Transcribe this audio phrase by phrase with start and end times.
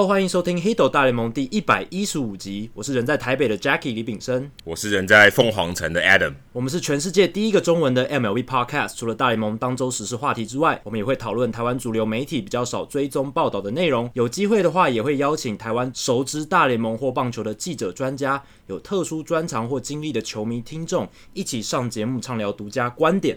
[0.00, 2.70] Hello，欢迎收听《黑斗大联盟》第一百一十五集。
[2.72, 6.32] 我是人在台北的 Jackie 李炳生，我是人在凤凰城的 Adam。
[6.54, 8.96] 我们是全世界第一个中文的 MLB Podcast。
[8.96, 14.10] 除了大联盟当周时事话题之外，我们也会讨论台湾主流媒体比较少追踪报道的内容。
[14.14, 23.36] 有机会的话，也会邀请台湾熟知大联盟或棒球的记者、专家，有特殊专长或经历的球迷听众，一起上节目畅聊独家观点。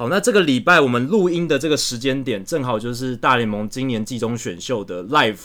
[0.00, 5.36] 好，那这个礼拜我们录音的这个时间点，正好就是大联盟今年季中选秀的 live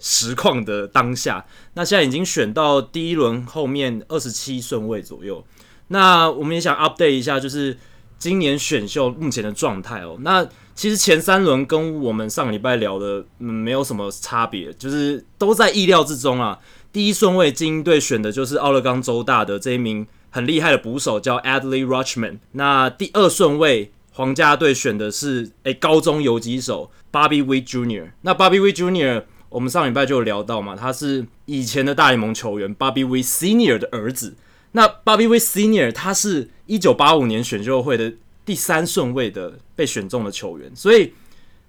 [0.00, 1.44] 实况的当下。
[1.74, 5.44] 那现在已经选到第一轮后面二十七顺位左右。
[5.88, 7.76] 那我们也想 update 一下，就是
[8.18, 10.16] 今年选秀目前的状态哦。
[10.20, 10.42] 那
[10.74, 16.58] 其实前三轮跟我们上个礼拜聊的，嗯，没有什么差别，就是都在意料之中啊。
[16.90, 22.38] 第一顺位精英队选的就是奥勒冈州大的这一名很厉害的捕手，叫 Adley Rutchman。
[22.52, 23.92] 那第二顺位。
[24.18, 28.10] 皇家队选的是诶、高中游击手 Bobby Witt Jr.
[28.22, 29.22] 那 Bobby Witt Jr.
[29.48, 34.34] 我们上礼拜就有聊到嘛，他是以前的大联盟球员 Bobby Witt Senior 的儿子。
[34.72, 38.12] 那 Bobby Witt Senior 他是一九八五年选秀会的
[38.44, 41.12] 第三顺位的被选中的球员，所以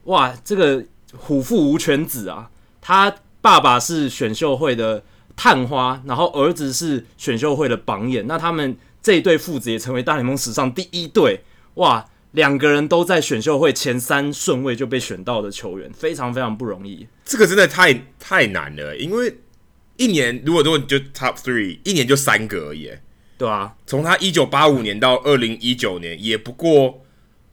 [0.06, 0.84] 哇，这个
[1.16, 2.50] 虎父无犬子啊！
[2.81, 5.03] 他爸爸是选秀会的
[5.36, 11.44] 探花，然后儿子是选秀会的榜眼，那他们这一对父子也成为大联盟史上第一对
[11.75, 12.08] 哇！
[12.31, 17.07] 两个人都在选秀会前三顺位就被选到的球员，非常非常不容易。
[17.25, 19.38] 这个真的太太难了，因为
[19.97, 22.91] 一年如果如果你就 top three，一年就三个而已，
[23.38, 27.03] 对啊，从他一九八五年到二零一九年，也不过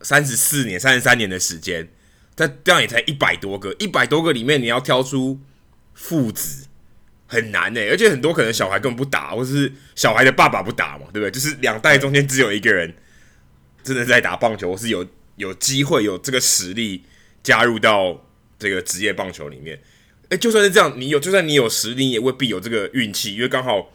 [0.02, 1.88] 三十四年、三十三年的时间，
[2.34, 5.40] 但这样也才一百多个，一百多个里面你要挑出
[5.94, 6.66] 父子
[7.26, 11.30] 很难呢，而且很多可能小孩根本不打，或者是小孩的爸爸不打嘛，对不对？
[11.30, 12.94] 就是两代中间只有一个人。
[13.86, 17.04] 真的在打棒球，我是有有机会有这个实力
[17.40, 18.26] 加入到
[18.58, 19.80] 这个职业棒球里面。
[20.28, 23.92] 哎，就算是这样，你有就算你有实力，你也未必有这个运气，因为刚好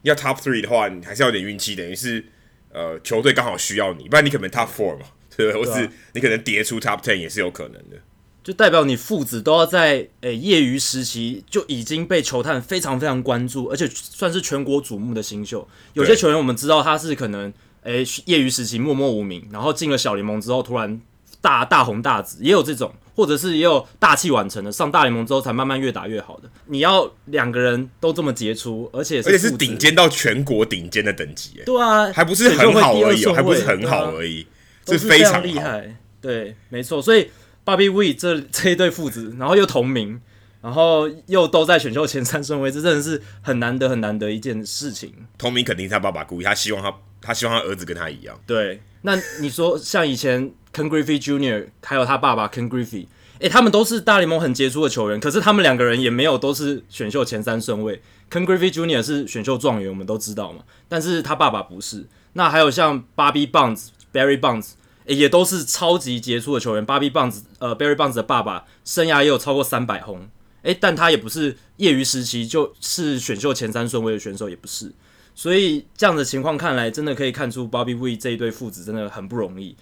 [0.00, 1.76] 要 top three 的话，你还是要有点运气。
[1.76, 2.24] 等于是
[2.72, 5.04] 呃，球队刚好需要你，不然你可能 top four 嘛，
[5.36, 5.62] 对不对？
[5.62, 7.98] 或是你可能跌出 top ten 也是有可能的。
[8.42, 15.68] 就代表你父子都要在诶业余时期就已经被球探非常非常关注，而且算是全国瞩目的新秀。
[15.92, 17.52] 有些球员我们知道他是可能。
[17.82, 21.00] 诶，业余时期默默无名，然后进了小联盟之后，突然
[21.40, 26.50] 大大红大紫，也有这种，或者是也有大器晚成的，上大联盟之后才慢慢越打越好的。
[26.66, 34.46] 你要两个人都这么杰出，而且是而且是顶尖到全国顶尖的等级，对啊，还不是很好而已，还不是很好而已，
[34.86, 35.96] 是非常厉害。
[36.20, 37.00] 对，没错。
[37.00, 37.30] 所以
[37.64, 40.20] Bobby Wee 这 这一对父子，然后又同名，
[40.60, 45.14] 然后又都在选秀前三顺位，这真的是很难得很难得一件事情。
[45.38, 46.92] 同名肯定是他爸爸故意，他希望他。
[47.20, 48.40] 他希望他儿子跟他一样。
[48.46, 51.68] 对，那你说像以前 Ken Griffey Jr.
[51.82, 53.06] 还有他爸爸 Ken Griffey，
[53.38, 58.02] 诶，他们都是大联盟很杰出的球员，可是他们两个人也没有都是选秀前三顺位。
[58.30, 59.02] Ken Griffey Jr.
[59.02, 62.06] 是选秀状元，我们都知道嘛，但是他爸爸不是。
[62.34, 64.72] 那还有像 Bobby Bonds、Barry Bonds，
[65.06, 66.86] 也都是超级杰出的球员。
[66.86, 70.28] Bobby Bonds，呃，Barry Bonds 的爸爸生涯也有超过三百轰，
[70.62, 74.92] 诶，但他也不是业余时期就是选秀前三顺位的选手，也不是。
[75.38, 79.76] 所以这样的情况看来，真的可以看出 Bobby Witt 这一对父子真的很不容易。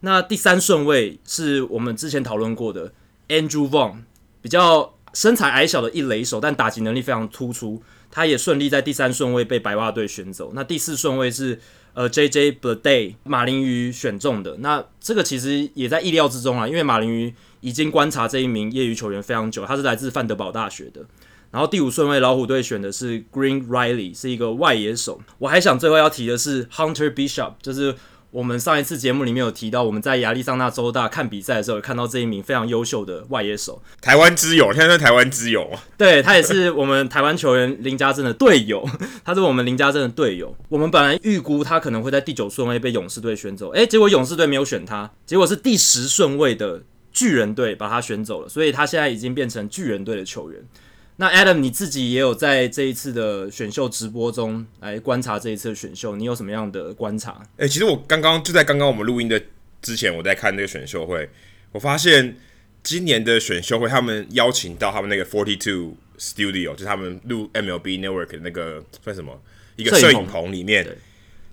[0.00, 2.92] 那第三顺位是我们之前讨论过的
[3.28, 4.00] Andrew Vaughn，
[4.42, 7.82] 比较身材矮小的一垒手，但打击能力非常突出。
[8.10, 10.52] 他也顺利在第三顺位被白袜队选走。
[10.54, 11.58] 那第四顺位是
[11.94, 14.58] 呃 JJ Bleday 马林鱼选中的。
[14.58, 21.00] 那这个其实也在意料之中啊，因为马林鱼已经观察这一名业余球员非常久，他是来自范德堡大学的。
[21.50, 25.20] 然后第五顺位，老虎队选的是 Green Riley，是一个外野手。
[25.38, 27.94] 我还想最后要提的是 Hunter Bishop，就是
[28.30, 33.80] 我们上一次节目里面有提到，我们在亚利桑那州大看比赛的时候，有看到这一名非常优秀的外野手。
[34.02, 35.66] 台湾之友，现在在台湾之友。
[35.96, 38.86] 对，他也是我们台湾球员林家正的队友，
[39.24, 40.54] 他是我们林家正的队友。
[40.68, 50.62] 我们本来预估他可能会在第九顺位被勇士队选走，诶，结果勇士队没有选他，结果是第十顺位的巨人队把他选走了，所以他现在已经变成巨人队的球员。
[51.20, 57.42] 那 Adam，你自己也有在这一次的选秀直播中来观察这一次的选秀，你有什么样的观察？
[57.56, 59.42] 哎、欸，其实我刚刚就在刚刚我们录音的
[59.82, 61.28] 之前，我在看那个选秀会，
[61.72, 62.36] 我发现
[62.84, 69.42] 今年的选秀会，他们邀请到他们那个 Forty Two Studio，就是他们录 MLB Network 的那个算什么
[69.74, 70.86] 一个摄影棚里面，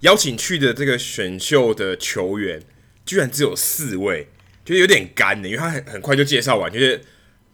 [0.01, 2.61] 邀请去的这个选秀的球员，
[3.03, 4.27] 居然只有四位，
[4.63, 7.01] 觉得有点干的，因为他很很快就介绍完，就是。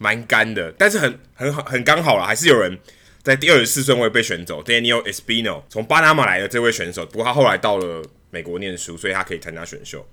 [0.02, 2.76] 蛮干的，但是很很好，很刚好了，还是有人
[3.22, 10.04] 在第二十四顺位被选走，Daniel Espino 从巴拿马来的这位选手，不过他后来到了美国念书，所以他可以参加选秀。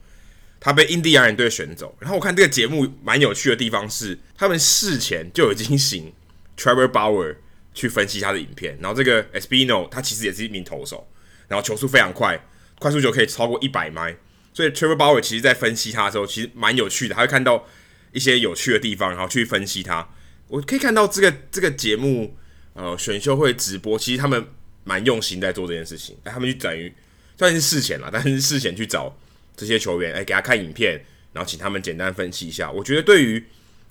[0.61, 1.95] 他被印第安人队选走。
[1.99, 6.13] 然后我看这个节目蛮有趣的地方是，他们事前就已经请
[6.57, 7.37] Trevor Bauer
[7.73, 8.77] 去分析他的影片。
[8.81, 11.07] 然后这个 Espino 他其实也是一名投手，
[11.47, 12.37] 然后球速非常快，
[12.77, 14.13] 快速球可以超过一百迈。
[14.53, 17.65] 所以 Trevor Bauer 其实在分析他的时候，其实蛮有趣的，他会看到
[18.11, 20.07] 一些有趣的地方，然后去分析它。
[20.47, 22.35] 我可以看到这个这个节目，
[22.73, 24.43] 呃，选秀会直播，其实他们
[24.83, 26.17] 蛮用心在做这件事情。
[26.23, 26.91] 哎，他们去等于
[27.37, 29.15] 算是事前了，但是事前去找
[29.55, 30.99] 这些球员，哎，给他看影片，
[31.33, 32.71] 然后请他们简单分析一下。
[32.71, 33.43] 我觉得对于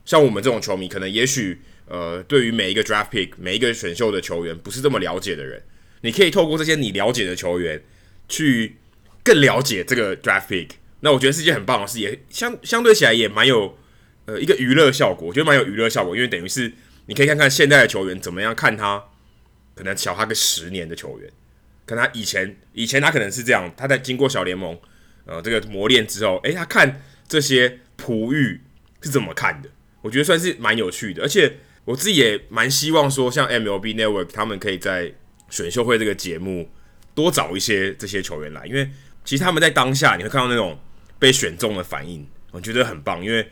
[0.04, 5.62] 像我们这种球迷，可能也许呃，对于每一个 draft pick 每一个选秀的球员不是这么了解的人，
[6.00, 7.80] 你可以透过这些你了解的球员
[8.28, 8.76] 去
[9.22, 10.70] 更了解这个 draft pick。
[11.00, 13.78] 那我觉得是一件很棒的事，也相相对起来也蛮有。
[14.28, 16.70] 呃，一个娱乐效果，我觉得蛮有娱乐效果，因为等于是
[17.06, 19.02] 你可以看看现在的球员怎么样看他，
[19.74, 21.30] 可能小他个十年的球员，
[21.86, 24.78] 看他以前以前他可能是这样，他在经过小联盟
[25.24, 28.60] 呃这个磨练之后，诶，他看这些璞玉
[29.00, 29.70] 是怎么看的？
[30.02, 35.10] 我觉得算是蛮有趣的，而且我自己也蛮希望说，像 MLB Network 他们可以在
[35.48, 36.70] 选秀会这个节目
[37.14, 38.90] 多找一些这些球员来，因为
[39.24, 40.78] 其实他们在当下你会看到那种
[41.18, 43.48] 被选中的反应，我觉得很棒，因为。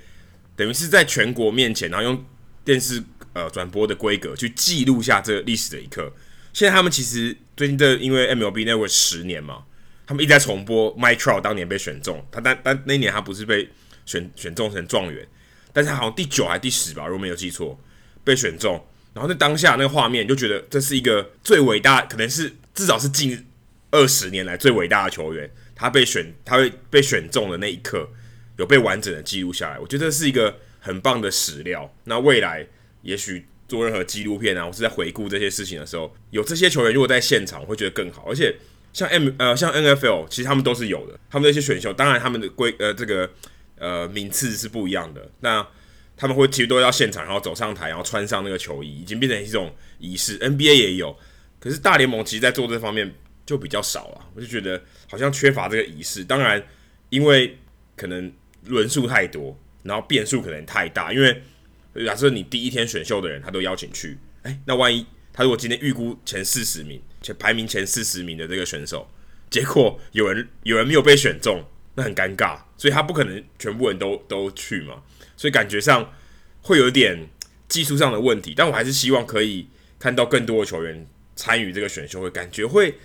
[0.57, 2.25] 等于是在全国面前，然后用
[2.65, 3.03] 电视
[3.35, 6.11] 呃转播的规格去记录下这历史的一刻。
[6.53, 9.65] 现在他们其实最近的，因为 MLB 那会十年嘛，
[10.07, 13.69] 他们一直在重播 Mike Trout 当年被选中，他但但那一年他不是被
[14.07, 15.29] 选选中成状元，
[15.73, 17.79] 但是他好像第九还是第十吧，如果没有记错，
[18.25, 18.83] 被选中。
[19.13, 23.47] 然后在当下那个画面，就觉得这是一个最伟大，可能是至少是近
[23.91, 28.09] 二十年来最伟大的球员，他被选，他会被选中的那一刻。
[28.59, 31.95] 有被完整的记录下来，我觉得这是一个很棒的史料。
[32.05, 32.67] 那未来
[33.03, 38.25] 也许做任何纪录片啊，或是在回顾这些事情的时候，有这些球员如果在现场，我会觉得更好。
[38.29, 38.57] 而且
[38.93, 43.31] 像 M 呃像 NFL，其实他们都是有的，他们那些选秀，当然他们的规呃这个
[43.77, 45.31] 呃名次是不一样的。
[45.41, 45.67] 那
[46.17, 50.39] 他们会其实都要现场，然后走上台，然后穿上那个球衣，已经变成一种仪式。
[50.39, 51.15] NBA 也有，
[51.61, 53.13] 可是大联盟其实在做这方面
[53.45, 54.27] 就比较少了。
[54.35, 56.25] 我就觉得好像缺乏这个仪式。
[56.25, 56.65] 当然，
[57.11, 57.59] 因为
[57.95, 58.33] 可能。
[58.67, 61.43] 轮数太多，然后变数可能太大，因为
[62.05, 69.09] 假设你第一天选秀的人他都邀请去，诶，那万一他如果今天预估前四十名，前排名前四十名的这个选手，
[69.49, 71.65] 结果有人有人没有被选中，
[71.95, 75.03] 那很尴尬，所以他不可能全部人都都去嘛，
[75.37, 76.13] 所以感觉上
[76.63, 77.29] 会有点
[77.69, 79.69] 技术上的问题，但我还是希望可以
[79.99, 82.99] 看到更多的球员参与这个选秀会，感觉会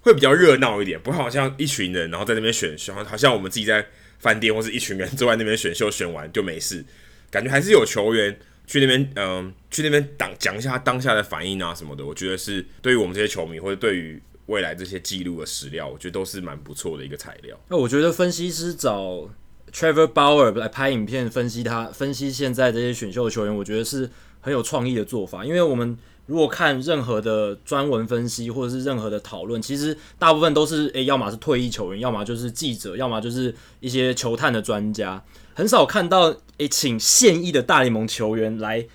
[0.00, 3.86] 会比较热闹一点，不会好像一群人然后在那边选选，好像我们自己在。
[4.18, 6.84] 饭店或是一群人坐在那边选秀，选完就没事，
[7.30, 12.04] 感觉还是有球员去那边，嗯、去那边讲讲一下他当下的反应啊什么的。
[12.04, 17.58] 我觉得是对于我们这些球迷，或者对于未来这些记录的史料，我觉得都是蛮不错的一个材料。
[17.68, 19.28] 那我觉得分析师找
[19.72, 25.96] Trevor Bauer 来拍影片分析他，分析现在这些选秀的球员，我觉得是很有创意的做法，因为我们。
[26.26, 35.22] 如果看任何的专文分析或者是任何的讨论，其实大部分都是诶、要么是退役球员，要么就是记者，要么就是一些球探的专家，
[35.54, 38.86] 很少看到诶、请现役的大联盟球员来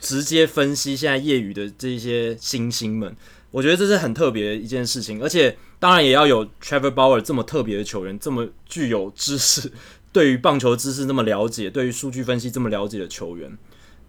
[0.00, 3.16] 直接分析现在业余的这些新星们。
[3.52, 9.70] 我觉得这是很特别的一件事情，而且当然也要有 Trevor Bauer 这么特别的球员，这么具有知识，
[10.10, 13.56] 对于棒球知识那么了解，对于数据分析这么了解的球员。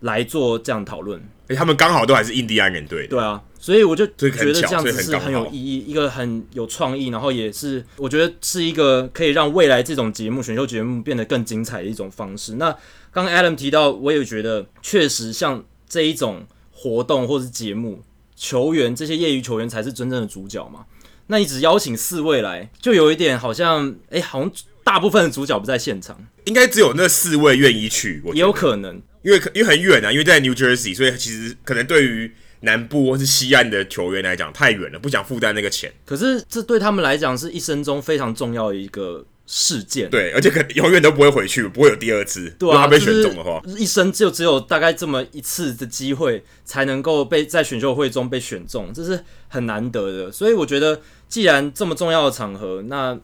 [0.04, 12.56] 来做这样讨论，哎、欸，他们刚好都还是印第安人队，对啊，所以我就觉得这样子是很有意义，一个很有创意，然后也是我觉得是一个可以让未来这种节目选秀节目变得更精彩的一种方式。
[12.56, 12.70] 那
[13.14, 18.02] 刚刚 Adam 提到，我也觉得确实像这一种活动或是节目，
[18.36, 20.86] 球员这些业余球员才是真正的主角嘛。
[21.28, 24.52] 那你只邀请四位来，就有一点好像，哎、欸，好像
[24.84, 29.02] 大部分的主角不在现场，应该只有那四位愿意去，也有可能。
[29.24, 35.92] 因为因为很远啊，因为在 New Jersey，所以其实可能对于南部或是西岸的球员来讲太远了，不想负担那个钱。
[36.06, 40.10] 可是这对他们来讲是一生中非常重要的一个事件。
[40.10, 42.50] 对，而且可永远都不会回去，不会有第二次。
[42.60, 50.32] 对啊，他被选中的话，一生就只有大概这么一次的机会，才能够被在选秀会中被选中，这是很难得的。
[50.32, 53.20] 所以我觉得，既然这么重要的场合，那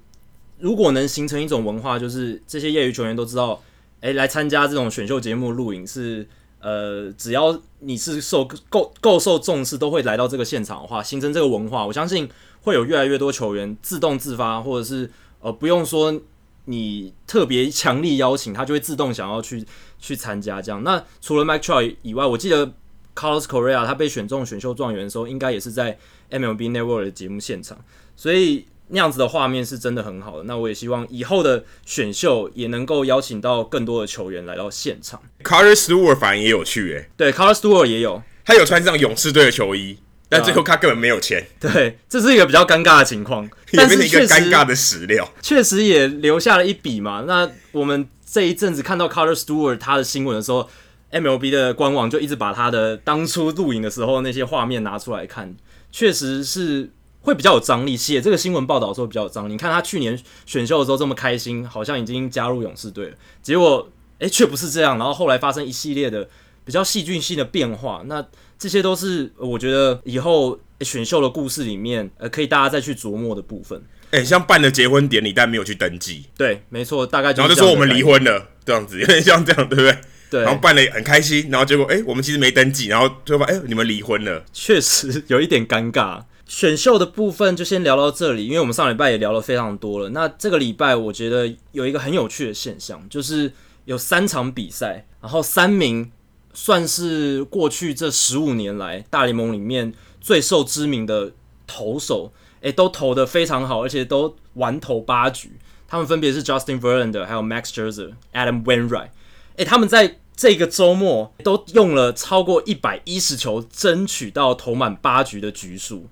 [0.60, 3.62] 如果能形成一种文化，就是这些业余球员都知道。
[4.02, 6.28] 诶，来参加这种选秀节目录影是，
[6.60, 12.30] 呃，只要你是受够够受重视，都会来到这个现场的话，形成这个文化，我相信
[12.62, 15.10] 会有越来越多球员自动自发，或者是
[15.42, 16.22] 呃不用说
[16.66, 19.66] 你特别强力邀请，他就会自动想要去
[20.00, 20.84] 去参加这样。
[20.84, 22.74] 那除了 Mike Trout 以外，我记得
[23.16, 25.98] Carlos Correa 他被选中选秀状元的时候，应该也是在
[26.30, 27.78] MLB Network 的节目现场，
[28.16, 30.44] 所以那样子的画面是真的很好的。
[30.44, 35.22] 那我也希望以后的选秀也能够邀请到更多的球员来到现场。
[35.44, 41.48] Carter Stewart 反而也有趣诶、欸，对，Carter Stewart 也有，他有穿上勇士队的球衣，但最后他根本没有钱。
[41.60, 47.24] 对，这是一个比较尴尬的情况， 但是一个尴尬的史料，确实也留下了一笔嘛。
[47.28, 50.70] 那我们这一阵子看到 Carter Stewart 他的新闻的时候。
[51.12, 55.56] MLB 的官网就一直把他的当初录影的时候那些画面拿出来看，
[55.92, 56.88] 确实是
[57.22, 57.96] 会比较有张力。
[57.98, 59.52] 写这个新闻报道的时候比较有张力。
[59.54, 64.98] 你看他去年选秀的时候这么开心，好像已经加入勇士队了，结果诶却不是这样。
[64.98, 66.28] 然后后来发生一系列的
[66.66, 68.26] 比较戏剧性的变化，那
[68.58, 73.82] 这些都是我觉得以后选秀的故事里面呃可以大家再去琢磨的部分。
[74.12, 79.98] 诶，像办了结婚典礼但没有去登记，对，没错，大概就然后就说我们离婚了这样子，有点像这样，对不对？
[80.32, 86.24] 对，然后办了很开心，然后结果哎，我们其实没登记，然后最后发哎，你们离婚了，确实有一点尴尬。
[86.50, 90.10] 选秀的部分就先聊到这里，因为我们上礼拜也聊了非常多了。
[90.10, 93.54] 那这个礼拜我觉得有一个很有趣的现象，就是
[93.86, 96.12] 有三场比赛，然后三名
[96.52, 101.32] 算是过去这十五年来大联盟里面最受知名的
[101.68, 105.52] 投手，哎，都投得非常好，而且都完投八局。
[105.88, 109.10] 他们分别是 Justin Verlander，还有 Max Scherzer、Adam Wainwright。
[109.58, 116.08] 诶，他们在这个周末都用了超过一百一十球，争取到投满八局的局数，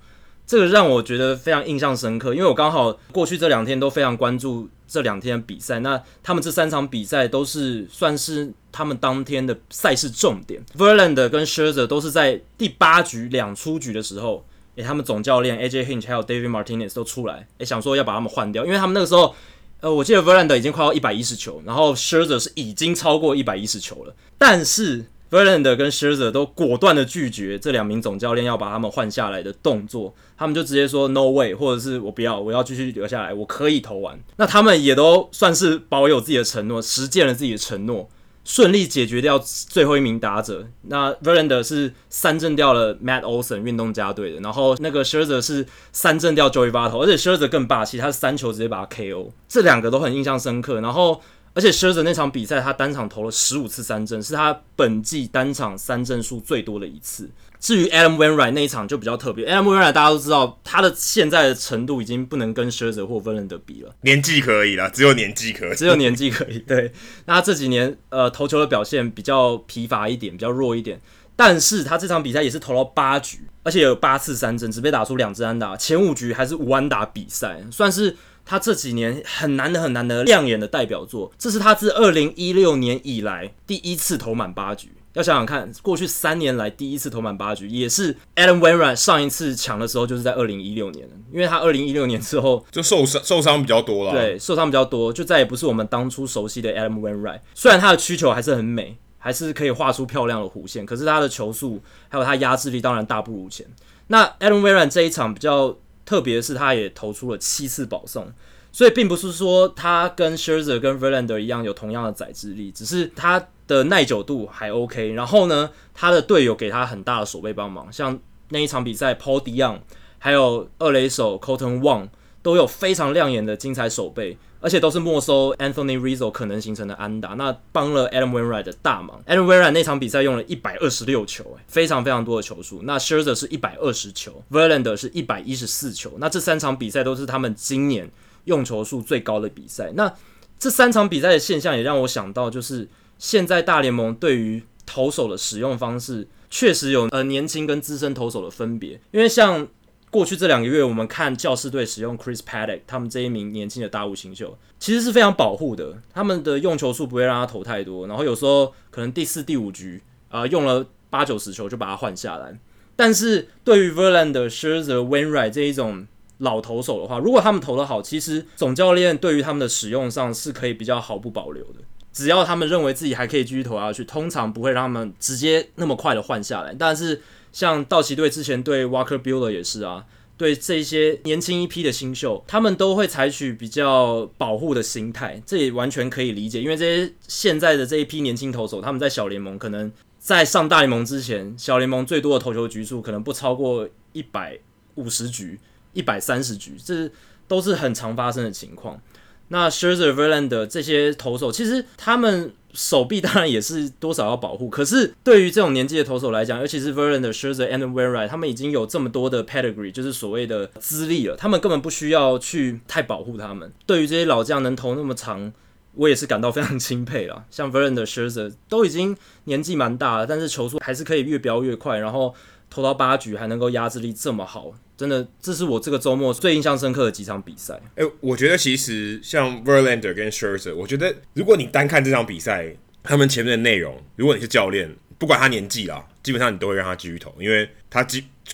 [0.47, 2.33] 这个让我觉得非常印象深刻。
[2.33, 10.59] 因为我刚好过去这两天都非常关注这两天比赛，那他们这三场比赛都是算是他们当天的赛事重点。
[10.75, 14.43] Verland 跟 Scherzer 都是在第八局两出局的时候，
[14.77, 19.35] 诶，他们总教练 AJ Hinch 还有 David Martinez 都出来，诶，想说要把他们换掉，因为他们那个时候。
[19.79, 34.17] 呃，我记得 Verland 已经快要一百一十球，然后 Scherzer 是已经超过一百一十球了，但是 Verlander 跟 Scherzer 都果断的拒绝这两名总教练要把他们换下来的动作，他们就直接说 No way，或者是我不要，我要继续留下来，我可以投完。
[34.37, 38.09] 那他们也都算是保有自己的承诺，实践了自己的承诺。
[38.45, 51.21] 顺利解决掉最后一名打者，那 Verlander 是三振掉了 Matt Olson 运动家队的，然后那个 Scherzer 是三振掉 Joey Votto，而且 Scherzer 更霸气，他是三球直接把他 KO，这两个都很印象深刻，然后。
[51.57, 57.27] 而且 Scherzer 那场比赛，他单场投了十五次三振，是他本季单场三振数最多的一次。
[57.59, 63.91] 至于 Adam Wainwright 那一场就比较特别，Adam Wainwright 大家都知道，他的现在的程度已经不能跟 Scherzer 或 Verlander 比了。
[64.01, 66.59] 年纪可以了，只有年纪可以，只有年纪可以。
[66.59, 66.93] 对，
[67.25, 71.01] 那他这几年呃投球的表现比较疲乏一点，比较弱一点。
[71.35, 78.15] 但是他这场比赛也是投了八局，而且有八次三振，只被打出两支安打，前五局还是无安打比赛，算是。
[78.47, 84.93] 他这几年很难的、很难的亮眼的代表作，这是他自二零一六年以来第一次投满八局。
[85.13, 94.11] 要想想看，过去三年来第一次投满八局，也是 Adam Wainwright 上一次抢的时候就是在二零一六年，因为他二零一六年之后就受伤，受伤比较多了。
[94.11, 97.39] 对，受伤比较多，就再也不是我们当初熟悉的 Adam Wainwright。
[97.55, 103.65] 虽然他的曲球还是很美，还是可以画出漂亮的弧线，可是他的球速还有他压制力当然大不如前。
[104.07, 105.75] 那 Adam Wainwright 这一场比较。
[106.07, 108.31] 特别是他也投出了七次保送，
[108.71, 115.11] 所以并不是说他跟 s h i r z e r 跟 Verlander 一样有同样的宰制力，只是他的耐久度还 OK。
[115.11, 118.17] 然后呢，他的队友给他很大的守备帮忙，像
[118.49, 119.79] 那一场比赛，Paul DeJong
[120.17, 122.07] 还有二垒手 Colton Wong
[122.47, 124.37] 都有非常亮眼的精彩守备。
[124.59, 129.21] 而且都是没收 Anthony Rizzo 可能形成的安打，那帮了 Adam Wainwright 的大忙。
[129.27, 132.81] Adam Wainwright 那场比赛用了一百二十六球，诶，非常非常多的球数。
[132.81, 136.13] 那 Scherzer 是一百二十球，Verlander 是一百一十四球。
[136.17, 138.09] 那这三场比赛都是他们今年
[138.45, 139.91] 用球数最高的比赛。
[139.93, 140.11] 那
[140.57, 142.87] 这三场比赛的现象也让我想到，就是
[143.19, 149.67] 现在大联盟对于投手的使用方式确实有呃年轻跟资深投手的分别，因为像。
[150.09, 156.01] 过去这两个月，我们看教士队使用 Chris Paddock，他们这一名年轻的大物新秀，其实是非常保护的。
[156.13, 162.57] 他们的用球数不会让他投太多，然后有时候可能第四、第五局啊、呃、用了八九十球就把他换下来。
[162.95, 166.07] 但是对于 Verlander、s h e r z e r、Wainwright 这一种
[166.39, 171.81] 老投手的话，如果他们投得好，其实总教练对于他们的使用上是可以比较毫不保留的。
[172.13, 176.73] 只要他们认为自己还可以继续投下去，通常不会让他们直接那么快的换下来。
[176.73, 177.21] 但是
[177.57, 180.05] 像道奇队之前对 Walker Buehler 也是啊，
[180.37, 186.61] 对这些年轻一批的新秀，他们都会采取比较保护的心态，这也完全可以理解。
[186.61, 194.59] 因为这些现在的这一批年轻投手，他们在小联盟可能在上大联盟之前，小联盟最多的投球局数可能不超过一百
[194.93, 195.59] 五十局、
[195.93, 197.09] 一百三十局，这
[197.47, 199.01] 都是很常发生的情况。
[199.49, 204.69] 那 s h e r z e r、Verlander 这些投手，其实他们手臂当然也是多少要保护。
[204.69, 213.71] 可是对于这种年纪的投手来讲，尤其是 Verlander、s h e r z e r、and Wainwright，他们已经有这么多的 pedigree，就是所谓的资历了，他们根本不需要去太保护他们。
[213.85, 215.53] 对于这些老将能投那么长，
[215.95, 217.45] 我也是感到非常钦佩了。
[217.49, 222.35] 像 Verlander、s h e r z e r 都已经年纪蛮大了，但是球速还是可以越飙越快，然后
[222.69, 224.73] 投到八局还能够压制力这么好。
[224.97, 227.79] 真的，这是我这个周末最印象深刻的几场比赛。
[227.95, 238.05] 哎、欸，我觉得其实像 Verlander 跟 Scherzer，我觉得如果你单看这场比赛，他们前面的内容，如果你是教练，不管他年纪啦，基本上你都会让他继续投，因为他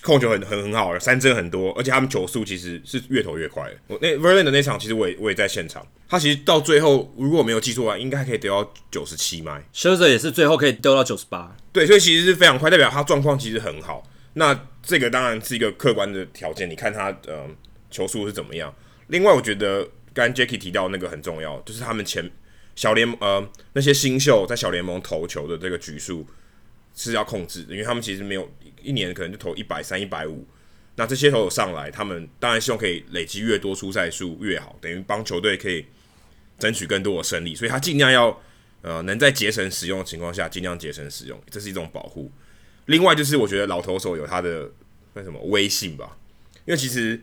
[0.02, 3.70] 控球很很很好，三振很多，而且他们球速其实是越投越快。
[3.86, 9.64] 我那 Verlander 那场，其实我也我也在现场，他其实到最后如果没有记错啊，应该可以丢到九十七迈。
[9.72, 11.56] Scherzer 也是最后可以丢到九十八。
[11.72, 14.02] 对，所以其实是非常快，代表他状况其实很好。
[14.34, 14.52] 那
[14.84, 17.48] 这个当然是一个客观的条件，你看他呃
[17.90, 18.72] 球速是怎么样。
[19.08, 22.30] 另外，我觉得刚 Jacky 提到那个很重要，就是他们前
[22.76, 26.26] 小联呃那些新秀在小联盟投球的这个局数
[26.94, 28.48] 是要控制的，因为他们其实没有
[28.82, 30.46] 一年可能就投一百三、一百五。
[30.96, 35.84] 那这些投手上来，他们当然希望可以累积越多出赛数越好，等于帮球队可以
[36.58, 37.54] 争取更多的胜利。
[37.54, 38.40] 所以他尽量要
[38.82, 42.30] 呃能在节省使用的情况下尽量节省使用，这是一种保护。
[42.86, 44.70] 另外就是，我觉得老投手有他的
[45.14, 46.16] 那什么威信吧，
[46.66, 47.18] 因为其实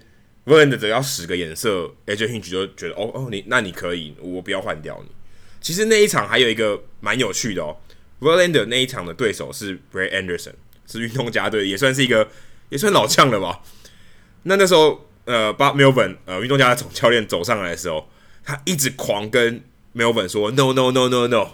[0.45, 5.11] Verlander 只要使个眼色，AJ Hinch 就觉得哦哦，你那你可以，我不要换掉你。
[5.59, 7.77] 其实那一场还有一个蛮有趣的哦
[8.19, 10.53] ，Verlander 那一场的对手是 Brett Anderson，
[10.87, 12.27] 是运动家队，也算是一个
[12.69, 13.61] 也算老将了吧。
[14.43, 18.09] 那那时候呃，Bob Melvin 呃运动家的总教练走上来的时候，
[18.43, 19.63] 他一直狂跟
[19.93, 21.49] Melvin 说 No No No No No，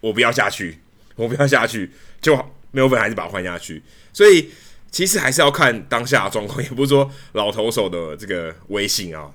[0.00, 0.78] 我不要下去，
[1.16, 1.90] 我不要下去，
[2.22, 2.54] 就。
[2.70, 4.50] 没有粉还是把它换下去，所以
[4.90, 9.30] 其实还是要看当下状况，也不是说老投手的这个威信啊，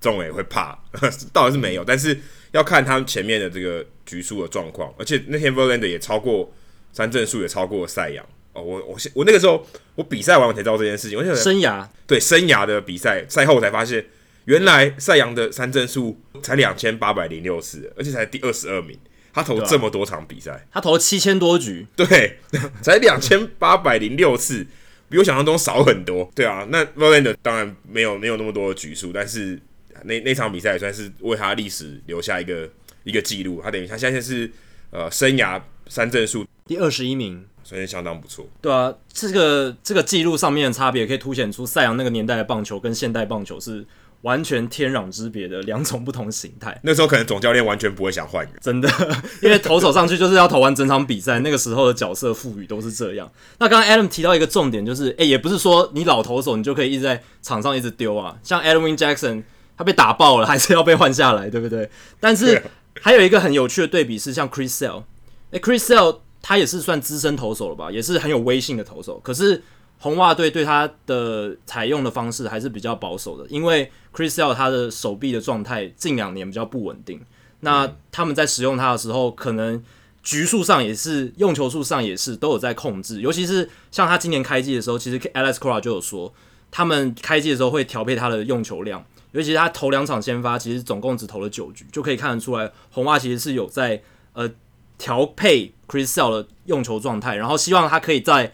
[0.00, 0.78] 中委会怕，
[1.32, 2.18] 倒也是没有，但是
[2.52, 6.52] 要看他们前面的这个局数的状况，而且那天 Verlander 也超过
[6.92, 8.24] 三振数，也超过赛扬。
[8.52, 9.64] 哦，我我我那个时候
[9.94, 11.86] 我比赛完我才知道这件事情，我想生涯。
[12.06, 14.04] 对生涯的比赛赛后我才发现，
[14.46, 18.98] 原来赛扬的三振数才两千八百零六次，而且才第二十二名。
[19.32, 22.38] 他投这么多场比赛，他投了七千多局，对，
[22.82, 24.66] 才两千八百零六次，
[25.08, 26.30] 比我想象中少很多。
[26.34, 29.60] 对啊，那 Verlander 当然没有没有那么多的局数，但是
[30.04, 32.68] 那那场比赛也算是为他历史留下一个
[33.04, 33.60] 一个记录。
[33.62, 34.50] 他等于他现在是
[34.90, 38.46] 呃生涯三振数第二十一名，所以相当不错。
[38.60, 43.86] 对啊，这个这个记录上面的差别可以凸显出赛扬那个年代的棒球跟现代棒球是。
[44.22, 46.78] 完全天壤之别的两种不同形态。
[46.82, 48.88] 那时候可能总教练完全不会想换人，真的，
[49.42, 51.38] 因为投手上去就是要投完整场比赛。
[51.40, 53.30] 那个时候的角色赋予都是这样。
[53.58, 58.36] 那刚刚 Adam 提到一个重点，就是诶、欸，也不是说你老投手你就可以一直在场上一直丢啊。
[58.42, 59.42] 像 Edwin Jackson，
[59.76, 61.88] 他被打爆了， 还是要被换下来，对不对？
[62.20, 62.62] 但是
[63.00, 65.04] 还有一个很有趣的对比是，像 Chris Sale，
[65.52, 69.62] 诶，Chris Sale 他也是算资深投手了吧，也是很有威信的投手，可是。
[70.02, 77.20] 红袜队对他的采用的方式还是比较保守的，因为 Chris Sale 他的手臂的状态近两年比较不稳定。
[77.60, 79.84] 那他们在使用他的时候，可能
[80.22, 83.20] 局数上也是，用球数上也是都有在控制。
[83.20, 86.32] 尤其是像他今年开季的时候，其实 Alex Cora 就有说，
[86.70, 89.04] 他们开季的时候会调配他的用球量。
[89.32, 94.50] 尤其是他头两场先发，其实总共只投了九局，就可以看得出来，红袜其实是有在呃
[94.96, 98.50] 调配 Chris Sale 的用球状态，然后希望他可以在。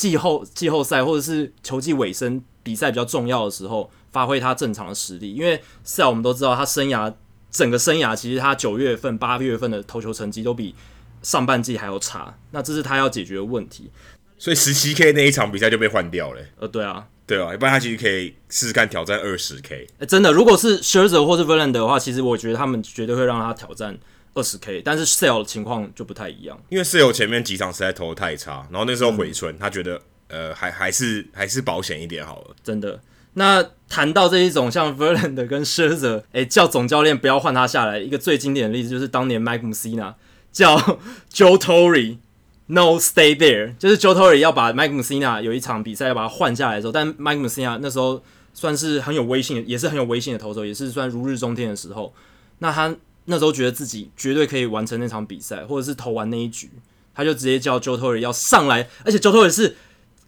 [0.00, 5.34] 季后季后赛或者是球季尾声比赛比较重要的时候，发挥他正常的实力。
[5.34, 7.12] 因为 Sale 我们都知道，他生涯
[7.50, 10.74] 整个生涯其实他九月份、八月份的投球成绩都比
[11.20, 12.34] 上半季还要差。
[12.52, 13.90] 那这是他要解决的问题。
[14.38, 16.40] 所以十七 K 那一场比赛就被换掉了。
[16.60, 19.86] 呃，对啊，对啊，要不然他其实可以试试看挑战二十 K。
[19.98, 23.98] 欸，真的，如果是 Scherzer 或是 Verlander 的话，其实我觉得他们绝对会让他挑战。
[24.32, 32.54] 二十 K，但是 Sale 的情况就不太一样，因为 Sale 前面几场实在投的太差，然后那时候回春，嗯、他觉得呃还还是还是保险一点好了。
[32.62, 33.00] 真的，
[33.34, 40.14] 那谈到这一种像 Verlander 跟 Scherzer，哎、欸，叫总教练不要换他下来，一个最经典的例子就是当年 Mike Mussina
[40.52, 40.76] 叫
[41.34, 42.18] Joe Torre
[42.66, 48.22] No Stay There，就是 Joe Torre 要把 Mike Mussina 有一场比赛要把他换下来的时候，但 Mike Mussina 那时候
[48.54, 52.14] 算是很有威信，也是很有威信的投手，也是算如日中天的时候，
[52.58, 52.94] 那他。
[53.26, 56.70] 那时候觉得自己绝对可以完成那场比赛，或者是投完那一局，
[57.14, 59.76] 他就直接叫 Joe Torre 要上来，而且 Joe Torre 是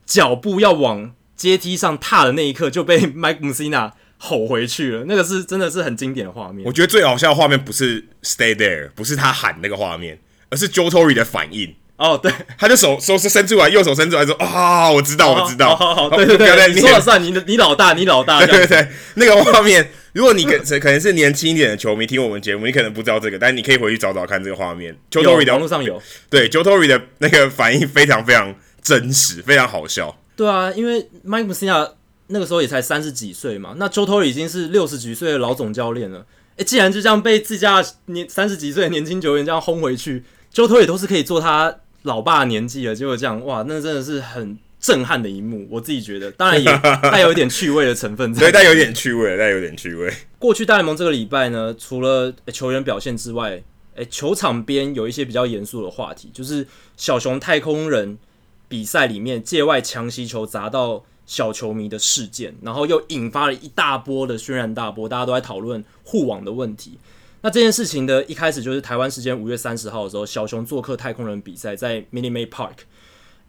[0.07, 5.05] 脚步要往阶梯上踏的那一刻就被 Mike Mussina 吼回去了。
[5.07, 6.65] 那个是真的是很经典的画面。
[6.67, 11.75] 我觉得最好笑的画面不是 Stay there，不是他喊那个画面，而是 Joe Torre 的反应。
[11.97, 24.97] 哦，对，他就手手是伸出来，右手伸出来说：“啊、哦，我知道，我知道。”好好好，对对对，你说了算，你你老大，你老大， 对对对，那个画面如果你可可能是年轻一点的球迷听我们节目，你可能不知道这个，但你可以回去找找看这个画面。
[25.13, 30.17] 有网络上有，对 Joe Torre 的那个反应非常非常真实，非常好笑。
[30.35, 31.89] 对啊，因为 Mike Mussina
[32.29, 36.27] 那个时候也才三十几岁嘛，那 Joe Torre 已经是六十几岁的老总教练了。
[36.57, 44.59] 哎，既然就这样被自家年三十几岁的年轻球员这样轰回去，Joe Torre 都是可以做他老爸年纪了，结果这样哇，那真的是很。
[44.83, 46.69] 震撼的一幕，我自己觉得，当然也
[47.09, 50.13] 带有一点趣味的成分在，对，带有点趣味，带有点趣味。
[50.41, 53.63] 过去大联盟这个礼拜呢，除了球员表现之外，
[53.95, 58.19] 诶，球场边有一些比较严肃的话题，就是小熊太空人
[58.67, 66.99] 比赛里面界外强袭球砸到小球迷的事件，然后又引发了一大波的轩然大波，大家都在讨论护网的问题。
[67.43, 72.75] 那这件事情的一开始就是台湾时间五月三十号的时候，小熊做客太空人比赛，在 Minute Maid Park。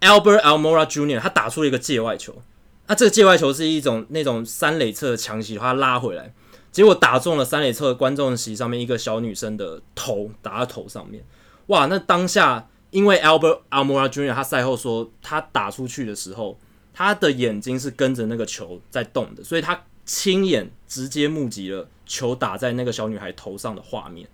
[0.01, 2.41] Albert Almora Junior 他打出了一个界外球，
[2.87, 6.33] 那这个界外球是一种那种三垒侧的强袭，他拉回来，
[6.73, 11.23] 结果打中了三垒侧观众席上面一个小女生的头，打在头上面。
[11.67, 11.85] 哇！
[11.85, 16.59] 那当下因为 Albert Almora Junior 他赛后说，他打出去的时候，
[16.93, 24.27] 他的眼睛是跟着那个球在动的，所以他亲眼直接目击了球打在那个小女孩头上的画面。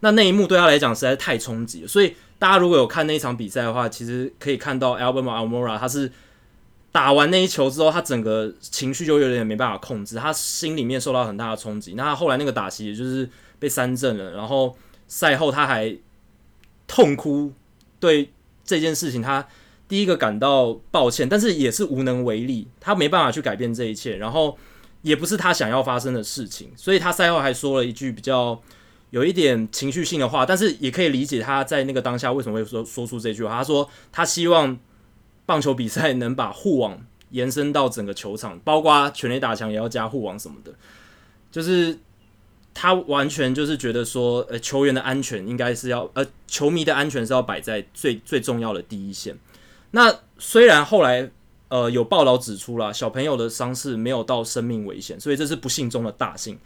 [0.00, 2.14] 那那一幕对他来讲实在是太冲击了，所以。
[2.38, 6.12] 大家如果有看那一场比赛的话，其实可以看到 Albert Almora 他是
[6.92, 11.94] 打完那一球之后，他整个情绪就有点没办法控制，他心里面受到很大的冲击。
[11.94, 13.26] 那他后来那个打席也就是
[13.58, 14.76] 被三振了，然后
[15.08, 15.96] 赛后他还
[16.86, 17.54] 痛哭，
[17.98, 18.30] 对
[18.62, 19.48] 这件事情他
[19.88, 24.58] 第一个感到抱歉，但是也是无能为力，他没办法去改变这一切，然后
[25.06, 28.60] 也不是他想要发生的事情，所以他赛后还说了一句比较。
[29.10, 33.50] 有一点情绪性的话，但是也可以理解他在那个当下为什么会说说出这句话。
[33.58, 34.76] 他说他希望
[35.46, 40.74] 棒球比赛能把护网延伸到整个球场，包括全垒打墙也要加护网什么的。
[41.52, 41.96] 就是
[42.74, 49.38] 他完全就是觉得说，呃，球员的安全应该是要，呃，球迷的安全是要摆在最最重要的第一线。
[49.92, 51.30] 那虽然后来
[51.68, 56.58] 呃有报道指出了小朋友的伤势没有到生命危险，所以这是不幸中的大幸。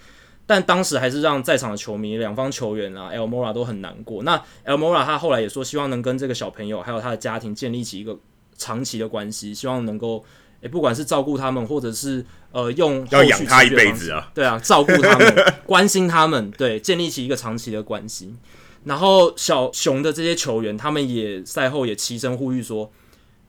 [0.46, 4.24] 但当时还是让在场的球迷、两方球员啊，Elmora 都很难过。
[4.24, 8.18] 那 Elmora 他后来也说，希望能跟这个小朋友还有他的家庭建立起一个
[8.56, 10.24] 长期的关系，希望能够，
[10.60, 18.34] 诶、欸，不管是照顾他们，或者是呃，用要养他一辈子啊，对啊，照顾他们，关心他们，对，建立起一个长期的关系。
[18.82, 22.90] 然后小熊的这些球员，他们也赛后也齐声呼吁说，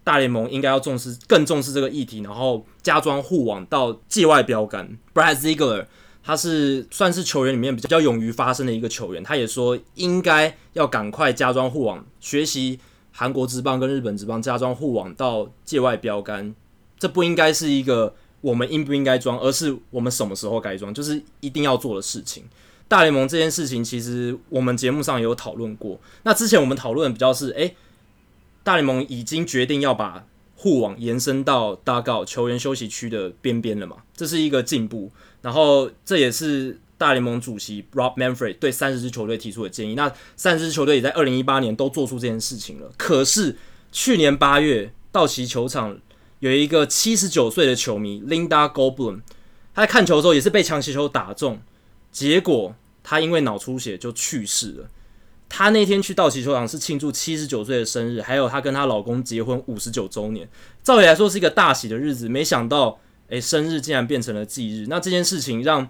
[0.04, 4.98] 大联盟应该要重视，更重视这个议题，然后加装护网到界外标杆。
[5.14, 5.86] Brad Ziegler。
[6.24, 12.80] 他是算是球员里面比较勇于发声的一个球员，他也说应该要赶快加装护网，学习
[13.12, 16.54] 韩国职棒跟日本职棒加装护网到界外标杆，
[17.00, 22.44] 这不应该是一个我们应不应该装，而是我们什么时候该装，就是一定要做的事情。
[22.88, 26.00] 大联盟这件事情，其实我们节目上也有讨论过。
[26.22, 27.76] 那之前我们讨论的比较是，诶、
[28.64, 35.12] 大联盟已经决定要把护网延伸到大告球员休息区的边边了嘛，这是一个进步。
[35.42, 39.96] 然后这也是大联盟主席 Rob Manfred 对三十支球队提出的建议。
[39.96, 42.92] 那三十支球队也在二零一八年都做出这件事情了。
[42.96, 43.58] 可是
[43.92, 45.98] 去年八月，道奇球场
[46.38, 49.22] 有一个七十九岁的球迷 Linda Goldblum，
[49.74, 51.60] 他在看球的时候也是被强袭球打中，
[52.12, 54.90] 结果他因为脑出血就去世了。
[55.52, 60.48] 她那天去道奇球场是庆祝七十九岁的生日，还有她跟她老公结婚五十九周年，
[60.82, 63.00] 照理来说是一个大喜的日子，没想到。
[63.32, 65.90] 诶，生日竟然变成了忌日，那这件事情让，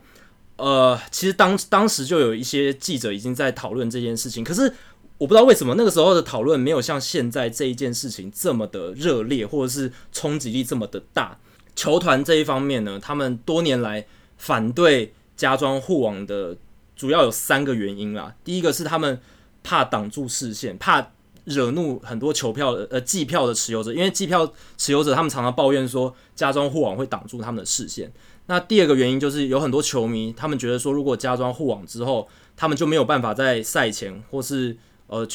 [0.57, 4.71] 呃，其实当当时就有一些记者已经在讨论这件事情，可是
[5.17, 11.39] 我不知道为什么那个时候的讨论没有像现在这一件事情这么的热烈，或者是冲击力这么的大。
[11.75, 14.05] 球团这一方面呢，他们多年来
[14.37, 16.55] 反对加装护网的
[16.95, 18.35] 主要有三个原因啦。
[18.43, 19.19] 第一个是他们
[19.63, 21.11] 怕挡住视线，怕。
[21.45, 28.09] 惹怒很多球票的呃计票的持有者，因为计票持有者他们常常抱怨说加装护网会挡住他们的视线。
[28.45, 35.27] 那第二个原因就是有很多球迷他们觉得说，如果加装护网之后，他们就没有办法在赛前或是呃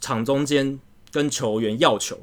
[0.00, 0.80] 场中间
[1.12, 2.18] 跟球员要球，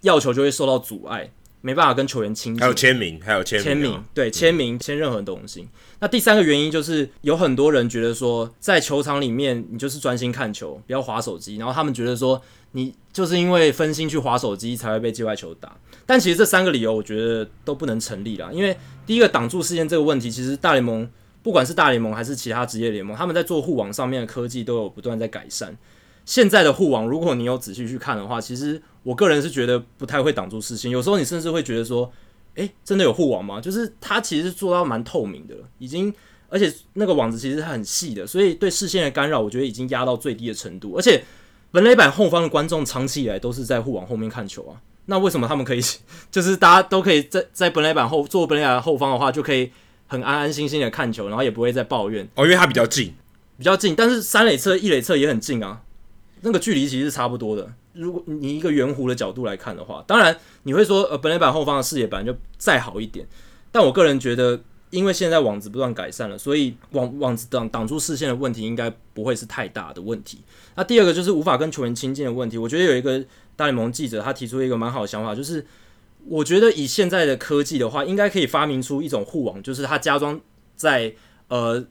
[0.00, 1.30] 要球就会受到阻碍。
[1.64, 5.66] 没办法跟球员亲近，还有签名，还有签名，签名，对，签名签任何东西。
[5.98, 11.56] 那第三个原因就是有很多人觉得说，在球场里面你就是专心看球，不要划手机。
[11.56, 12.38] 然后他们觉得说，
[12.72, 15.74] 你就是因为分心去划手机才会被界外球打。
[16.04, 21.08] 但其实这三个理由我觉得都不能成立啦，因为第一个挡住视线这个问题，其实大联盟
[21.42, 25.74] 不管是大联盟还是其他职业联盟，他们在做护网上面的科技都有不断在改善。
[26.26, 30.90] 现在的护网，如果你有仔细去看的话，其实我个人是觉得不太会挡住视线。
[30.90, 32.10] 有时候你甚至会觉得说，
[32.56, 33.60] 诶，真的有护网吗？
[33.60, 36.12] 就是它其实是做到蛮透明的了，已经
[36.48, 40.94] 而且那个网子其实是很细的，所以对视线的干扰，我觉得已经压到最低的程度。
[40.96, 41.22] 而且
[41.70, 45.82] 本垒板后方的观众长期以来都是在护网后面看球啊，那为什么他们可以，
[46.30, 49.70] 就是大家都可以在在本垒板后坐本垒板后方的话，就可以
[50.06, 53.12] 很安安心心的看球，然后也不会再抱怨哦，因为它比较近，
[53.58, 53.94] 比较近。
[53.96, 55.82] 但是三垒侧、一垒侧也很近啊，
[56.42, 57.72] 那个距离其实是差不多的。
[57.94, 63.26] 如果你一个圆弧的角度来看的话，当然你会说，呃，本垒板后方的视野本来就再好一点，
[63.72, 64.60] 但我个人觉得。
[64.90, 70.38] 因为现在网子不断改善了，所以网网子挡挡住视线的问题应该不会是太大的问题。
[70.76, 72.56] 那第二个就是无法跟球员亲近的问题。
[72.56, 73.18] 我觉得有一个
[73.56, 75.66] 大联盟记者他提出一个蛮好的想法，就是
[76.28, 80.40] 我觉得以现在的科技的话，应该可以发明出一种护网，就是它加装
[80.76, 81.12] 在
[81.48, 81.84] 呃。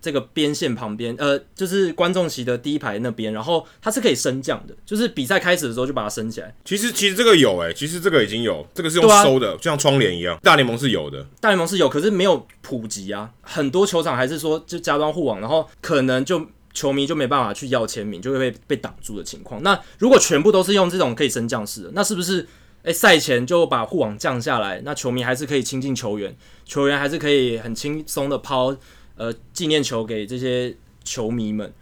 [0.00, 6.54] 这个边线旁边，呃，就是观众席的第一排那边，然后它是可以升降的，就是比赛开始的时候就把它升起来。
[6.64, 10.38] 其实其实这个有诶、欸，其实这个已经有，这个是用收的，啊、就像窗帘一样。
[10.42, 13.30] 大联盟是有的，大联盟是有，可是没有普及啊。
[13.40, 19.60] 很多球场还是说就加装护网，然后可能就球迷就没办法去要签名，就会被被挡住的情况。
[19.62, 22.46] 那如果全部都是用这种可以升降式的，那是不是
[22.82, 24.80] 诶赛前就把护网降下来？
[24.84, 28.76] 那球迷还是可以亲近球员，球员还是可以很轻松的抛。
[29.16, 31.72] 呃，纪念球给这些球迷们，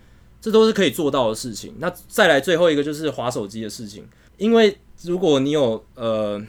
[0.41, 1.75] 这都是可以做到的事情。
[1.79, 6.41] 那再来最后一个就是滑手机的事情，因为如果你有呃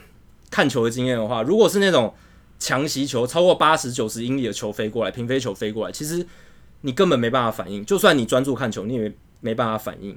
[0.50, 2.14] 看球的经验的话，如果是那种
[2.58, 6.26] 强袭球超过八十九十英里的球飞过来，平飞球飞过来，其实
[6.82, 7.84] 你根本没办法反应。
[7.84, 10.16] 就算你专注看球，你也没办法反应。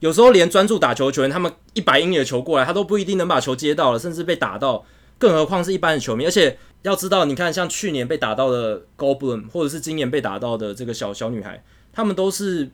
[0.00, 4.84] 有时候连专注打球的球员，他们一百英里的球过来，他都不一定能把球接到了，甚至被打到。
[5.18, 11.62] 更何况是一般的球迷，而且要知道，你看像去年被打到的 Goldblum，或者是今年被打到的这个小小女孩，
[11.92, 12.70] 他们都是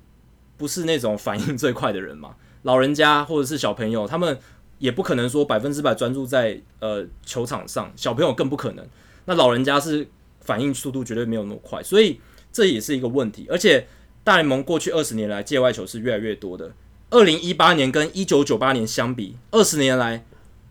[0.56, 2.36] 不是那种反应最快的人嘛？
[2.62, 4.38] 老人家或者是小朋友，他们
[4.78, 8.86] 也不可能说百分之百专注在呃球场上，小朋友更不可能。
[9.24, 10.06] 那老人家是
[10.40, 12.20] 反应速度绝对没有那么快，所以
[12.52, 13.46] 这也是一个问题。
[13.50, 13.88] 而且
[14.22, 16.72] 大联盟过去二十年来界外球是越来越多的，
[17.10, 20.24] 二零一八年跟一九九八年相比，二十年来。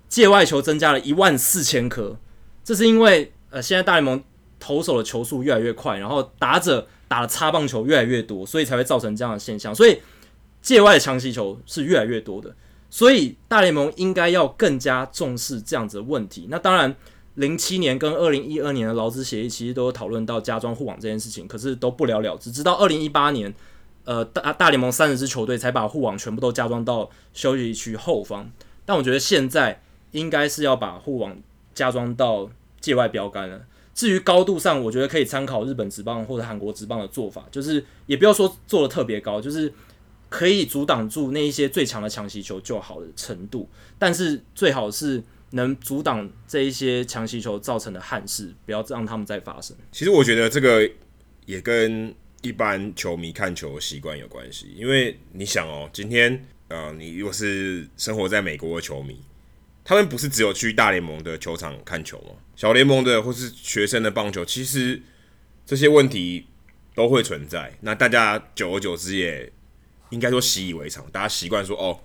[0.07, 2.17] 界外球增加了一万四千颗，
[2.65, 4.21] 这是因为呃，现在大联盟
[4.59, 9.73] 投手的球速越来越快，然后打者打的擦棒球越来越多，所以才会造成这样的现象。
[9.73, 9.99] 所以
[10.63, 12.55] 界外的强袭球是越来越多的，
[12.89, 16.47] 所以大联盟应该要更加重视这样子的问题。
[16.49, 16.95] 那当然，
[17.35, 22.51] 零七年跟二零一二年的劳资协议其实都有讨论到加装护网这件事情，可是都不了了之。
[22.51, 23.53] 直到二零一八年，
[24.05, 28.51] 呃，大大联盟三十支球队才把护网全部都加装到休息区后方。
[28.83, 29.81] 但我觉得现在。
[30.11, 31.35] 应该是要把护网
[31.75, 32.49] 加装到
[32.81, 33.61] 界外标杆了。
[33.93, 39.71] 至于高度上，我觉得可以参考日本职棒或者韩国职棒的做法，就是也不要说做的特别高，就是
[40.27, 43.69] 可以阻挡住那一些最强的强袭球就好的程度。
[43.97, 49.77] 但是最好是能阻挡这一些强袭球造成的憾事，不要让他们再发生。
[49.93, 50.89] 其实我觉得这个
[51.45, 59.17] 也跟一般球迷看球习惯有关系，因为你想哦，今天呃，你如果是生活在美国的球迷。
[59.87, 62.31] 他们不是只有去大联盟的球场看球吗？
[62.55, 64.99] 小联盟的或是学生的棒球，其实
[65.63, 66.47] 这些问题
[66.95, 67.71] 都会存在。
[67.81, 69.53] 那大家久而久之也
[70.09, 72.01] 应该说习以为常，大家习惯说：“哦，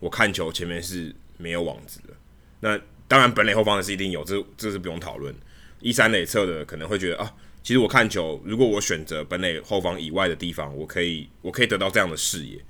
[0.00, 2.12] 我看球前面是没有网子的。”
[2.60, 5.34] 那当然，本垒后方的是一定有，这这是不用讨论。
[5.80, 12.62] 一三垒侧的可能会觉得啊，其实我看球，如果我选择本垒后方以外的地方，我可以我可以得到这样的视野。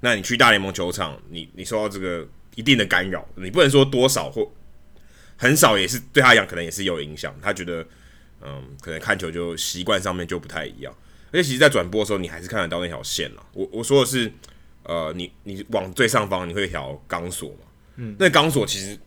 [0.00, 2.26] 那你去大联盟球场，你你说到这个。
[2.58, 4.50] 一定的干扰，你不能说多少或
[5.36, 7.32] 很少，也是对他来讲可能也是有影响。
[7.40, 7.86] 他觉得，
[8.42, 10.92] 嗯，可能看球就习惯上面就不太一样。
[11.30, 13.46] 而且其实，在转播的时候，你还是看得到那条线了。
[13.52, 14.32] 我我说的是，
[14.82, 17.58] 呃，你你往最上方，你会一条钢索嘛？
[17.94, 18.98] 嗯，那钢索其实，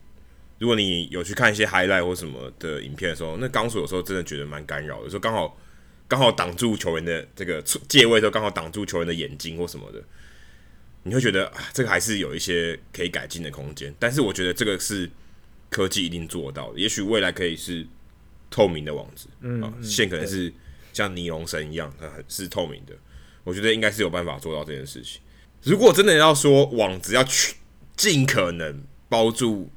[0.58, 5.58] 如果你有去看一些 highlight 或什么的影片的时候，那钢索有时候真的觉得蛮干扰，有时候刚好
[6.08, 10.02] 刚好挡住球员的这个界位的时候，刚好挡住球员的眼睛或什么的。
[11.04, 15.10] 你会觉得啊，这个还是有一些可以改进的空间，但是我觉得这个是
[15.70, 16.80] 科技一定做到的。
[16.80, 17.88] 也许未来可以是
[18.52, 20.54] 透明的网子，嗯，啊，线可能是
[20.94, 22.94] 像尼龙绳一样，它是透明的。
[23.44, 25.20] 我觉得应该是有办法做到这件事情。
[25.64, 27.56] 如果真的要说网子要去
[27.98, 29.72] 尽可能包住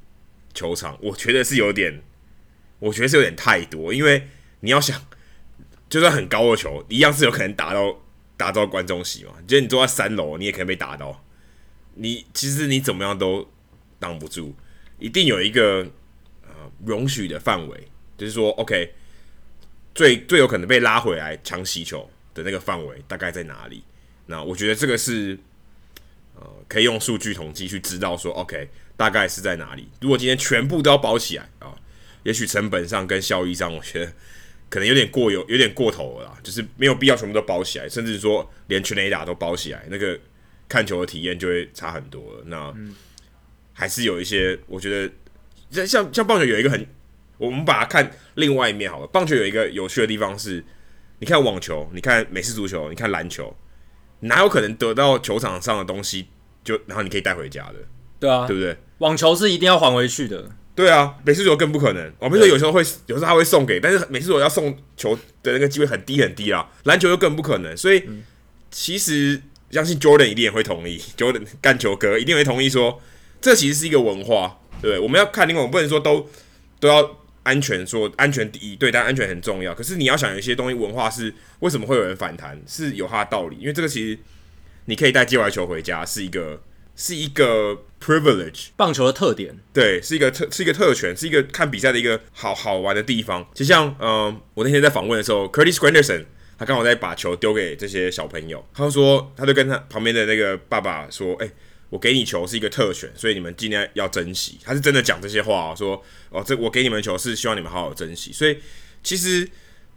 [0.53, 2.03] 球场，我觉得是有点，
[2.77, 4.27] 我觉得是有点太多，因为
[4.59, 5.03] 你要想，
[5.89, 8.01] 就算很高的球，一样是有可能打到。
[8.37, 9.31] 打到观众席嘛？
[9.47, 11.23] 觉得你坐在三楼，你也可以被打到。
[11.95, 13.47] 你其实你怎么样都
[13.99, 14.53] 挡不住，
[14.99, 15.87] 一定有一个
[16.43, 16.49] 呃
[16.85, 18.93] 容许的范围，就是说，OK，
[19.93, 23.83] 最最有可能被拉回来抢洗球的那个范围大概在哪里？
[24.25, 25.39] 那我觉得这个是
[26.35, 28.67] 呃可以用数据统计去知道说，OK，
[28.97, 29.87] 大概是在哪里。
[30.01, 31.73] 如果今天全部都要包起来啊，
[32.23, 34.13] 也许成本上跟效益上，我觉得。
[34.75, 40.19] 可能有点过有有点过头了啦，就是没有必要全部都包起来，甚至说连全垒打都包起来，那个
[40.67, 42.43] 看球的体验就会差很多了。
[42.47, 42.75] 那
[43.71, 45.09] 还是有一些，我觉得
[45.69, 46.85] 像像像棒球有一个很，
[47.37, 49.07] 我们把它看另外一面好了。
[49.07, 50.61] 棒球有一个有趣的地方是，
[51.19, 53.55] 你看网球，你看美式足球，你看篮球，
[54.19, 56.27] 哪有可能得到球场上的东西
[56.65, 57.75] 就然后你可以带回家的？
[58.19, 58.75] 对啊，对不对？
[58.97, 60.51] 网球是一定要还回去的。
[60.75, 62.11] 对啊，美式足球更不可能。
[62.19, 66.69] 我们说有时候会，有时候他会送给，但是美式足球要送球的那个机会很低很低啦。
[66.83, 68.21] 篮球又更不可能，所以、嗯、
[68.69, 73.01] 其实相信 Jordan 一定也会同意，Jordan 干球哥一定会同意说，
[73.39, 74.99] 这其实是一个文化，对不对？
[74.99, 76.29] 我们要看另外，我们不能说都
[76.81, 77.09] 都要
[77.43, 79.73] 安全，说安全第一，对，但安全很重要。
[79.73, 84.19] 可是你要想，有一些东西文化是为什么会有人反弹，是有它的道理，因为这个其实
[84.85, 86.61] 你可以带界外球回家，是一个。
[86.95, 93.45] 是一个 privilege，棒球的特点，对，是一个特，是一个特权，是一个看比赛的一个好好玩的地方。
[93.53, 96.23] 就像，嗯、呃，我那天在访问的时候，Curtis Granderson，
[96.57, 101.51] 他刚好在把球丢给这些小朋友，他就说，他就跟他旁边的那个爸爸说，哎、欸，
[101.89, 104.57] 我给你球是一个特权，所以你们尽量要珍惜。
[104.63, 108.31] 他是真的讲这些话哦，说，哦，这我给你们球是希望你们好好珍惜。
[108.31, 108.57] 所以，
[109.03, 109.45] 其实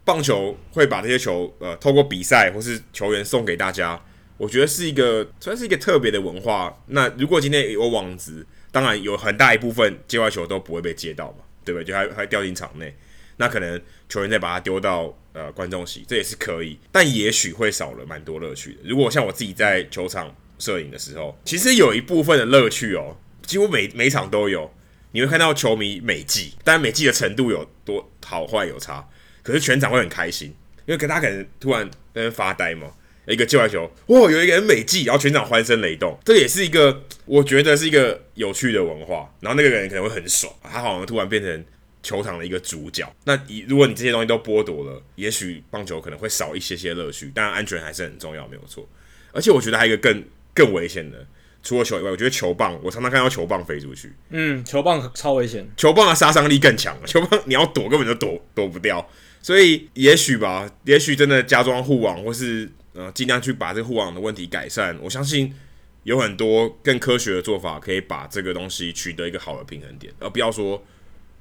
[0.03, 4.03] 棒球会把这些球，呃，透过比赛或是球员送给大家。
[4.39, 6.75] 我觉得是一个算是一个特别的文化。
[6.87, 11.83] 那如果今天有网子，当然有很大一部分界外球都不会被接到嘛，对不对？
[11.83, 12.95] 就还还掉进场内，
[13.35, 18.79] 那可能球员再把它丢到呃观众席，这也是可以，但也许会少了蛮多乐趣的。
[18.85, 24.73] 如果像我自己在球场摄影的时候，其实有一部分的乐趣哦，几乎每每场都有，
[25.11, 29.05] 你会看到球迷美技，当然美技的程度有多好坏有差，
[29.43, 30.47] 可是全场会很开心，
[30.85, 32.89] 因为跟他可能突然在那边发呆嘛。
[33.33, 39.31] 一个界外球，哇，有一个人美技，然后全场欢声雷动，这也是一个我觉得是一个有趣的文化。
[39.39, 41.63] 然后那个人可能会很爽，他好像突然变成
[42.01, 43.07] 球场的一个主角。
[43.25, 47.31] 那你如果你这些东西都剥夺了，也许棒球可能会少一些些乐趣。
[47.35, 48.87] 但安全还是很重要，没有错。
[49.31, 50.23] 而且我觉得还有一个更
[50.55, 51.23] 更危险的，
[51.61, 54.11] 除了球以外，我觉得球棒，我常常看到球棒飞出去。
[54.31, 59.07] 嗯，球棒超危险，球棒的杀伤力更强，球棒你要躲根本就躲躲不掉。
[59.39, 62.67] 所以也许吧，也许真的加装护网或是。
[62.99, 64.99] 呃，尽量去把这个护网的问题改善。
[65.01, 65.55] 我相信
[66.03, 70.83] 有很多更科学的做法，可以把这个东西取得一个好的平衡点，而不要说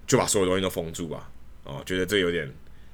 [0.07, 1.29] 就把所有东西都封住吧。
[1.65, 2.49] 哦、觉得这有点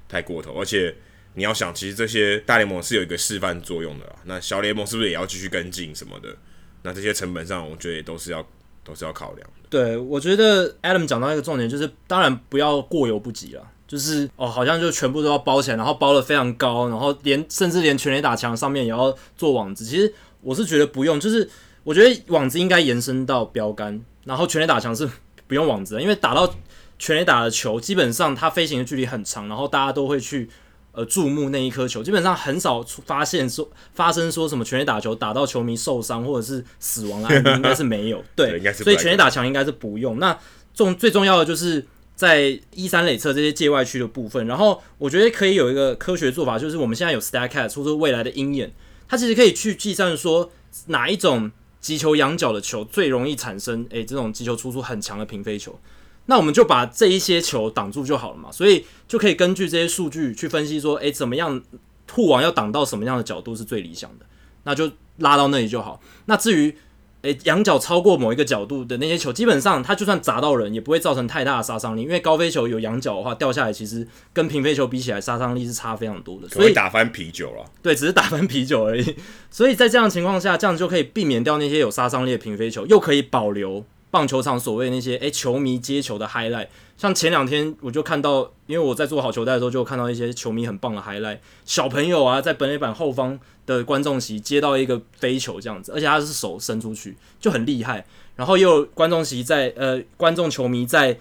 [0.09, 0.59] 太过头。
[0.59, 0.95] 而且
[1.35, 4.17] 你要想，其实这些大联盟是有一个示范作用的。
[4.25, 6.35] 那小联盟是不是也要继续跟进什么的？
[6.83, 8.49] 那这些成本上，我觉得也都是要
[8.83, 9.69] 都是要考量的。
[9.69, 13.71] 对，我觉得 Adam 讲到一个重点，就是当然不要过犹不及了。
[13.87, 19.85] 就是哦，好像就全部都要包起来，然后包的非常高，然后连甚至连全垒打墙上面也要做网子。
[19.85, 21.49] 其实我是觉得不用，就是
[21.83, 25.09] 我觉得网子应该延伸到标杆，然后全垒打墙是
[25.47, 26.53] 不用网子的，因为打到
[26.99, 30.49] 全垒打的球，基本上它飞行的距离很长，然后大家都会去
[30.93, 38.25] 呃注目那一颗球，基本上很少发现说发生说什么全垒打球打到球迷受伤或者是死亡的案例，应该是没有。
[38.35, 40.19] 对，对所以全垒打墙应该是不用。
[40.19, 40.39] 那
[40.75, 41.87] 重最重要的就是。
[42.15, 48.73] 在一三垒侧这些界外区的部分，然后我觉得可以有一个科学做法，就是我们现在有 Statcast 或者未来的鹰眼，
[49.09, 50.51] 它其实可以去计算说
[50.87, 51.51] 哪一种
[51.81, 55.79] 击球仰角的球最容易产生诶这种击球出速很强的平飞球，
[56.27, 61.63] 那我们就把这一些球挡住就好了嘛，所以就可以根据这些数据去分析说，诶怎么样
[62.11, 64.27] 护网要挡到什么样的角度是最理想的，
[64.63, 66.01] 那就拉到那里就好。
[66.27, 66.77] 那至于
[67.25, 72.03] 诶，仰角超过某一个角度的那些球，基本上它就算砸到人，也不会造成太大的杀伤力。
[72.03, 76.49] 因为高飞球有仰角的话，掉下来其实跟平飞球比起来，杀伤力是差非常多的。
[76.49, 77.65] 所以打翻啤酒了。
[77.83, 79.17] 对，只是打翻啤酒而已。
[79.51, 83.85] 所以在这样的情况下，这样就可以避免掉那些有杀伤力的平飞球，又可以保留。
[84.11, 98.07] 棒球场所谓那些诶、欸，球迷接球的 highlight，像前两天我就看到，因为我在做好球带的时候，就看到一些球迷很棒的 highlight，小朋友啊，在本垒板后方的观众席接到一个飞球这样子，而且他是手伸出去，就很厉害。
[98.37, 101.19] 然后又有观众席在呃，观众球迷在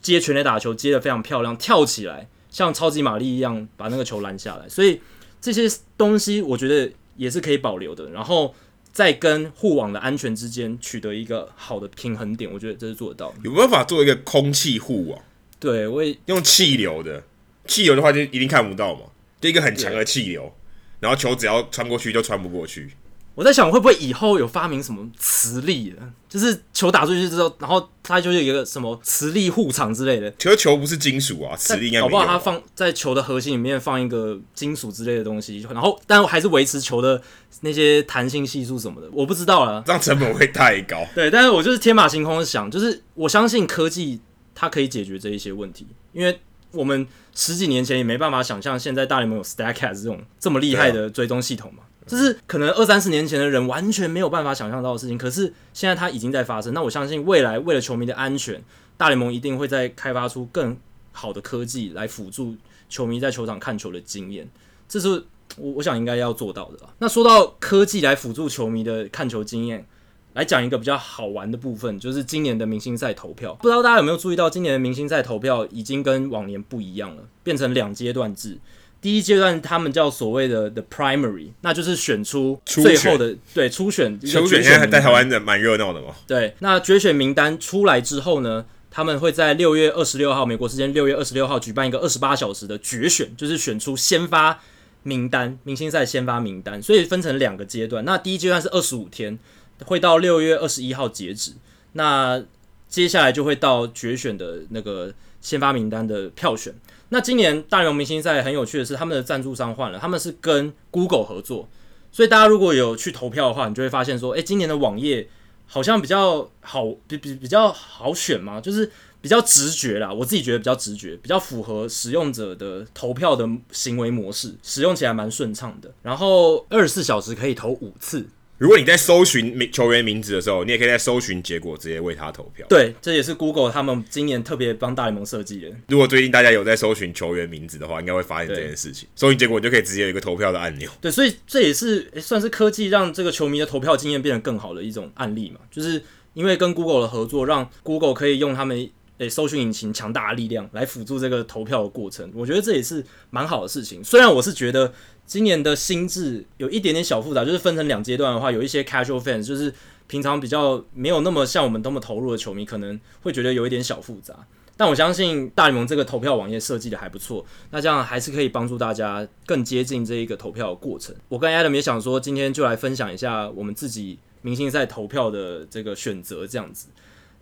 [0.00, 5.00] 接全垒打球接的非常漂亮，跳起来像超级玛丽一样把那个球拦下来，所以
[5.40, 5.62] 这些
[5.96, 8.10] 东西我觉得也是可以保留的。
[8.10, 8.54] 然后。
[8.92, 13.36] 在跟护网的安全之间取得一个好的平衡点，我觉得这是做得到的。
[13.44, 15.22] 有办法做一个空气护网？
[15.60, 17.22] 对，我也用气流的，
[17.66, 19.02] 气流的话就一定看不到嘛，
[19.40, 20.54] 就一个很强的气流，
[21.00, 22.90] 然后球只要穿过去就穿不过去。
[23.38, 30.28] 我在想，会不会以后有发明什么磁力的，就是球打出去之后，然后它就有一个什么磁力护场之类的。
[30.38, 32.00] 球球不是金属啊，磁力应该。
[32.00, 37.22] 搞不好它放在球的核心里面放一个金属之类的东西，然后但还是维持球的
[37.60, 39.84] 那些弹性系数什么的，我不知道了。
[39.86, 41.06] 这样成本会太高。
[41.14, 44.20] 对，但是我就是天马行空的想，就是我相信科技
[44.52, 46.40] 它可以解决这一些问题，因为
[46.72, 51.84] 我们十几年前也没办法想象，现在大联盟有 Statcast 这种这么厉害的追踪系统嘛。
[52.08, 56.72] 这是可能二三十年前的人完全没有办法想象到的事情，可是现在它已经在发生。
[56.72, 58.62] 那我相信未来为了球迷的安全，
[58.96, 60.76] 大联盟一定会再开发出更
[61.12, 62.56] 好的科技来辅助
[62.88, 64.48] 球迷在球场看球的经验。
[64.88, 65.08] 这是
[65.56, 66.78] 我我想应该要做到的。
[66.98, 69.86] 那说到科技来辅助球迷的看球经验，
[70.34, 73.54] 来讲一个比较好玩的部分，就是今年的明星赛投票。
[73.54, 78.58] 不知道大家有没有注意到，今年的明星赛投票已经跟往年不一样了，变成两阶段制。
[79.00, 84.18] 第一阶段，他们叫所谓的 the primary，那就是选出最后的初对初选。
[84.20, 86.08] 初选现在在台湾的蛮热闹的嘛。
[86.26, 94.58] 对，那决选名单出来之后呢，他们会在六月二十六号美国时间六月二十六号举办一个二十八小时的决选，就是选出先发
[95.04, 96.82] 名单，明星赛先发名单。
[96.82, 99.38] 所以分成两个阶段，那第一阶段是二十五天，
[99.84, 101.52] 会到六月二十一号截止。
[101.92, 102.42] 那
[102.88, 106.74] 接下来就会到决选的那个先发名单的票选。
[107.10, 111.68] 那今年大联盟明星赛很有趣的是，他们的赞助商换了，他们是跟 Google 合作，
[112.12, 115.28] 所以大家如果有去投票的话，你就会发现说，诶，今年的网页
[115.66, 118.90] 好像比较好，比比比较好选嘛，就是
[119.20, 125.90] 比较直觉啦，我自己觉得比较直觉，比较符合使用者的投票的行为模式，使用起来蛮顺畅的。
[126.02, 128.28] 然后二十四小时可以投五次。
[128.58, 132.66] 如果你在搜寻名球员名字的时候，你也可以在搜寻结果直接为他投票。
[132.68, 135.68] 对，这也是 Google 他们今年特别帮大联盟设计的。
[135.86, 139.08] 如果最近大家有在搜寻球员名字的话，应该会发现这件事情。
[139.14, 140.90] 搜寻结果你就可以直接有一个投票的按钮。
[141.00, 145.60] 对，所以这也是算是科技让这个球迷的投票经验变得更好的一种案例嘛。
[145.70, 146.02] 就是
[146.34, 152.28] 因为跟 Google 的合作，让 Google 可以用他们诶搜寻引擎强大的力量来辅助这个投票的过程。
[152.34, 154.02] 我觉得这也是蛮好的事情。
[154.02, 154.92] 虽然我是觉得。
[155.28, 159.72] 今年的心智有一点点小复杂，就是分成两阶段的话，有一些 casual fans，就是
[160.06, 164.34] 平常比较没有那么像我们那么投入的球迷，可能会觉得有一点小复杂。
[164.74, 171.14] 但我相信大联盟这个投票网页设计的还不错，那这样还是可以帮助大家更接近这一个投票的过程。
[171.28, 176.88] 我跟 Adam 也想说，今天就来分享一下我们自己明星赛投票的这个选择，这样子。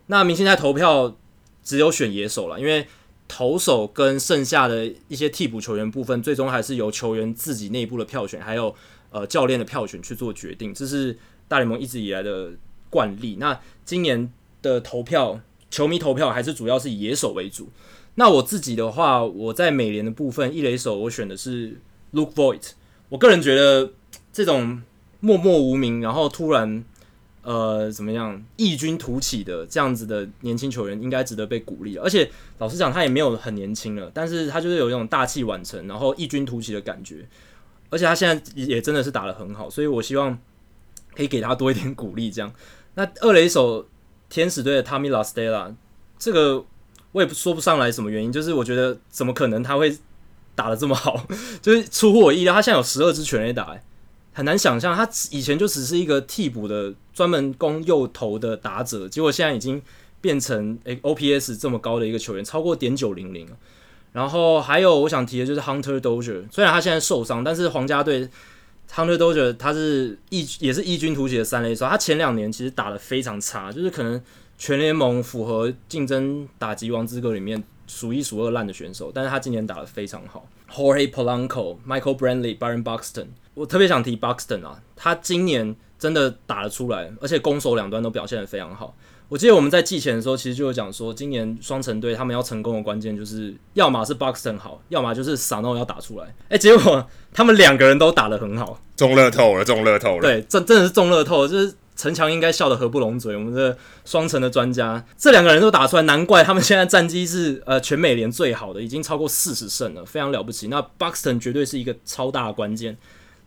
[0.07, 1.15] 那明星赛投票
[1.63, 2.85] 只有选野手了，因为。
[3.27, 8.73] 投手跟剩下的一些替补球员部分，最终还是由球员自己内部的票选，还有
[9.11, 10.73] 呃教练的票选去做决定。
[10.73, 11.17] 这是
[11.47, 12.51] 大联盟一直以来的
[12.89, 13.37] 惯例。
[13.39, 17.69] 那今年的投票，球迷投票还是主要是以野手为主。
[18.15, 21.79] 那我自己的话，我在美联的部分一垒手，我选的是
[22.13, 22.71] Luke Voigt。
[23.09, 23.91] 我个人觉得
[24.31, 24.81] 这种
[25.19, 26.83] 默默无名，然后突然。
[27.47, 37.25] 呃，怎么样异军突起的这样子的年轻球员应该值得被鼓励，而且老实讲，他也没有很年轻了，但是他就是有一种大器晚成，然后异军突起的感觉，
[37.89, 40.37] 而且他现在也真的是打得很好，所以我希望
[41.15, 42.29] 可以给他多一点鼓励。
[42.29, 42.51] 这样，
[42.95, 43.87] 那二垒手
[44.27, 45.73] 天使队的 Tommy La Stella，
[46.19, 46.65] 这个
[47.13, 49.97] 我也说不上来什么原因，就是我觉得怎么可能他会
[50.53, 51.25] 打得这么好，
[51.63, 53.73] 就是出乎我意料，他现在有十二支全垒打，
[54.37, 59.81] 很难想象，他以前就只是一个替补的专门攻右投的打者，结果现在已经
[60.21, 63.47] 变成诶 OPS 这么高的一个球员，超过点九零零。
[64.13, 68.29] 然后还有我想提的就是 Hunter Dozier，虽然他现在受伤，但是皇家队
[68.93, 74.21] Hunter Dozier 他是异也是异军突起的三垒手，他前两年其实打得非常差，就是可能
[74.55, 80.47] 全联盟符合竞争打击王资格里面数一数二烂的选手，但是他今年打得非常好。
[80.71, 83.25] Jorge Polanco、Michael Brantley、Byron Buxton。
[83.57, 88.95] 我特别想提 Buxton 啊，他今年真的打了出来，而且攻守两端都表现得非常好。
[89.29, 96.25] 我记得我们在季前的时候，其实就有讲说，今年双城队他们要成功的关键就是，要么是 Buxton 好，要么就是 Sano 要打出来。
[96.43, 100.21] 哎、欸，结果他们两个人都打得很好，中乐透了，中乐透了。
[100.21, 103.35] 对，真真的是中乐透了，就是陈强应该笑得合不拢嘴。
[103.35, 110.67] 我们的双城的专家，这两个人都打出来，难怪他们现在战绩是呃全美联最好的，已经超过四十胜了，非常了不起。
[110.67, 112.95] 那 Buxton 绝对是一个超大的关键。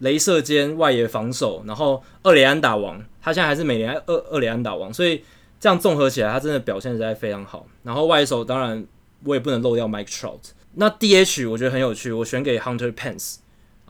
[0.00, 5.22] 镭射肩外野防守，然后二垒安打王，他现在还是美联二二垒安打王，所以
[5.58, 7.66] 这样综合起来，他真的表现实在非常好。
[7.82, 8.84] 然后外手当然
[9.24, 10.40] 我也不能漏掉 Mike Trout。
[10.74, 13.36] 那 DH 我觉得很有趣，我选给 Hunter Pence。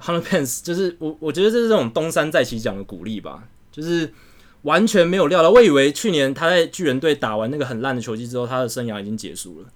[0.01, 4.13] Hunter Pence 就是我我觉得这是这种东山再起奖的鼓励吧，就是
[4.63, 9.69] 完全没有料到，我以为去年他在巨人队打完那个很烂的球季之后，他的生涯已经结束了。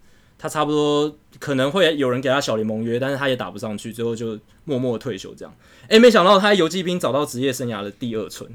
[0.44, 5.54] 他差不多可能会有人给他小联盟约，但是他也打不上去，最后就默默退休这样。
[5.88, 8.50] 诶，没想到他游骑兵找到职业生涯的第二春，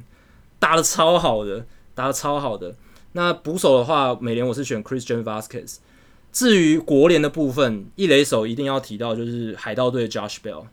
[0.59, 1.65] 打得超好的，
[1.95, 2.75] 打得超好的。
[3.13, 5.77] 那捕手的话，美联我是选 Christian Vazquez。
[6.31, 10.65] 至于国联的部分，一垒手一定要提到就是海盗队 Josh Bell，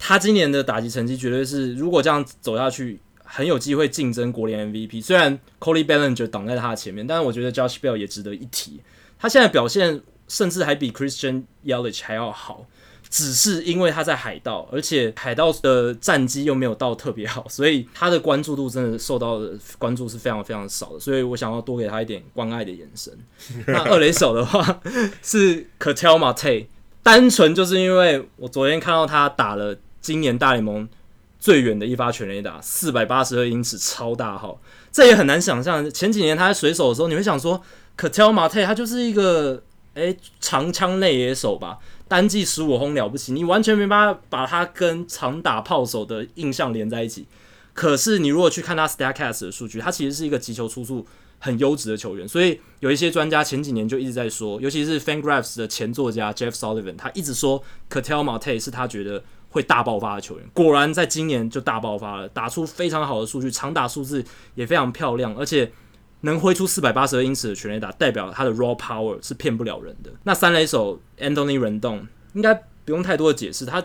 [0.00, 5.00] 他今年的打击成绩绝对是如果这样走下去，很有机会竞争国联 MVP。
[5.00, 8.80] 虽然 Cody Bellinger 挡在他的前面，但是我觉得 Josh Bell 也值得一提。
[9.16, 10.02] 他现在表现。
[10.28, 12.66] 甚至还比 Christian Yelich 还要好。
[13.08, 20.98] 只是因为他在海盗，而且海盗的战绩又没有到特别好，所以他的关注度真的受到的关注是非常非常少的。
[20.98, 23.16] 所以我想要多给他一点关爱的眼神。
[23.68, 24.80] 那二垒手的话
[25.22, 26.66] 是 Ketel Marte，
[27.04, 30.86] 单纯就是因为我昨天看到他打了今年大联盟
[31.38, 34.60] 最远的一发全垒打，四百八十二英尺，超大号。
[34.90, 37.62] 这也很难想象，前几年他在水手的时候，你会想说
[37.96, 39.62] Ketel Marte 他就是一个
[39.96, 41.78] 诶长枪内野手吧。
[42.08, 47.26] 单季十五轰了不起，你完全没办法把他跟长打炮手的印象连在一起。
[47.74, 51.04] 可是你如果去看他 Statcast 的数据，他其实是一个击球出速
[51.40, 52.28] 很优质的球员。
[52.28, 60.46] 所以有一些专家前几年就一直在说，尤其是 Fangraphs 的前作家 Jeff Sullivan，他一直说 Ketel Marte 是他觉得会大爆发的球员。
[60.52, 64.24] 果然在今年就大爆发了，打出非常好的数据，长打数字
[64.54, 65.72] 也非常漂亮，而且。
[66.26, 70.10] 能挥出四百八十二英尺的全垒打，代表他的 raw power 是骗不了人的。
[70.24, 72.52] 那三垒手 Anthony Rendon 应该
[72.84, 73.82] 不用太多的解释，他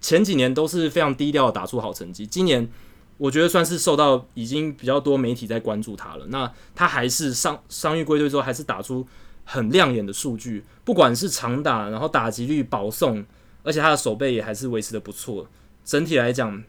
[0.00, 2.68] 前几年都是非常低调的打出好成绩，今年
[3.16, 6.26] 我觉得算是受到已经比较多媒体在关注他了。
[6.28, 9.06] 那他还是伤伤愈归队之后，还是打出
[9.44, 13.24] 很亮眼的数据，不管是长打，然后打击率保送，
[13.62, 15.46] 而且他的守备也还是维持的不错。
[15.84, 16.62] 整体来讲，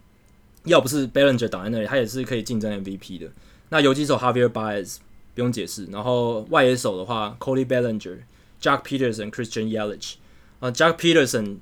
[0.65, 3.27] 要不是 Bellinger 挡在那里，他也是可以竞争 MVP 的。
[3.73, 4.97] 那游击手 Javier Baez
[5.33, 8.19] 不用解释，然后外野手的话，Cody Bellinger、
[8.61, 10.13] Jack Peterson、Christian Yelich
[10.59, 11.57] 啊，Jack Peterson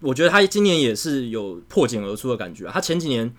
[0.00, 2.66] 我觉得他今年也是有破茧而出的感觉。
[2.68, 3.30] 他前几年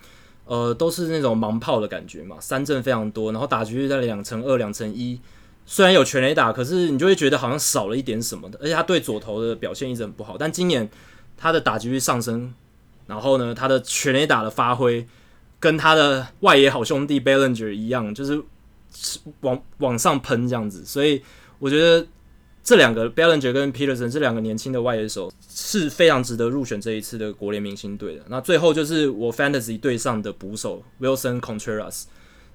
[0.46, 5.20] 呃都是那种盲炮的感觉嘛，三振非常多，然后打击率在两成二、两成一，
[5.66, 8.60] 虽然有全垒打，可是你就会觉得好像少了一点什么的。
[8.62, 10.88] 而且他对左投的表现一直很不好，但今年
[11.36, 12.54] 他的打击率上升，
[13.08, 15.08] 然后呢，他的全垒打的发挥。
[15.64, 18.44] 跟他的外野好兄弟 Bellinger 一样，就是
[19.40, 21.24] 往往上喷这样子，所以
[21.58, 22.06] 我觉得
[22.62, 28.24] 这两个 Bellinger 跟 Peterson 这两个年轻的外野手是非常值得入选这一次的国联明星队的。
[28.28, 32.04] 那最后就是我 Fantasy 队上的捕手 Wilson Contreras，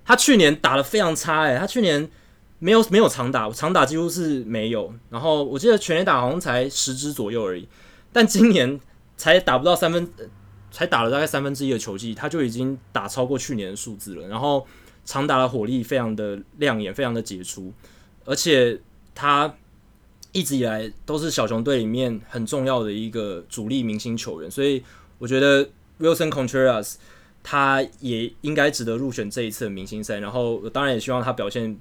[0.05, 2.11] 他去年打得非常差诶，他去年
[2.59, 7.67] 没有没有长打，长打几乎是没有，然后我记得全垒打好像才十支左右而已，
[8.13, 8.79] 但今年
[9.17, 10.07] 才打不到三分。
[10.71, 14.29] 才打了大概三分之一的球季，他就已经打超过去年的数字了。
[14.29, 14.67] 然后
[15.05, 17.73] 长打的火力非常的亮眼，非常的杰出，
[18.25, 18.79] 而且
[19.15, 19.55] 他
[20.33, 24.83] 一直以来都是小熊队里面很重要的一个主力明星球员，所以
[25.19, 25.65] 我觉得
[25.99, 26.97] Wilson Contreras
[27.43, 30.19] 他也应该值得入选这一次的明星赛。
[30.19, 31.75] 然后当然也希望他表现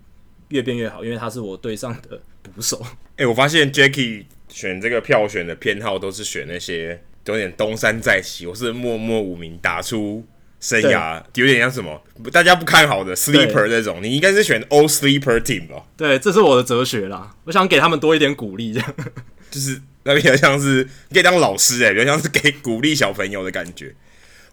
[0.48, 2.82] 越变越好，因为他是我队上的捕手。
[3.18, 7.04] 哎、我发现 Jacky 选这个票选的偏好都是选那些。
[7.34, 10.26] 有点东山再起，我是默默无名打出
[10.60, 12.02] 生涯，有点像什么
[12.32, 15.84] 大家不看好的 sleeper 这种，你应该是选 all sleeper team 吧？
[15.96, 17.36] 对，这是我的哲学啦。
[17.44, 18.96] 我想给他们多一点鼓励，这样
[19.52, 23.94] 就是那比较像是你可以当老师哎、欸，比较像是给鼓励小朋友的感觉。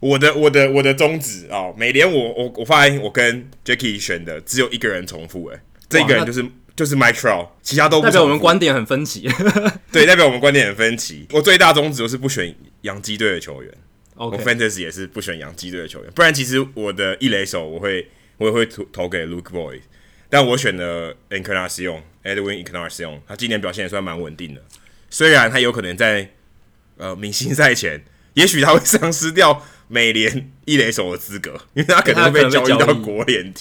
[0.00, 6.44] 我的我的我的宗旨啊，每年我我我发现我跟 Jacky 选的只有一个人重复哎、欸，这一个人就是。
[6.76, 9.28] 就是 Trout，其他都不代表我们观点很分歧。
[9.92, 11.24] 对，代表我们观点很分歧。
[11.30, 13.72] 我最大宗旨就是不选洋基队的球员。
[14.16, 16.12] 我 Fantasy 也是不选洋基队的球员。
[16.12, 18.08] 不然，其实我的一垒手我会
[18.38, 19.82] 我也会投投给 Luke Voit，
[20.28, 24.60] 但我选了 Encarnacion，Edwin Encarnacion，他今年表现也算蛮稳定的。
[25.10, 26.30] 虽然他有可能在
[26.96, 28.04] 呃明星赛前，
[28.34, 33.54] 也许他会丧失掉美联一垒手的资格，因为他可能会被交易到国联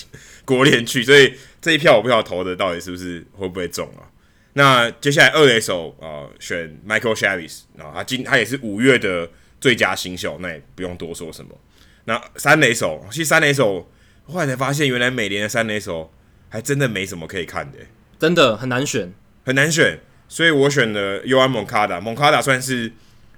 [0.45, 1.33] 国联去，所以。
[1.63, 4.03] 这一票我不知道投的到底是不是会不会中啊？
[4.51, 9.29] 那接下来二垒手啊、呃，选 Michael Chavis 啊，他今他也是五月的
[9.61, 11.57] 最佳新秀，那也不用多说什么。
[12.03, 13.89] 那三垒手，其实三垒手
[14.25, 16.13] 后来才发现，原来美联的三垒手
[16.49, 17.77] 还真的没什么可以看的，
[18.19, 19.13] 真的很难选，
[19.45, 19.97] 很难选。
[20.27, 22.91] 所以我选了 Yoan Moncada，Moncada 算是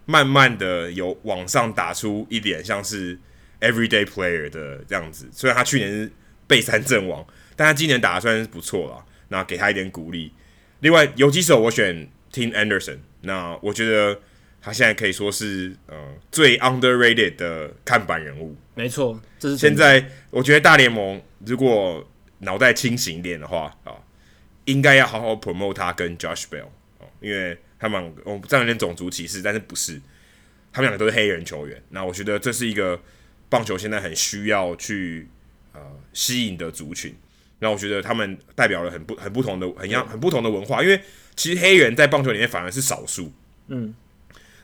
[0.06, 3.20] 慢慢的有往上打出一点像是
[3.62, 5.30] Everyday Player 的这样子。
[5.32, 6.12] 虽然他去年是
[6.48, 7.24] 被三阵王。
[7.56, 10.32] 但他今年打的算是不错了，那给他一点鼓励。
[10.82, 14.20] 另外游击手我选 Tim Anderson，那我觉得
[14.62, 18.56] 他现在可以说是呃最 underrated 的看板人物。
[18.76, 22.06] 没错，这是现在我觉得大联盟如果
[22.40, 23.96] 脑袋清醒一点的话啊，
[24.66, 26.68] 应该要好好 promote 他跟 Josh Bell
[27.00, 30.02] 哦，因为他们我这样有点种族歧视，但是不是，
[30.74, 31.82] 他们两个都是黑人球员。
[31.90, 33.00] 那我觉得这是一个
[33.50, 35.30] 棒球现在很需要去
[35.72, 35.80] 呃
[36.12, 37.16] 吸引的族群。
[37.66, 41.02] 那我觉得他们代表了很不很不同的很样很不同的文化，因为
[41.36, 43.34] 其实黑人在棒球里面反而是少数。
[43.70, 43.96] 嗯，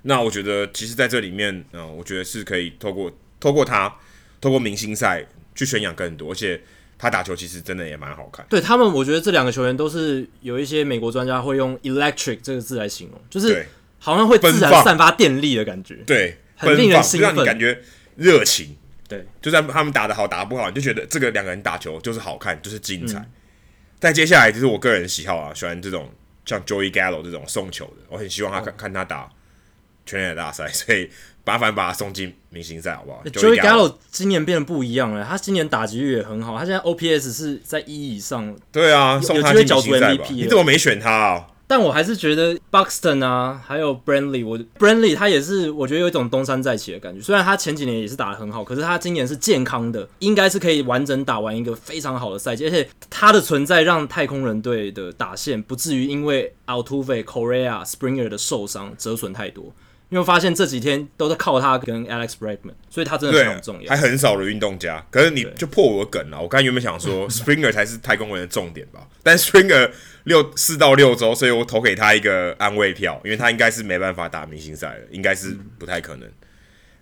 [0.03, 3.91] 那我觉得其实在这里面，嗯，我觉得是可以透过透过他
[4.39, 5.25] 透过明星赛
[5.55, 6.61] 去宣扬更多，而且
[6.99, 8.45] 他打球其实真的也蛮好看。
[8.47, 13.65] 对他们，我觉得这两个球员都是有一些美国专家会用 electric 这个字来形容，就是
[13.97, 17.81] 好像会自然散发电力的感觉，对，很令人兴奋，让你感觉
[18.15, 18.77] 热情。
[19.11, 23.21] 对，就算他们打得好，打得不好，你就觉得这个两个人打球就是好看，就是精彩。
[23.99, 26.09] 但、嗯、接下来就是我个人喜好啊，喜欢这种
[26.45, 29.29] 像 Joey Gallo 这种送球的，我很希望他看、哦、看他打
[30.05, 31.09] 全垒打大赛，所以
[31.43, 38.55] 麻烦把他送进明星赛好不好？Joey Gallo 今年变得不一样了，他今年打击率也很好，他现在 OPS 是在一以上。
[38.71, 40.25] 对啊，送他进明星赛吧。
[40.29, 41.47] 你怎么没选他啊？
[41.71, 47.21] 但我还是觉得 Buxton 啊，还有 Brantley，我 Brantley 他也是，我觉得有一种东山再起的感觉。
[47.21, 52.65] 虽然他前几年也是打得很好，可是他今年是健康的，应该是可以完整打完一个非常好的赛季。
[52.65, 59.73] 而且他的存在让太空人队的打线不至于因为 Altuve、Correa、Springer 的受伤折损太多。
[60.11, 63.89] 因为发现这几天都在靠他跟 Alex Bregman，所以他真的很重要。
[63.89, 66.41] 还很少的运动家，可是你就破我的梗了。
[66.41, 69.89] 我刚才原本想说 Springer 才是太空人的重点吧，但 Springer
[70.25, 76.27] 六四到六周，所以我投给他一个安慰票，因为他应该是没办法打明星赛了，应该是不太可能。
[76.27, 76.33] 嗯、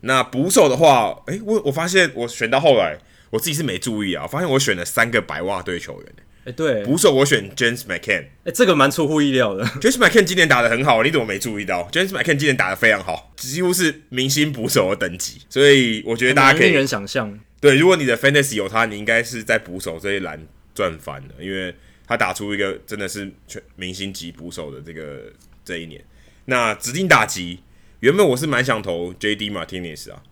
[0.02, 2.96] 那捕手的话，诶、欸，我我发现我选到后来，
[3.32, 6.14] 我自己是没注意啊，我发现我选了三个白袜队球员。
[6.46, 9.66] 哎，对，捕手我选 James McCann，哎，这个蛮出乎意料的。
[9.82, 17.38] James McCann 今年打的很好，你怎么没注意到？James McCann 今年打的非常好，几乎是明星捕手的等级，所以我觉得大家可以令人想象。
[17.60, 20.40] 对，如果你的 Fantasy 有他，你应该是在捕手这一栏
[20.74, 21.76] 赚翻了，因为
[22.08, 25.24] 他打出一个真的是全明星级捕手的这个
[25.66, 26.02] 这一年。
[26.46, 27.60] 那指定打击，
[28.00, 30.24] 原本我是蛮想投 JD Martinez 啊，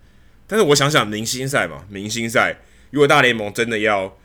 [0.47, 2.55] 但是我想想明星赛嘛，明星赛
[2.91, 4.18] 如果大联盟真的要。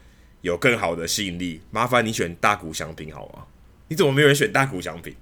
[0.42, 3.44] 有更好的吸引力，麻烦你选大谷翔平好吗？
[3.88, 5.14] 你怎么没有人选大谷翔平？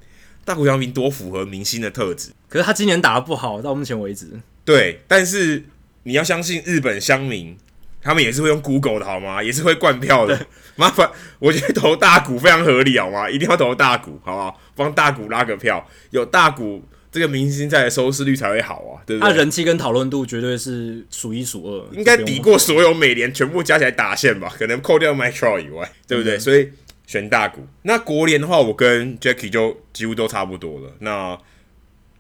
[0.45, 4.27] 大谷翔平多符合明星的特质，可是他今年打的不好，到目前为止。
[4.65, 5.65] 对，但是
[6.03, 7.57] 你要相信日本乡民，
[8.03, 9.43] 他们也是会用 Google 的好吗？
[9.43, 10.47] 也是会灌票的。
[10.77, 13.31] 麻烦，我觉得投大谷非常合理好吗？
[13.31, 14.61] 一定要投大谷，好不好？
[14.75, 16.83] 帮大谷拉个票，有大谷。
[17.13, 19.31] 这个明星赛的收视率才会好啊，对不对？
[19.31, 24.53] 他人气跟讨论度绝对是数一数二，应该抵过所有美联全部加起来打线吧？
[24.57, 26.37] 可能扣掉 Mike Trout 以外，对不对？
[26.37, 26.71] 嗯、所以
[27.07, 27.67] 选大谷。
[27.83, 30.93] 那国联的话，我跟 Jackie 就几乎都差不多了。
[31.01, 31.37] 那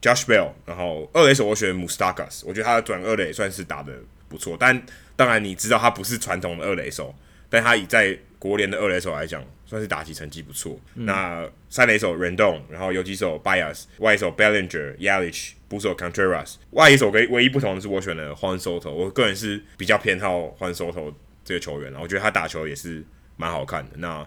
[0.02, 3.92] Josh Bell，然后二垒手我选 Moustakas，我觉得他的转二垒算是打的
[4.28, 4.82] 不错，但
[5.14, 7.14] 当然你知道他不是传统的二垒手，
[7.48, 10.76] 但他以在国联的二垒手来讲，算是打击成绩不错。
[10.96, 16.56] 嗯、那三垒手 Rendon，然后游击手 Bias，外一手 Bellinger、Yelich，捕手 Contreras。
[16.72, 18.90] 外野手唯唯一不同的是，我选了 Juan Soto。
[18.90, 21.14] 我个人是比较偏好 Juan Soto
[21.44, 23.04] 这个球员，我觉得他打球也是
[23.36, 23.90] 蛮好看的。
[23.98, 24.26] 那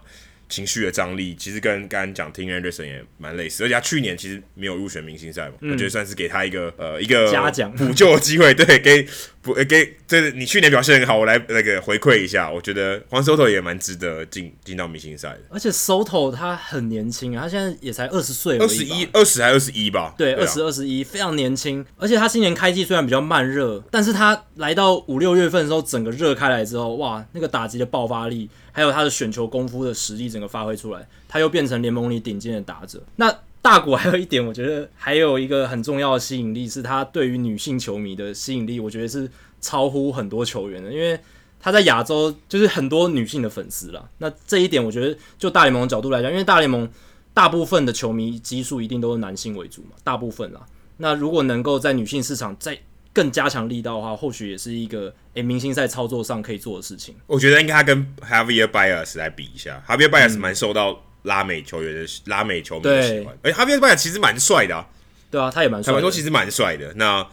[0.54, 9.04] 情绪的张力其实跟刚刚讲 Tim Anderson 也蛮类似，而且他去年其实没有入选明星赛嘛，嗯、我觉得算是给他一个呃一个嘉奖补救的机会， 对，给
[9.42, 15.40] 补给这个你去年表现很好，我来那个回馈一下，我觉得黄 Soto 也蛮值得进进到明星赛的。
[15.50, 20.14] 而且 Soto 他很年轻啊，他现在也才二十岁，二十一、二十还二十一吧？
[20.16, 21.84] 对，二十二十一，非常年轻。
[21.96, 28.48] 而且他今年开季虽然比较慢热，但是他来到五六月份的时候，整个热开来之后，哇，那个打击的爆发力。
[28.74, 33.00] 还有他的选球功夫的实力，整个发挥出来，他又变成联盟里顶尖的打者。
[33.16, 41.18] 那大谷还有一点，我觉得还有一个很重要的吸引力，是他对于女性球迷的吸引力，我觉得是超乎很多球员的，因为
[41.60, 44.10] 他在亚洲就是很多女性的粉丝了。
[44.18, 46.86] 那这一点，我觉得就大联盟的角度来讲，因为大联盟
[47.32, 50.60] 大部分的球迷基数一定都是男性为主嘛，大部分啦。
[50.98, 52.78] 那如果能够在女性市场再
[53.14, 57.14] 更加强力道的话，或许也是一个诶、欸、明星赛操作上可以做的事情。
[57.28, 63.38] 我觉得应该他跟 Javier Baez 来比一下，Javier Baez 蛮受到拉美球员的、嗯、拉美球迷的喜欢。
[63.42, 64.88] 哎，Javier Baez 其实蛮帅的、啊，
[65.30, 65.92] 对啊，他也蛮帅。
[65.92, 66.92] 他们说其实蛮帅的。
[66.96, 67.24] 那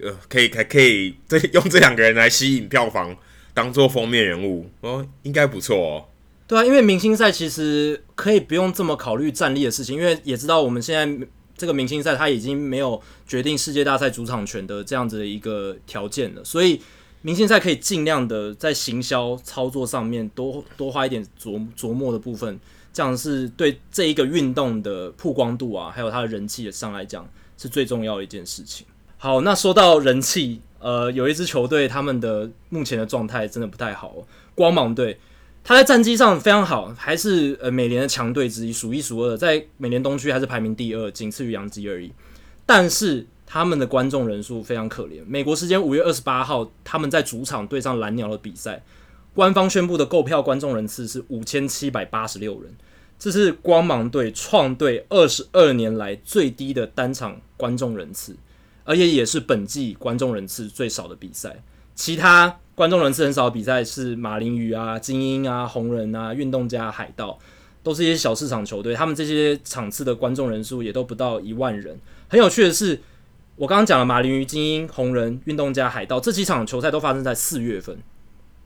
[0.00, 3.16] 呃，可以还可以这 用这两个人来吸引票房，
[3.52, 6.04] 当做封面人物哦，应该不错哦。
[6.46, 11.26] 对啊，因为明星赛其实可以不用这么考虑战力的事情，因为也知道我们现在。
[11.56, 16.80] 这个明星赛他已经没有决定世界大赛主场权的这样子的一个条件了，所以
[17.22, 22.60] 明星赛可以尽量的在行销操作上面多多花一点琢琢磨的部分，
[22.92, 28.86] 这样是对这一个运动的曝光度啊，还有它的人气上来讲是最重要的一件事情。
[29.16, 34.14] 好，那说到人气，呃，有一支球队他们的目前的状态真的不太好，
[34.54, 35.18] 光芒队。
[35.66, 42.12] 他在战绩上非常好，还是呃美联的强队之一，数一数二的，在美联东区还是排名第二，仅次于洋基而已。
[42.64, 45.24] 但是他们的观众人数非常可怜。
[45.26, 48.84] 美国时间五月二十八号，他们在主场对上蓝鸟的比赛，
[49.34, 52.72] 官方宣布的购票观众人次是五千七百八十六人，
[53.18, 58.36] 这是光芒队创队二十二年来最低的单场观众人次，
[58.84, 61.60] 而且也是本季观众人次最少的比赛。
[61.96, 67.38] 其他观众人次很少的比赛是马林鱼啊、精英啊、红人啊、运动家、海盗，
[67.82, 71.98] 都是一些小市场球队，他们这些场次的观众人数也都不到一万人。
[72.28, 73.00] 很有趣的是，
[73.56, 77.96] 我刚刚讲了马林鱼、精英、红人、运动家、海盗这几场球赛都发生在四月份，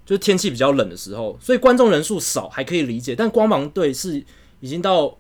[0.05, 3.15] 就是天气比较冷的时候，所以观众人数少还可以理解。
[3.15, 4.21] 但光芒队是
[4.59, 5.17] 已经到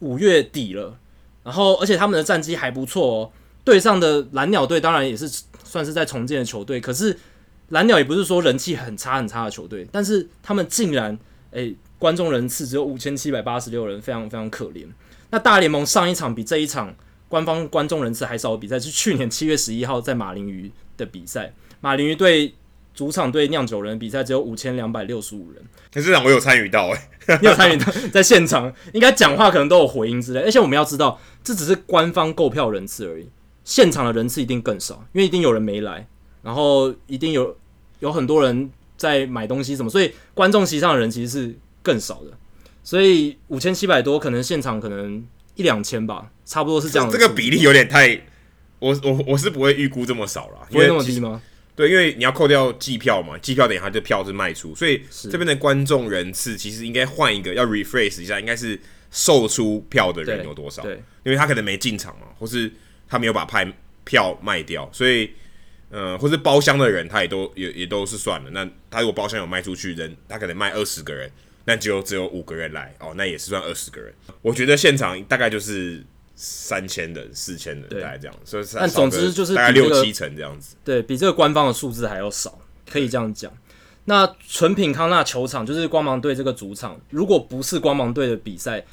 [0.00, 0.98] 五月底了，
[1.44, 3.30] 然后而且他们的战绩还不错哦。
[3.64, 5.26] 队上的蓝鸟队当然也是
[5.64, 7.18] 算是在重建的球队，可是
[7.68, 11.18] 蓝鸟也不是说人气很差很差的球队，但是他们竟然
[11.50, 14.86] 诶、欸、观众人次只有五千七百八十六人，非常非常可怜。
[15.30, 16.94] 那大联盟上一场比这一场
[17.28, 22.54] 官方观众人次还少的比赛是去年七月十一号在马林鱼的比赛，马林鱼队
[22.94, 25.62] 主场对酿酒人比赛只有五千两百六十五人。
[25.92, 33.28] 可是这场我有参与到诶、欸， 你有参与到在现场，应该讲话可能都有回音之类，而且我们要知道这只是官方购票人次而已。
[33.62, 36.08] 现场的人次一定更少，因为一定有人没来，
[36.42, 37.56] 然后一定有
[38.00, 42.36] 有很多人在买东西什么，所以观众席上的人其实是更少的。
[42.82, 45.24] 所以五千七百多，可能现场可能
[45.54, 47.16] 一两千吧，差不多是这样的。
[47.16, 48.20] 这个比例有点太，
[48.78, 51.40] 我我我是不会预估这么少啦，不会那么低吗？
[51.76, 58.80] 对，因为你要扣掉计票嘛，计票等于它就票是卖出，所以这边的观众人次其实应该换一个，要 rephrase 一下，应该是
[59.10, 60.82] 售出票的人有多少？
[60.82, 62.72] 对，对因为他可能没进场嘛，或是。
[63.10, 63.66] 他没有把派
[64.04, 65.30] 票卖掉，所以，
[65.90, 68.50] 呃，或是包厢的人，他也都也也都是算了。
[68.50, 71.30] 那他如果包厢有卖出去，人他可能卖二十个人，
[71.64, 74.12] 那只有只有五个人来，哦，那也是算二十个人。
[74.42, 78.36] 我觉得现场大概就是三千人、四千人，大概这样。
[78.44, 82.58] 所以，但总之就是大概六七成这样子，对，比这个官方的数字还要少，
[82.90, 83.50] 可以这样讲。
[84.04, 88.84] 那纯品康纳球场就是光芒队这个主场，如果不是光芒队的比赛，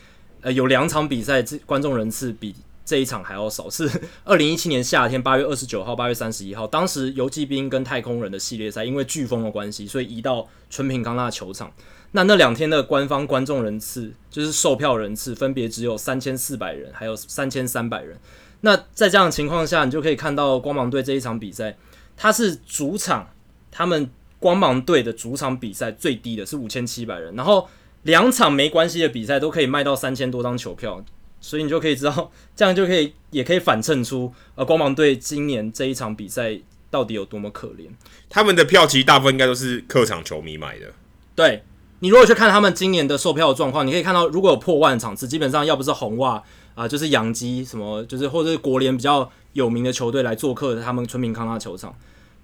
[0.41, 2.55] 呃，有两场比赛，这观众人次比。
[2.85, 3.89] 这一场还要少，是
[4.23, 11.73] 二零一七年夏天八月二十九号、八月三十一号，当时游骑兵跟太空人的系列赛，因为飓风的关系，所以移到纯平康纳球场。
[12.11, 18.17] 那那两天的官方观众人次，就是售票人次，分别只有三千四百人，还有三千三百人。
[18.61, 21.75] 那在这样的情况下，你就可以看到光芒队这一场比赛，
[22.15, 23.29] 它是主场，
[23.69, 24.09] 他们
[24.39, 27.67] 光芒队的主场比赛最低的是五千七百人，然后
[28.03, 31.03] 两场没关系的比赛都可以卖到三千多张球票。
[31.47, 37.85] 所以你就可以知道， 这样就可以，也可以反衬出，呃，光芒队今年这一场比赛到底有多么可怜。
[38.27, 40.87] 他们的票其实大部分应该都是客场球迷买的。
[41.35, 41.63] 对，
[41.99, 46.43] 你如果去看他们今年的售票的状况，你可以看到，如果有破万的场次，基本上要不是红袜啊、
[46.77, 51.95] 呃，就是洋基什么，就是或者是国联比较有名的球队来做客他们村民康纳球场，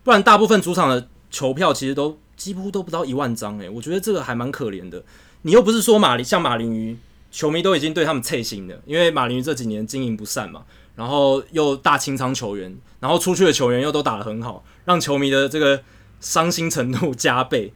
[0.03, 5.03] 不然大部分主场的球票其实都几乎都不到一万张诶，我觉得这个还蛮可怜的。
[5.41, 6.95] 你又不是说马林像马林鱼。
[7.31, 10.65] 球迷都已经对他们脆心了，因为马林鱼这几年经营不善嘛，
[10.95, 15.81] 然后又大清仓球员，然后出去的球员又都打得很好，让球迷的这个
[16.19, 17.73] 伤心程度加倍。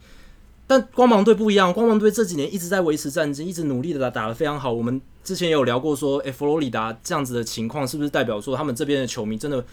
[0.67, 4.73] 但光芒队不一样，光芒队这几年一直在维持战绩，一直努力的打，打得非常好。
[4.73, 9.63] 我们之前也有聊过说，诶，佛罗里达这样子的情况是不是代表说他们这边的球迷真的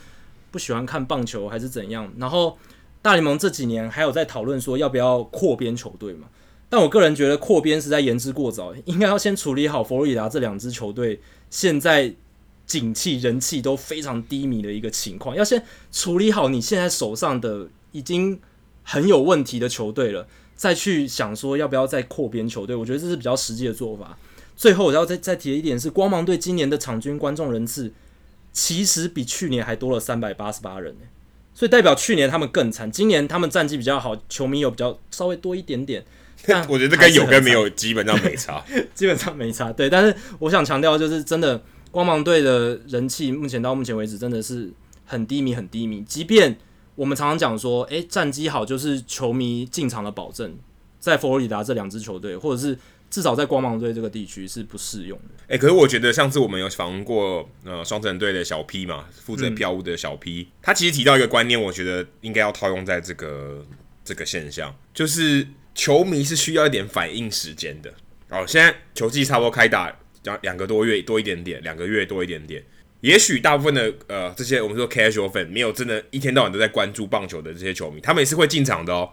[0.50, 2.12] 不喜欢看棒球，还是怎样？
[2.18, 2.58] 然后
[3.00, 6.28] 大联盟这几年还有在讨论说要不要扩编球队嘛？
[6.72, 11.20] 但我个人觉得扩编是在言之过早，应该要先处理好佛罗里达这两支球队
[11.50, 12.14] 现在
[12.64, 18.40] 景气人气都非常低迷的一个情况，要先处理好你现在手上的已经
[18.84, 24.16] 很有问题的球队了，再去想说要不要再扩编球队，我觉得这是比较实际的做法。
[24.56, 27.92] 最后我要再再提的一点是，光芒队今年的场均观众人次
[28.50, 30.96] 其实比去年还多了三百八十八人，
[31.52, 36.02] 所以代表去年他们更惨，今年他们战绩比较好，球迷有比较稍微多一点点。
[36.68, 38.64] 我觉得这跟有跟没有基本上没差，
[38.95, 39.72] 基本上没差。
[39.72, 44.72] 对，但是我想强调，就是真的，光芒队的人气目前到目前为止真的是
[45.05, 46.03] 很低迷，很低迷。
[46.03, 46.57] 即便
[46.97, 50.57] 我们常常讲说，诶、欸，战绩好就是球迷进场的保证，
[50.99, 52.76] 在佛罗里达这两支球队，或者是
[53.09, 55.34] 至少在光芒队这个地区是不适用的。
[55.47, 63.64] 诶、欸，可是我觉得上次我们有访问过呃双城队的小 P 嘛，负责票务的小 P，、嗯、他其实提到一个观念，我觉得应该要套用在这个
[64.05, 65.47] 这个现象，就是。
[65.74, 67.92] 球迷是需要一点反应时间的。
[68.28, 72.62] 哦，现在球季差不多开打，两两个多月多一点点，两个月多一点点。
[73.00, 79.10] 也许大部分的呃这些我们说 casual fan 没有真的一天到晚都在关注棒球的这些球迷，他们也是会进场的哦。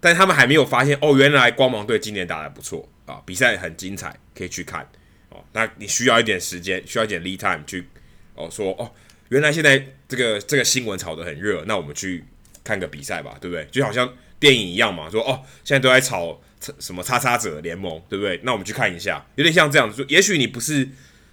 [0.00, 4.88] 但他们还没有发现哦，原来光芒队今年打得不错啊，比赛很精彩，可以去看
[5.28, 5.44] 哦。
[5.52, 7.86] 那你需要一点时间，需要一点 lead time 去
[8.34, 8.90] 哦说哦，
[9.28, 12.24] 原来现在这个这个新闻炒得很热，那我们去
[12.64, 13.64] 看个比赛吧，对不对？
[13.70, 14.12] 就好像。
[14.46, 16.40] 电影一样嘛，说哦，现在都在炒
[16.78, 18.40] 什么叉叉者联盟，对不对？
[18.44, 20.06] 那我们去看一下，有点像这样子说。
[20.08, 20.88] 也许你不是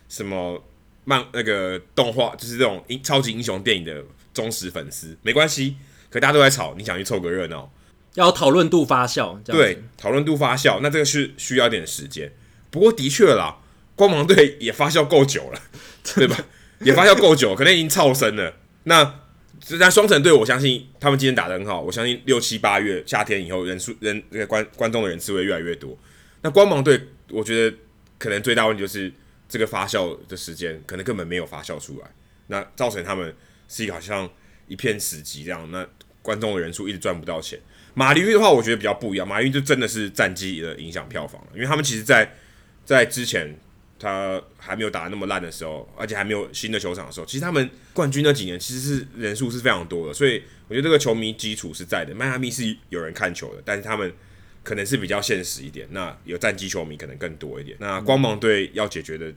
[0.10, 0.64] 什么
[1.06, 4.04] 漫那个动画，就是这种英超级英雄电影的
[4.34, 5.76] 忠实粉丝，没关系。
[6.10, 7.72] 可大家都在吵，你想去凑个热闹，
[8.16, 12.32] 要讨论度发酵，对，讨论度发酵，那这个是需要点时间。
[12.72, 13.58] 不过的确啦，
[13.96, 15.62] 光芒队也发酵够久了，
[16.16, 16.38] 对吧？
[16.80, 18.56] 也发酵够久，可能已经超生了。
[18.86, 19.22] 那
[19.64, 25.98] 在双城队，我相信他们今天打得很好，我相信六七八月夏天以后人数人这个观观众的人次会越来越多。
[26.42, 27.00] 那光芒队，
[27.30, 27.78] 我觉得
[28.18, 29.12] 可能最大问题就是
[29.48, 32.08] 这个发酵的时间可能根本没有发酵出来，
[32.48, 33.34] 那造成他们
[33.70, 34.30] 是一个好像
[34.68, 35.70] 一片死寂这样。
[35.72, 35.88] 那
[36.22, 37.58] 观众的人数一直赚不到钱。
[37.94, 39.26] 马林鱼的话，我觉得比较不一样。
[39.26, 42.36] 马林鱼就真的是战绩的影响票房了，因为他们其实在
[42.84, 43.56] 在之前
[44.04, 52.14] 他还没有打得那么烂的时候，而且还没有新的球场的时候，其实他们冠军那几年其实是人数是非常多的，所以我觉得这个球迷基础是在的。
[52.14, 54.14] 迈阿密是有人看球的，但是他们。
[54.66, 57.76] 可能是比较现实一点，那有战绩球迷可能更多一点。
[57.82, 59.30] 那光芒队要解决的，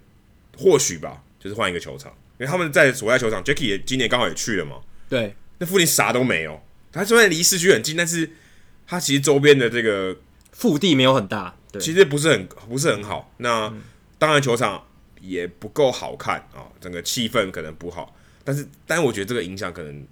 [0.56, 4.76] 或许吧，就是换一个球场，因为他们在所在球场，Jacky 也今年刚好也去了嘛。
[5.08, 6.62] 对，那附近啥都没有，
[6.92, 8.30] 他虽然离市区很近，但是
[8.86, 10.16] 他其实周边的这个
[10.52, 13.34] 腹地没有很大，对，其实不是很不是很好。
[13.38, 13.74] 那
[14.18, 14.86] 当然球场
[15.20, 20.06] 也不够好看啊、哦，整个气氛可能不好，但是但我觉得这个影响可能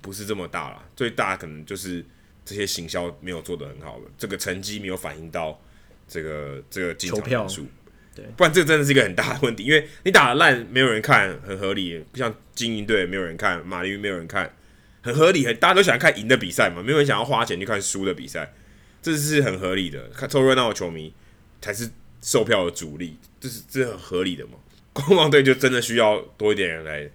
[0.00, 2.04] 不是这么大了，最大可能就是。
[2.48, 5.60] 这些行销没有做得很好的，这个成绩没有反映到
[6.06, 7.66] 这个这个进场人数，
[8.14, 9.64] 对，不然这个真的是一个很大的问题。
[9.64, 11.98] 因为你打得烂，没有人看，很合理。
[12.12, 14.54] 不像精英队没有人看，马林鱼没有人看，
[15.02, 15.42] 很合理。
[15.54, 18.54] 大家都喜欢看赢的比赛嘛，没有人想要花钱去看输的比赛，
[19.02, 20.08] 这是很合理的。
[20.10, 21.12] 看凑热闹的球迷
[21.60, 21.90] 才是
[22.26, 24.54] 售票的主力，这是这很合理的嘛。
[24.92, 27.08] 光芒队就真的需要多一点人来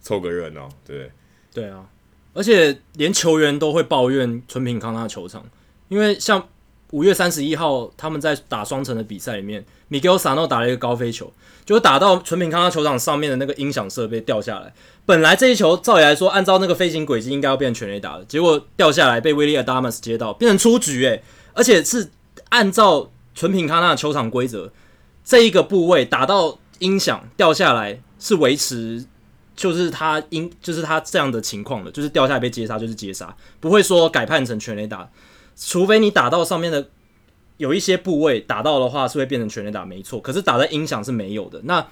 [0.00, 1.10] 凑个热闹，对不对？
[1.52, 1.84] 对啊。
[2.32, 5.44] 而且连球员都会抱怨纯品康纳球场，
[5.88, 6.48] 因为像
[6.92, 11.30] 五月三十一号他们在打双城的比赛里面，Miguel Sano 打了一个高飞球，
[11.66, 14.72] 就打到纯品康纳球场上面的那个音响设备掉下来。
[15.04, 22.10] 本来这一球照理来说，按照那个飞行轨迹应该要变成全垒打的，结果掉下来被 Willy Adames 接到，变成出局诶、而且是
[22.48, 24.72] 按照纯品康纳的球场规则，
[25.24, 29.06] 这一个部位打到音响掉下来是维持。
[29.56, 35.08] 就是他音就是他这样的情况的，就是掉下来被接杀就是接杀，不会说改判成全垒打，
[35.54, 36.88] 除非你打到上面的
[37.58, 40.18] 有一些部位打到的话是会变成全垒打，没错。
[40.18, 41.60] 可是打在音响是没有的。
[41.62, 41.86] 那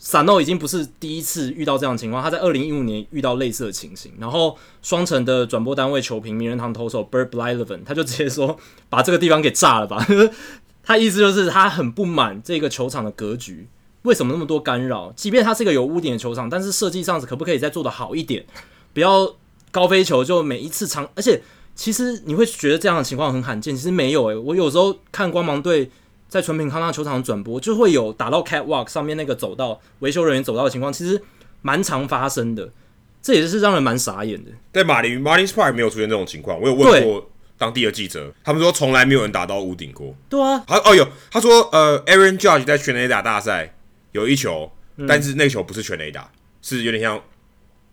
[0.00, 4.12] Sano 已经不是第一次遇到这样的情况，他在二零一五年遇到类似的情形。
[4.18, 8.56] 然后双城的转播单位球评名人堂投手 Bert Blyleven 他就直接说
[8.88, 10.06] 把这个地方给炸了吧，
[10.82, 13.68] 他意思就是他很不满这个球场的格局。
[14.02, 15.12] 为什么那么多干扰？
[15.14, 18.46] 即便它是一个有屋顶的球场，但是设计上可不可以再做得好一点？
[18.94, 19.36] 不要
[19.70, 21.42] 高飞球就每一次长，而且
[21.74, 25.90] 其实你会觉得这样的情况很罕见，其实没有诶、我有时候看光芒队
[26.30, 31.20] 在纯品康纳球场转播，就会有打到 catwalk 上面那个走道维修人员走道的情况，其实
[31.60, 32.72] 蛮常发生的。
[33.20, 34.50] 这也是让人蛮傻眼的。
[34.72, 40.14] 在马林 Marlins Park 没有出现这种情况，我有问过当地的记者，他们说从来没有人打到屋顶过。
[40.30, 43.74] 对啊，他哦有他说呃 Aaron Judge 在全垒打大赛。
[44.12, 44.68] 有一球，
[45.06, 47.22] 但是那球不是全垒打，嗯，是有点像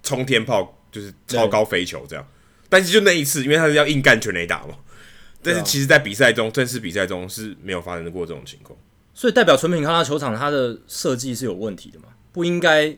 [0.01, 2.27] 冲天炮，就是超高飞球这样。
[2.69, 4.73] 但是就那一次，因为他是要硬干全垒打嘛。
[5.43, 8.77] 但是其实，在比赛中，正式比赛中是没有发生过这种情况。
[9.13, 12.05] 所以代表纯品康纳球场它的设计是有问题的嘛？
[12.31, 12.95] 不应该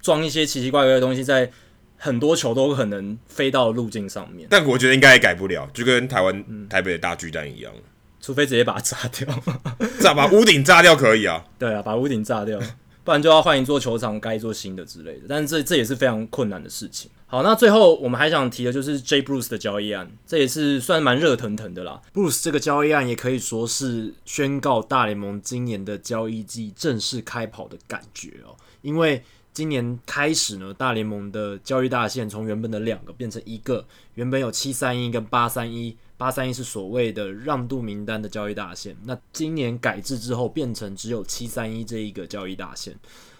[0.00, 1.50] 装一些奇奇怪怪的东西，在
[1.96, 4.48] 很多球都可能飞到路径上面。
[4.50, 7.72] 但我觉得应该也改不了，就跟台湾台北的大巨蛋一样。
[8.22, 9.42] 除非直接把它炸掉，
[10.00, 11.44] 炸把屋顶炸掉可以啊。
[11.58, 12.58] 对啊，把屋顶炸掉，
[13.02, 15.22] 不然就要换一座球场，盖一座新的之类的。
[15.28, 17.10] 但是这这也是非常困难的事情。
[17.30, 19.22] 好，那最后我们还想提的就是 J.
[19.22, 22.02] Bruce 的交易案，这也是算蛮热腾腾的啦。
[22.12, 29.22] Bruce 这个交易案也可以说是宣告大联盟今年的交易季正式开跑的感觉哦，因为。
[29.52, 42.94] 今年开始呢，大联盟的交易大线从原本的两个变成一个，原本有七三一跟八三一，八三一是所谓的让渡名单的交易大线，那今年改制之后变成只有七三一这一个交易大线，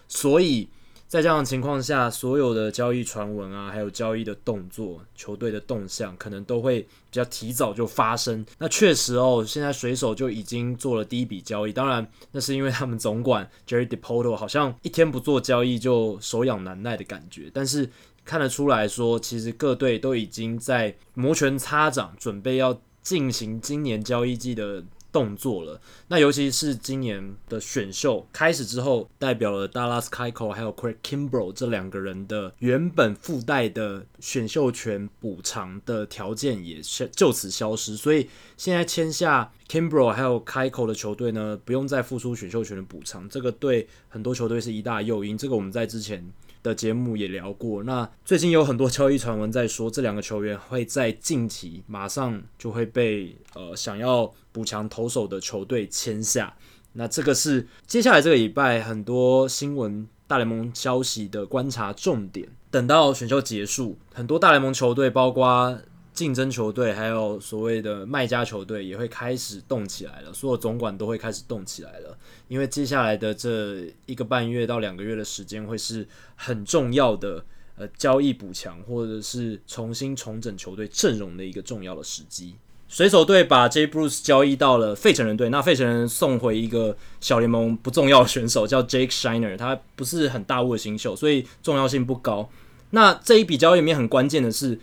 [0.09, 0.67] 所以。
[1.11, 8.45] 在这样的情况下，所有的交易传闻啊，还有交易的动作、球队的动向，可能都会比较提早就发生。
[8.57, 11.73] 那确实哦，现在水手就已经做了第一笔交易。
[11.73, 17.51] 当然，那是因为他们总管 Jerry Dipoto 好像一天不做交易就手痒难耐的感觉。
[17.53, 17.89] 但是
[18.23, 24.81] 看得出来说，其实各队都已经在摩拳擦掌，准备要进行今年交易季的。
[25.11, 45.37] 动作了，那尤其是今年的选秀开始之后，代表了 Dallas Keuchel 还有 Craig Kimbrel 这两个人的原本附带的选秀权补偿的条件也是就此消失，所以现在签下 Kimbrel 还有 Keuchel 的球队呢，不用再付出选秀权的补偿，这个对很多球队是一大诱因。
[45.37, 46.25] 这个我们在之前
[46.63, 47.83] 的节目也聊过。
[47.83, 56.53] 那最近有很多交易传闻在说，这两个球员会在近期马上就会被呃想要补强投手的球队签下。
[56.93, 62.47] 那这个是接下来这个礼拜很多新闻大联盟消息的观察重点。
[62.69, 65.77] 等到选秀结束，很多大联盟球队，包括
[66.21, 70.31] 竞争球队，还有所谓的卖家球队，也会开始动起来了。
[70.31, 72.15] 所有总管都会开始动起来了，
[72.47, 77.43] 因为接下来的这一个半月到两个月的时间，会是很重要的
[77.75, 82.53] 呃交易补强或者是重新重整球队阵容的一个重要的时机。
[82.87, 92.47] 水手队把 Jay Bruce 交易到了费城人队，那费城人送回一个小联盟不重要选手，叫 Jake Shiner，他不是很大物的新秀，所以重要性不高。
[92.91, 94.77] 那这一笔交易里面很关键的是，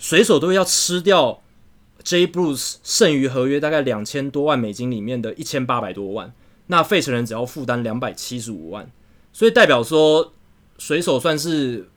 [0.00, 1.42] 水手队要吃掉
[2.02, 6.32] Jay Bruce 剩余合约大概两千多万美金里面的一千八百多万，
[6.68, 8.90] 那费城人只要负担两百七十五万，
[9.30, 10.32] 所以代表说
[10.78, 11.90] 水手算是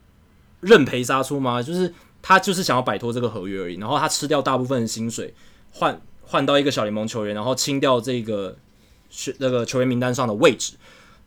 [0.60, 1.62] 认赔杀出吗？
[1.62, 5.32] 就是他就是想要摆脱这个合约而已，然后他吃掉大部分的薪水，
[5.72, 8.54] 换换到一个小联盟球员，然后清掉这个
[9.08, 10.74] 选那个球员名单上的位置。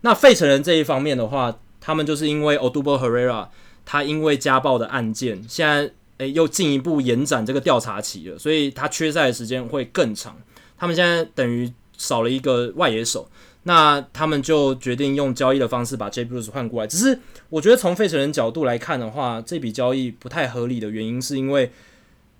[0.02, 3.48] 那费城人这一方面的话，他们就是因为 Odubel Herrera。
[3.90, 10.36] 他因为家暴的案件，现在诶又进一步延展这个调查期了，所以他缺赛的时间会更长。
[10.76, 13.28] 他们现在等于少了一个外野手，
[13.64, 16.86] 那他们就决定用交易的方式把 Jay Bruce 换过来。
[16.86, 21.72] 只是我觉得从费城人角度来看的话，这笔交易不太合理的原因是因为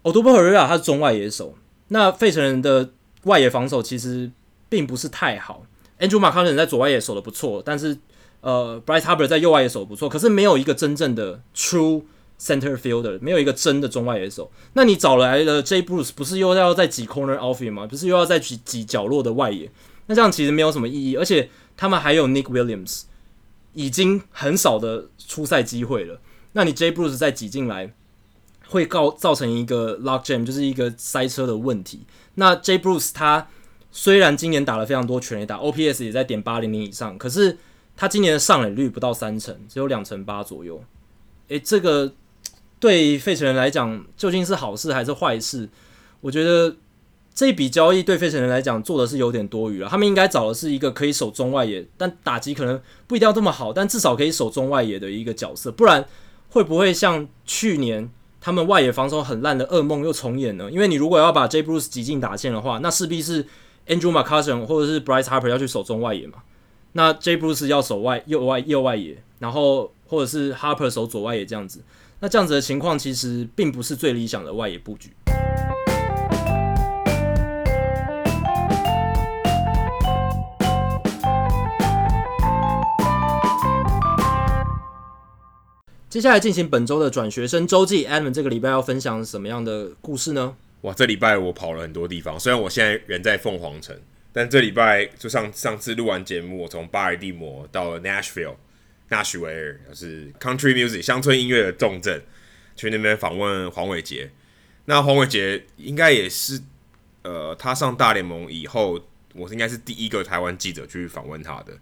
[0.05, 1.57] Odubel Herrera 他是中外野手，
[1.89, 2.91] 那费城人的
[3.25, 4.31] 外野防守其实
[4.69, 5.65] 并不是太好。
[5.99, 7.99] Andrew McCutchen 在左外野守的不错，但是
[8.41, 12.05] 呃，Bryce Harper 在右外野手不错，可是没有一个真正的 true
[12.41, 14.51] center fielder，没有一个真的中外野手。
[14.75, 17.87] 那你找来了 Jay Bruce，不是又要再挤 corner outfield 吗？
[17.87, 19.71] 不是又要再挤挤角落的外野？
[20.07, 21.17] 那这样其实没有什么意义。
[21.17, 23.03] 而且他们还有 Nick Williams，
[23.75, 26.21] 已经很少的出赛机会了。
[26.53, 27.93] 那你 Jay Bruce 再挤进来，
[28.69, 32.07] 会告造成一个 lock jam，就是一个塞车的问题。
[32.37, 33.49] 那 Jay Bruce 他
[33.91, 37.59] 虽然今年打了非常多全垒打，OPS 也在点八零零以上，可是
[37.97, 40.83] 他今年的上垒率不到三成，只有两成八左右。
[41.49, 42.13] 诶，这个
[42.81, 45.69] 对费城人来讲究竟是好事还是坏事？
[46.21, 46.77] 我觉得
[47.35, 49.89] 这笔交易对费城人来讲做的是有点多余了。
[49.89, 55.71] 他们应该找的是一个可以守中外野，但打击可能不一定要这么好，但至少可以守中外野的一个角色。
[55.71, 56.05] 不然
[56.51, 58.11] 会不会像去年
[58.41, 60.71] 他们外野防守很烂的噩梦又重演呢？
[60.71, 63.45] 因为你如果要把 Jay Bruce 挤进打线的话，那势必是
[63.87, 66.39] Andrew McCutchen 或者是 Bryce Harper 要去守中外野嘛。
[66.93, 71.83] 那 Jay Bruce 要守外右外右外野，然后或者是 Harper 守左外野这样子，
[72.21, 75.11] 那这样子的情况其实并不是最理想的外野布局。
[86.09, 90.57] 接下来进行本周的转学生周记，Adam 这个礼拜要分享什么样的故事呢？
[90.81, 93.97] 哇，这礼拜我跑了很多地方，虽然我现在人在凤凰城。
[94.33, 98.55] 但这礼拜就上上次录完节目，我从巴尔的摩到了 Nashville，
[99.09, 102.23] 纳许维尔，是 Country Music 乡村音乐的重镇，
[102.77, 104.31] 去那边访问黄伟杰。
[104.85, 106.61] 那黄伟杰应该也是，
[107.23, 109.03] 呃，他上大联盟以后，
[109.35, 111.73] 我是应该是第一个台湾记者去访问他的。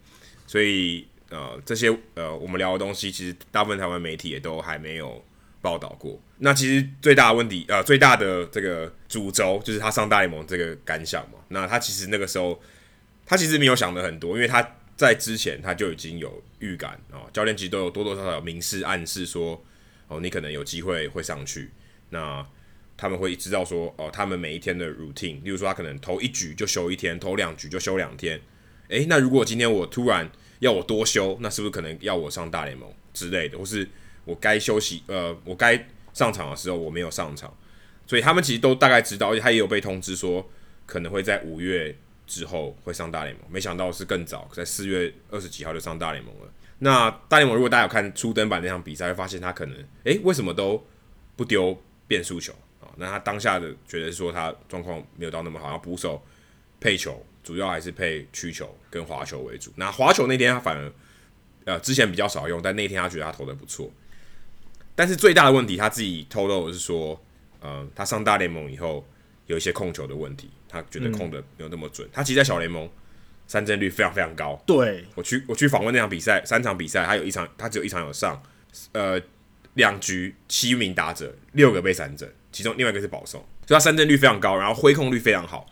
[0.47, 5.25] 所以，呃，这些呃我们聊的东西，其实大部分台湾媒体也都还没有
[5.61, 6.21] 报道过。
[6.39, 11.39] 那其实最大的问题，呃，最大的这个主轴就是他上大联盟这个感想嘛。
[11.49, 12.61] 那他其实那个时候，
[13.25, 14.61] 他其实没有想的很多，因为他
[14.97, 19.63] 在之前他就已经有预感哦，教练其实都有多多少少明示暗示说，
[20.09, 21.71] 哦，你可能有机会会上去。
[22.11, 22.45] 那
[22.97, 28.41] 他们会知道说，哦，他们每一天的 routine，例如说他可能投一局就休一天，投两局就休两天。
[28.89, 30.31] 诶，那如果今天我突然
[30.61, 33.89] 要我多休，那是不是可能要我上大联盟之类的，或是？
[34.27, 37.57] 我该休息，呃，我该上场的时候我没有上场，
[38.09, 40.51] 所以他们其实都大概知道，而且他也有被通知说
[40.85, 41.97] 可能会在五月
[42.27, 46.53] 之后会上大联盟，没想到是更早，在四月二十几号就上大联盟了。
[46.79, 50.85] 那大联盟如果大家有看初登板那场比赛，会发现他可能，诶、为什么都
[51.35, 52.93] 不丢变速球啊？
[52.97, 56.23] 那他当下的觉得说他状况没有到那么好，要捕手
[56.79, 59.73] 配球主要还是配曲球跟滑球为主。
[59.77, 60.93] 那滑球那天他反而
[61.65, 63.91] 呃之前比较少用，但那天他觉得他投的不错。
[64.95, 67.19] 但是最大的问题，他自己透露的是说，
[67.61, 69.07] 呃，他上大联盟以后
[69.47, 72.07] 有一些控球的问题，他觉得控的没有那么准。
[72.09, 72.89] 嗯、他其实在小联盟
[73.47, 74.61] 三振率非常非常高。
[74.67, 78.43] 对，我去我去访问那场比赛，三场比赛他有一场他只有一场有上，
[78.93, 79.21] 呃，
[79.75, 85.67] 两局七名打者六个被三振，其中另外一个是保送，所以他三振率非常高，然后挥控率非常好。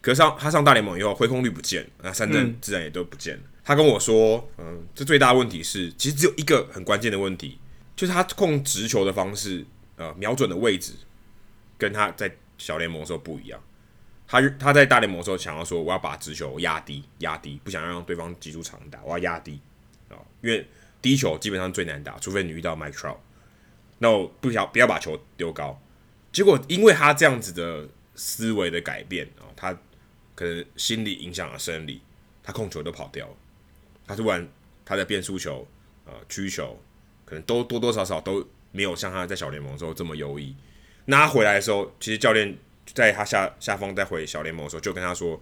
[0.00, 3.42] 可是上他上大联盟以后挥控率不见，那三振自然也都不见了。
[3.42, 7.58] 嗯他跟我说，嗯，这最大的问题是，其实只有一个很关键的问题，
[7.94, 9.62] 就是他控直球的方式，
[9.96, 10.94] 呃，瞄准的位置，
[11.76, 13.60] 跟他在小联盟的时候不一样。
[14.30, 19.58] 他他在大联盟的时候想要说，我要把直球压低，压低，不想让对方击出长打，我要压低
[20.10, 20.68] 啊，因为
[21.00, 23.16] 低球基本上最难打，除非你遇到 Mike Trout，
[23.96, 25.80] 那我不想不要把球丢高。
[26.30, 29.72] 结果因为他这样子的思维的改变啊，他
[30.34, 32.02] 可能心理影响了生理，
[32.42, 33.34] 他控球都跑掉了，
[34.06, 34.46] 他突然
[34.84, 35.66] 他的变速球、
[36.04, 36.78] 呃曲球，
[37.24, 40.54] 可能都多多少少都没有像他在小联盟的时候这么优异。
[41.06, 42.58] 那他回来的时候，其实教练。
[42.94, 45.40] 在他下下方再回小联盟的时候，就跟他说：“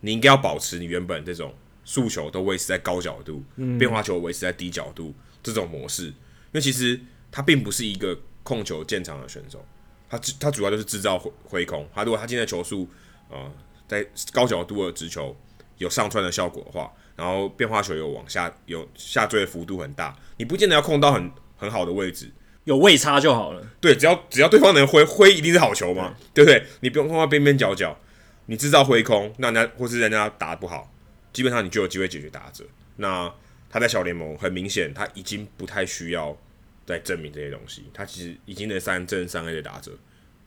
[0.00, 6.06] 你应该要保持你原本这种速球都维持在高角度，嗯、变化球维持在低角度这种模式。
[6.06, 6.14] 因
[6.52, 6.98] 为其实
[7.30, 9.64] 他并不是一个控球见长的选手，
[10.08, 11.88] 他他主要就是制造挥空。
[11.94, 12.88] 他如果他今天的球速
[13.28, 13.52] 啊、呃，
[13.86, 15.36] 在高角度的直球
[15.76, 22.30] 有上穿的效果的话，然后变化球有往下有下坠的幅度很大，你不见得要控到很很好的位置。”
[22.68, 23.66] 有位差就好了。
[23.80, 26.70] 对，只要只要对方能挥挥，一定是好球嘛，对，对不对？
[26.80, 27.98] 你不用碰到边边角角，
[28.44, 30.92] 你制造挥空，那人家或是人家打得不好，
[31.32, 32.62] 基本上你就有机会解决打者。
[32.96, 33.32] 那
[33.70, 36.36] 他在小联盟很明显，他已经不太需要
[36.84, 39.92] 再证明这些东西，他其实已经能三正三 A 的打者，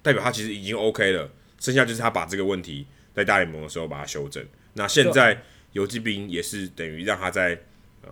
[0.04, 1.28] 代表他其实已经 OK 了。
[1.60, 4.46] 剩下就是他把这个问题在大联盟的时候把它修正。
[4.74, 5.42] 那现在
[5.72, 7.60] 游击兵也是等于让他在
[8.04, 8.10] 呃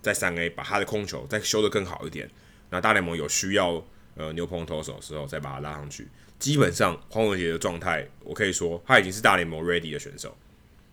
[0.00, 2.30] 在三 A 把他的控球再修得更好一点。
[2.70, 3.82] 那大联盟有需要
[4.14, 6.08] 呃牛棚投手的时候，再把他拉上去。
[6.38, 10.36] 基本上黄文杰的状态，我可以说他已经是大联盟 ready 的选手，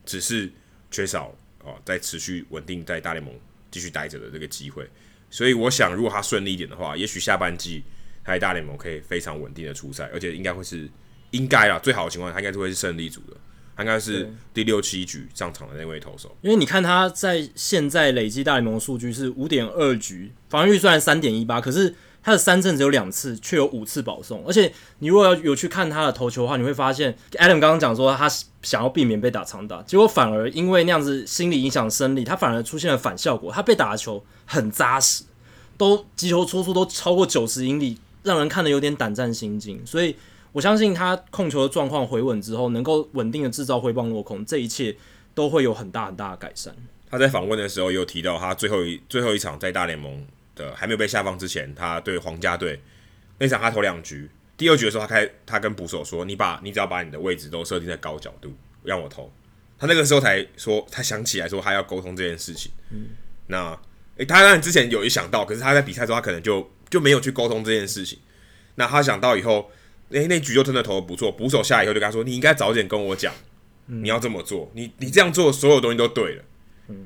[0.05, 0.51] 只是
[0.89, 3.34] 缺少哦、在持续稳定在大联盟
[3.71, 4.88] 继续待着的这个机会。
[5.30, 7.84] 所以我想，如果他顺利一点的话，也许下半季
[8.23, 10.89] 他在大联盟可以非常稳定的出赛，而且应该会是
[11.32, 13.36] 应该啦，最好的情况他应该是会是胜利组的。
[13.76, 24.41] 他应该是第六七局上场的那位投手，因为你看他在现在累积大联盟的数据是五点二局，防御率虽然三点一八，可是他的三振只有两次，却有五次保送。
[24.47, 28.30] 而且你如果要有去看他的投球的话，你会发现，Adam 刚刚讲说他
[28.61, 33.51] 想要避免被打长打，结果反而因为那样子心理影响生理，他反而出现了反效果。
[33.51, 35.26] 他被打的球很扎实，
[35.78, 39.86] 都击球出速都超过九十英里，让人看得有点胆战心惊。
[39.86, 40.15] 所以。
[40.56, 44.95] 我相信他控球的状况回稳之后，能够稳定的制造挥棒落空，这一切
[45.34, 46.74] 都会有很大很大的改善。
[47.10, 50.26] 他在访问的时候有提到，他最后一最后一场在大联盟
[50.56, 52.82] 的还没有被下放之前，他对皇家队
[53.38, 58.53] 那场他投两局，第二局的时候他开他跟捕手说：“你把你只要把你的位置都设定在高角度，
[58.84, 59.30] 让我投。”
[59.78, 62.72] 他那个时候才说他想起来说他要沟通这件事情。
[62.91, 63.08] 嗯，
[63.47, 63.72] 那
[64.16, 68.18] 诶、欸，他当然之前有一想到，可是他在比赛中他可能就就没有去沟通这件事情。
[68.76, 69.70] 那他想到以后。
[70.16, 73.34] 诶、欸，那局就真的投的不错，捕手下以后就跟他说：“你应该早点跟我讲，
[73.88, 76.43] 你要这么做，你你这样做，所有东西都对了。”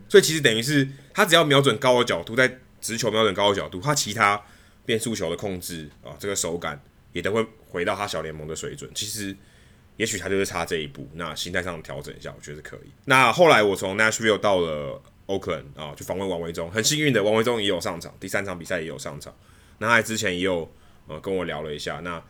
[0.08, 4.40] 所以其实等于是他只要瞄准高的角度，在直球瞄准高的角度，他其他
[4.86, 6.80] 变速球的控制啊，这个手感
[7.12, 8.88] 也都会回到他小联盟的水准。
[8.94, 9.36] 其实
[9.98, 12.92] 也许他就是差这一步，那心态上调整一下，我觉得是可以。
[13.06, 19.34] 那后来我从 Nashville 到了 Oakland 啊，去访问王维中，很幸运的，王维中也有上场，第三场比赛也有上场。
[19.80, 20.72] 那他之前也有
[21.08, 22.22] 呃跟我聊了一下，那。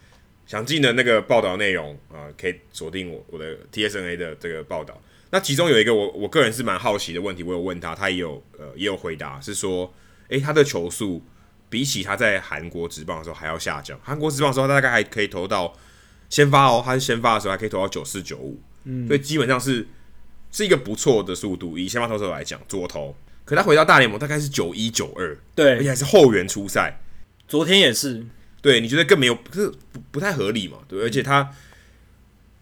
[0.50, 5.00] 详尽的那个报道内容啊、呃，可以锁定我我的 TSNA 的这个报道。
[5.30, 9.93] 那其中有一个我我个人是蛮好奇的问题，我有问他，他也有呃也有回答，是说，
[10.30, 11.21] 诶、欸，他的球速
[11.70, 14.00] 比起他在韩国职棒的时候还要下降。
[14.04, 15.71] 韩国职棒的时候，他大概还可以投到
[16.32, 19.88] 先发哦，他是先发的时候还可以投到九四九五，嗯，所以基本上是
[20.51, 21.78] 是一个不错的速度。
[21.78, 23.16] 以先发投手来讲，左投，
[23.46, 27.00] 可他回到大联盟大概是九一九二，对，而且还是后援出赛，
[27.47, 28.26] 昨天也是。
[28.61, 30.79] 对，你觉得更没有，不是不不太合理嘛？
[30.86, 31.55] 对，而且他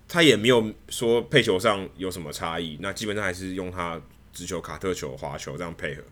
[0.08, 4.00] 他也没有说配球上有什么差异，那基本上还是用他
[4.32, 6.04] 直球、卡特球、滑球这样配合。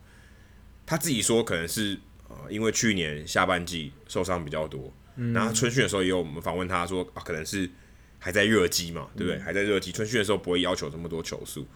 [0.87, 7.69] 他自己说可能是呃，因为去年下半季受伤比较多，嗯，然后春训的时候也有我们访问他说啊，可能是
[8.17, 9.39] 还在热机嘛，对不对？
[9.39, 11.67] 嗯，还在热机，春训的时候不会要求这么多球速。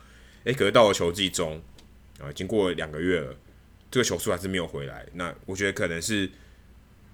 [0.46, 1.62] 诶，可是到了球季中
[2.20, 3.36] 啊，已经过了两个月了，
[3.92, 5.06] 这个球速还是没有回来。
[5.14, 6.28] 那我觉得可能是。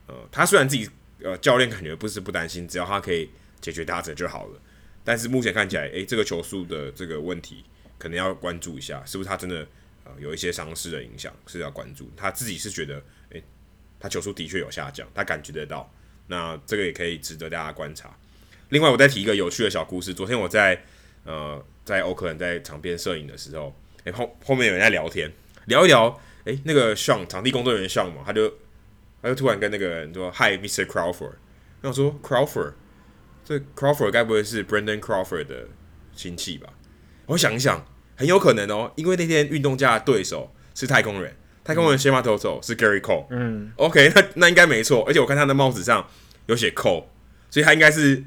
[0.07, 0.90] 呃，他虽然自己
[1.23, 3.30] 呃教练感觉不是不担心，只要他可以
[3.60, 4.60] 解决打者就好了，
[5.03, 7.64] 但是目前看起来，诶、这个球速的这个问题
[7.98, 9.68] 可能要关注一下，是不是他真的
[10.03, 12.11] 呃有一些伤势的影响是要关注。
[12.15, 13.02] 他自己是觉得，
[13.32, 13.44] 诶、
[13.99, 15.91] 他球速的确有下降，他感觉得到，
[16.27, 18.15] 那这个也可以值得大家观察。
[18.69, 20.80] 另外，我再提一个有趣的小故事，昨天我在
[21.23, 25.32] 呃在欧克兰在场边摄影的时候，诶、后后面有人在聊天，
[25.65, 28.53] 聊一聊，诶、那个 Sean 场地工作人员 Sean 嘛，他就。
[29.26, 30.85] 他就突然跟那个人说：“Hi, Mr.
[30.85, 31.34] Crawford。”
[31.81, 32.73] 然后说：“Crawford，
[33.43, 35.68] 这 Crawford 该不会是 Brandon Crawford 的
[36.15, 36.69] 亲戚吧？”
[37.26, 37.84] 我想一想，
[38.15, 46.07] 很有可能哦，因为那天运动家的对手是太空人，太空人先发投手是 Gary Cole，嗯，OK，那那应该没错，而且我看他的帽子上
[46.45, 47.06] 有写 Cole，
[47.49, 48.23] 所以他应该是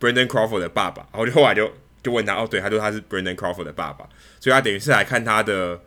[0.00, 1.72] Brandon Crawford 的爸爸，然后就后来就
[2.02, 4.08] 就问他，哦，对，他说他是 Brandon Crawford 的爸爸，
[4.40, 5.80] 所以他等于是来看他的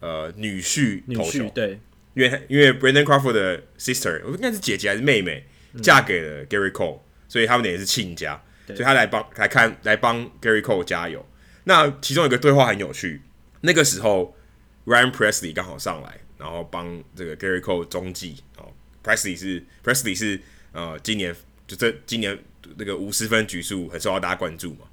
[0.00, 1.80] 呃女婿投球，女婿对，
[2.16, 5.46] 因为因为 Brandon Crawford 的 sister 我应该是姐姐还是妹妹，
[5.82, 8.42] 嫁给了 Gary Cole，所以他们等于是亲家。
[8.68, 11.24] 所以他来帮来看来帮 Gary Cole 加油。
[11.64, 13.22] 那其中有一个对话很有趣。
[13.60, 14.36] 那个时候
[14.86, 18.42] Ryan Presley 刚好上来，然后帮这个 Gary Cole 中继。
[18.56, 18.72] 哦
[19.04, 20.40] ，Presley 是 Presley 是
[20.72, 21.32] 呃今年
[21.68, 22.36] 就这今年
[22.76, 24.86] 那个五十分局数很受到大家关注嘛。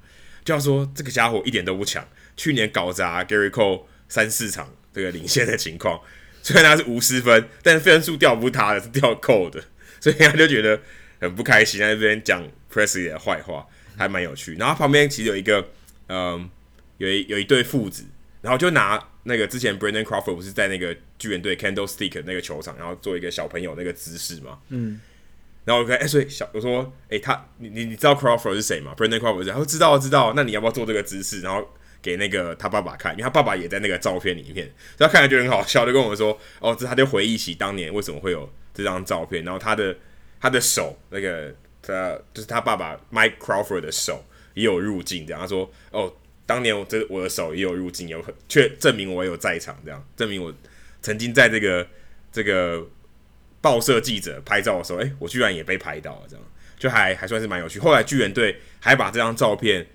[0.44, 2.06] 就要说这个家伙一点都不强，
[2.36, 6.00] 去年搞砸 Gary Cole 三四场这个领先的情况。
[6.44, 9.64] 虽然他是无失分，但是分数掉不是他的，是掉 Cole 的，
[9.98, 10.80] 所以他就觉得。
[11.20, 13.66] 很不开心，在这边讲 Presley 的坏话，
[13.96, 14.56] 还蛮有趣。
[14.56, 15.66] 然后旁边其实有一个，
[16.08, 16.50] 嗯，
[16.98, 18.04] 有一有一对父子，
[18.42, 24.58] 然后就拿那个之前 Brandon Crawford 不是在那个巨人队 Candlestick 那个球场，然后做一个小朋友那个姿势嘛。
[24.68, 25.00] 嗯。
[25.64, 29.52] 然后我看，哎、欸，所以小我说，哎、欸，他你你你知道 Crawford 是谁吗？Brandon Crawford 是谁？
[29.52, 30.34] 他说知道知道。
[30.36, 31.40] 那你要不要做这个姿势？
[31.40, 31.66] 然后
[32.04, 39.96] 给那个他爸爸看，因为他爸爸也在那个照片里面，他看了就很好笑，就跟我们说，哦，这他就回忆起当年为什么会有这张照片，然后他的。
[40.44, 44.22] 他的手，那个他就是他爸爸 Mike Crawford 的手
[44.52, 46.14] 也有入镜，这样他说：“哦，
[46.44, 50.52] 当年我这我的手也有入镜，有却证明我有在场，这样证明我
[51.00, 51.88] 曾经在这个
[52.30, 52.86] 这个
[53.62, 56.44] 报社记者拍照的时候，哎、我居然也被拍到了，这样
[56.76, 57.78] 就还还算是蛮有趣。
[57.78, 59.86] 后来巨人队还把这张照片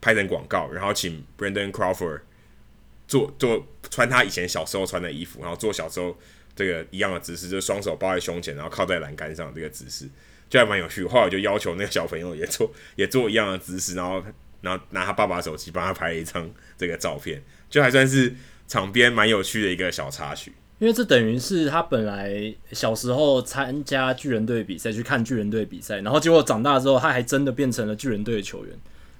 [0.00, 2.20] 拍成广告，然后请 Brandon Crawford
[3.06, 6.16] 做做穿他以前小时候穿的衣服，然后做小时候。”
[6.58, 10.08] 这个一样的姿势，就双手抱在胸前，然后靠在栏杆上，这个姿势
[10.50, 11.04] 就还蛮有趣。
[11.04, 14.20] 后来我就要求那个小朋友 也做，也做一样的姿势，然后
[14.60, 18.34] 然后拿他爸爸手机帮他拍了一张这个照片，就还算是
[18.66, 20.52] 场边蛮有趣的一个小插曲。
[20.80, 28.76] 因为这等于是他本来小时候参加巨人队比赛，去看巨人队比赛，然后结果长大之后，他还真的变成了巨人队的球员，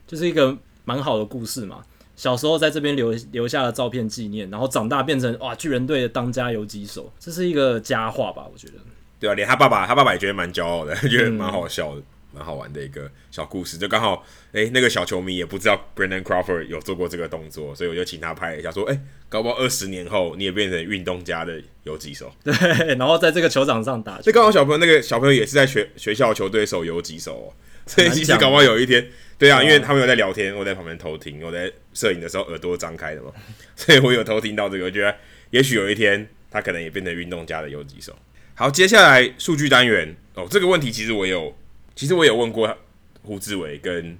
[0.08, 0.58] 就是一个
[0.88, 1.84] 蛮好的故事嘛。
[2.16, 8.46] 小时候在这边留留下了照片纪念，然后长大变成哇巨人队的当家游击手，这是一个佳话吧？
[8.50, 8.74] 我觉得。
[9.20, 12.02] 对啊，连他爸爸，他爸爸也觉得蛮骄傲的， 觉得蛮好笑的，
[12.32, 13.76] 蛮、嗯、好玩的一个小故事。
[13.76, 22.32] 就刚好，哎、欸，那个小球迷也不知道 Brandon Crawford 有做过这个动作，所以我就请他拍一下，说，哎、欸，搞不好二十年后你也变成运动家的游击手。
[22.42, 22.52] 对，
[22.96, 24.20] 然后在这个球场上打。
[24.20, 27.46] 这刚好小朋友那个小朋友也是在学学校球队守游击手哦，
[27.86, 29.08] 所以其实搞不好有一天。
[29.38, 31.40] 对啊，因为他们有在聊天，我在旁边偷听。
[31.40, 33.30] 我在摄影的时候耳朵张开的嘛，
[33.76, 34.86] 所以我有偷听到这个。
[34.86, 35.14] 我觉得
[35.50, 38.12] 也许有一天他可能也变成运动家的游击手。
[38.56, 41.56] 好，接下来数据单元哦，这个问题其实我有，
[41.94, 42.76] 其实我有问过
[43.22, 44.18] 胡志伟跟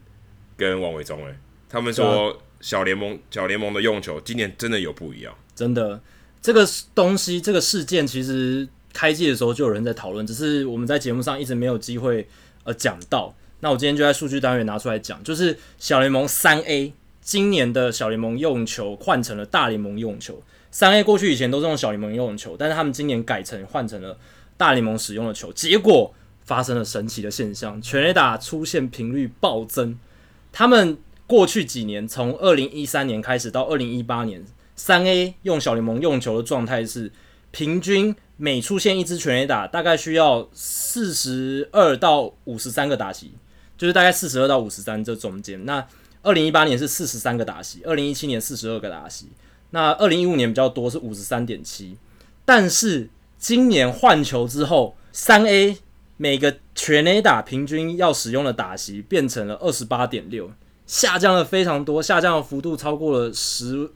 [0.57, 1.37] 跟王伟忠诶，
[1.69, 6.01] 他们说小联盟小联盟的用球今年真的有不一样，真的
[6.41, 6.65] 这个
[6.95, 12.29] 东西这个事件其实开季的时候就有人在讨论，只是我们在节目上一直没有机会
[12.63, 13.35] 呃讲到。
[13.61, 20.43] 那我今天就在数据单元拿出来讲，就是小联盟三 A 今年的小联盟用球换成了大联盟用球。
[20.71, 24.17] 三 A 过去以前都是用小联盟用球，但是他们今年改成换成了
[24.57, 26.15] 大联盟使用的球，结果
[26.45, 29.99] 发生了神奇的现象，全垒打出现频率暴增。
[30.53, 34.45] 他们过去几年，从二零一三年开始到二零一八年，
[34.77, 37.11] 三 A 用小联盟用球的状态是
[37.51, 38.15] 平均。
[38.41, 43.33] 每出现一支全垒打，大概需要四十二到五十三个打击，
[43.79, 45.65] 就是大概四十二到五十三这中间。
[45.65, 45.83] 那
[46.23, 49.29] 二零一八年是四十三个打席，二零一七年四十二个打席，
[49.71, 51.97] 那二零一五年比较多是五十三点七。
[52.45, 55.79] 但是今年换球之后，三 A
[56.19, 60.51] 每个全垒打平均要使用的打席变成了二十八点六，
[60.85, 63.91] 下降了非常多，下降的幅度超过了十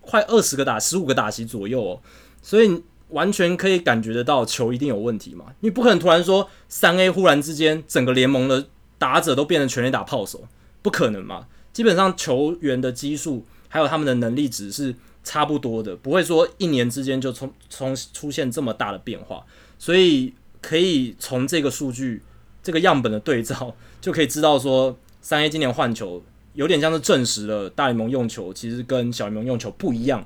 [0.00, 2.00] 快二十个打十五个打席左右哦，
[2.42, 2.82] 所以。
[3.12, 5.44] 完全可以感觉得到球一定有问题嘛？
[5.60, 8.66] 你不可能突然说三 A 忽然之间整个联盟的
[9.02, 10.46] 打者都变成全垒打炮手，
[10.80, 11.48] 不可能嘛？
[11.72, 19.44] 基本上球员的基数还有他们的能力值是差不多的，不会说一年之间就从从出现这么大的变化。
[19.76, 22.22] 所以可以从这个数据
[22.62, 26.22] 这个样本的对照就可以知道说，三 A 今年换球
[26.54, 30.24] 有点像是证实了大联盟用球其实跟小联盟用球不一样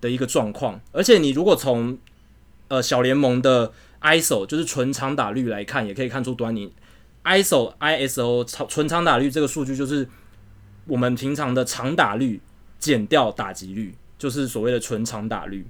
[0.00, 0.80] 的一个状况。
[0.90, 1.96] 而且你如果从
[2.66, 3.72] 呃，小联盟的
[4.02, 6.72] ISO 就是纯长打率来看，也可以看出端倪。
[7.28, 10.08] ISO ISO 纯长打率这个数据就是
[10.86, 12.40] 我们平常的长打率
[12.78, 15.66] 减掉打击率，就是所谓的纯长打率。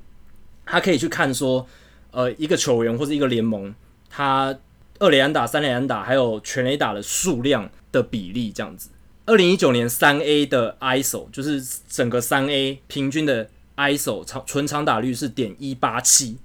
[0.65, 1.67] 它可以去看说，
[2.13, 3.75] 呃，一个球员或者一个联盟，
[4.09, 4.57] 它
[5.01, 8.91] 二垒安打、三垒安打还有全垒打的数量的比例这样子。
[9.27, 16.39] 二零一九年三 A 的 ISO 就是整个三 A 平均的 ISO 长纯长打率是点一八七，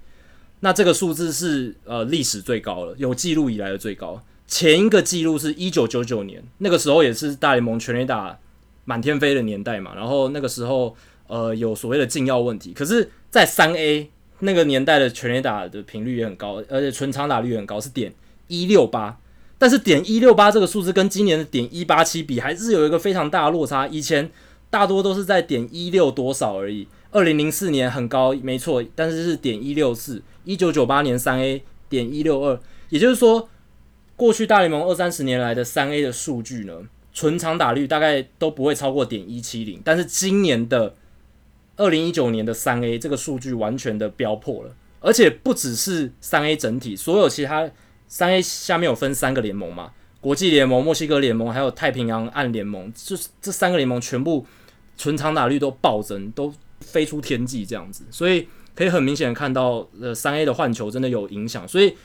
[0.60, 4.22] 那这个数字是呃历史最高了，有记录以来的最高。
[4.46, 8.38] 前一个记录是一九九九年，那个时候也是大联盟全垒打
[8.84, 10.94] 满天飞的年代嘛，然后那个时候
[11.26, 14.10] 呃有所谓的禁药问题，可是，在三 A
[14.40, 18.12] 那个年代的全垒打的频率也很高，而且纯长打率很高，是点
[18.48, 19.18] 一六八。
[19.56, 23.86] 但是点一六八这个数字跟今年的点一八七比，还是有一个非常大的落差。
[23.86, 24.30] 以前
[24.68, 26.86] 大多都是在点一六多少而已。
[27.12, 30.20] 二零零四年很高，没错，但是是点一六四。
[30.44, 32.60] 一九九八年三 A 点一六二，
[32.90, 33.48] 也就是说，
[34.16, 36.74] 过去大联盟二三十年来的三 A 的数据呢，
[37.12, 39.80] 纯长打率大概都不会超过点一七零。
[39.84, 40.94] 但是今年的
[41.76, 47.70] 二零一九年的三 A 这个数据完全的飙破了，而且不只是三 A 整体，所有其他。
[48.06, 54.46] 三 A 下面有分三个联盟嘛，国际联盟、墨西哥联盟，还有太平洋岸联盟，就是这三个联盟全部
[54.96, 61.66] 纯长打率都暴增，都飞出天际这样子，所以可以很明显看到，呃，三 A 的换球真的有影响。
[61.66, 61.96] 所以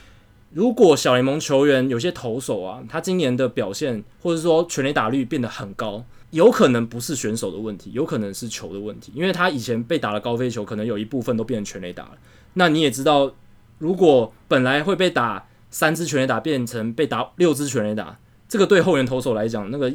[0.52, 12.12] 如果小联盟球员有些投手啊，他今年的表现或者说全垒打率变得很高，有可能不是选手的问题，有可能是球的问题，因为他以前被打的高飞球，可能有一部分都变成全垒打了。
[12.54, 13.34] 那你也知道，
[13.78, 15.46] 如果本来会被打。
[15.72, 18.18] 三支全垒打变成被打六支全垒打，
[18.48, 19.94] 这个对后援投手来讲，那个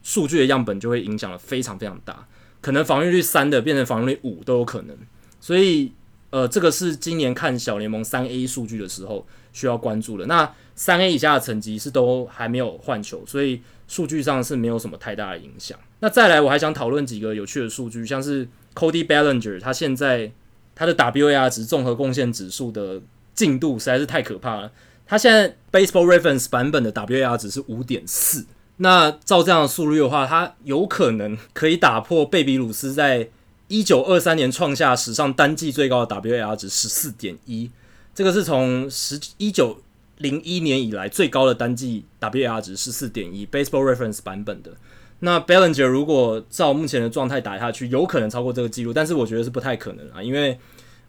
[0.00, 2.28] 数据的样本就会影响了非常非常大，
[2.60, 4.96] 可能防御率三的变成防御率五都有可能。
[5.40, 5.90] 所以，
[6.30, 10.26] 呃，这个是今年看小联盟三 A 数据的时候需要关注的。
[10.26, 15.78] 那三 A 以下的成绩是都还没有换球，所以数据上是没有什么太大的影响。
[16.00, 20.30] 那再来，我还想讨论几个有趣的数据，像是 Cody Ballinger，他现在
[20.74, 23.00] 他的 WAR 值综合贡献指数的
[23.34, 24.72] 进度实在是太可怕了。
[25.06, 28.44] 他现在 Baseball Reference 版本的 WAR 值是五点四，
[28.78, 33.30] 那照这样的速率的话，他有可能可以打破贝比鲁斯在
[33.68, 37.70] 一九二三年创下史上单季最高的 WAR 值十四点一，
[38.14, 39.82] 这个是从十一九
[40.18, 44.72] 零一年以来最高的单季 WAR 值十四点一，Baseball Reference 版本的。
[45.20, 50.58] 那 Bellinger 如果照目前的状态打下去，有可能超过这个记录，但是我觉得是不太可能啊，因为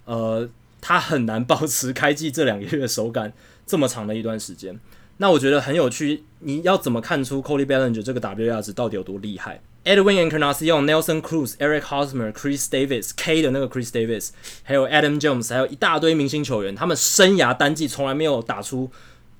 [0.06, 0.48] 呃，
[0.80, 3.34] 他很难保持开季这两个月的手感。
[3.66, 4.80] 这么长的一段时间，
[5.18, 6.24] 那我觉得很有趣。
[6.40, 14.32] 你要怎么看出 Cody Bellinger 这个 WAR 值到底有多厉害？Edwin Encarnacion、Nelson Cruz、Eric Hosmer、Chris Davis、K 的那个 Chris Davis，
[14.64, 18.92] 还有 Adam Jones，还有一大堆明星球员，他们生涯单季从来没有打出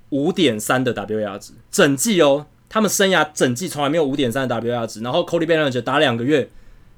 [0.08, 6.48] 五点三的 WAR 值，整季哦，他们生涯整季从来没有五点三的 WAR 值，然后 Cody Bellinger 打两个月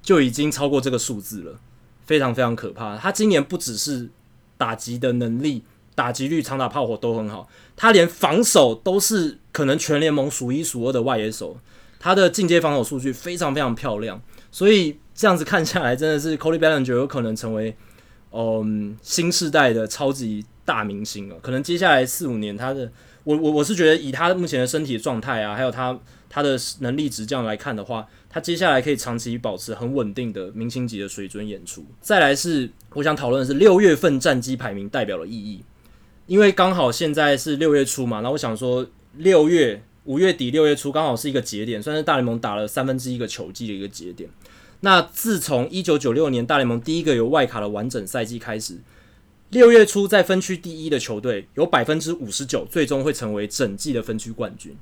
[0.00, 1.58] 就已经超过这个数字了，
[2.06, 2.96] 非常非常可怕。
[2.96, 4.08] 他今年不只是
[4.56, 5.64] 打击的能力。
[5.92, 7.46] 打击率、长打炮火都很好，
[7.76, 11.58] 他连防守都是可能全联盟数一数二的外野手，
[12.00, 14.20] 他的进阶防守数据非常非常漂亮，
[14.50, 17.76] 所以这样子看下来，真的是 Cody Bellinger 有可能成为
[18.32, 21.36] 嗯新世代的超级大明星了。
[21.42, 22.90] 可能接下来四五年，他的
[23.24, 25.96] 我我我是觉得以他目前的身体状态啊，还有他
[26.30, 31.84] 他的能力值这样来看的话，他接下来可以长期保持很稳定的明星级的水准演出。
[32.00, 35.62] 再来是我想讨论的是六月份战绩排名代表的意义。
[36.26, 38.86] 因为刚好现在是六月初嘛，那我想说
[39.16, 44.28] 六月五月底六月初刚好是一个节点，算是大联盟打了三分之一个球季的一个节点。
[44.80, 48.78] 那自从一九九六年大联盟第一个有外卡的完整赛季开始，
[49.50, 54.74] 六月初在分区第一的球队有百分之五十九最终会成为整季的分区冠军。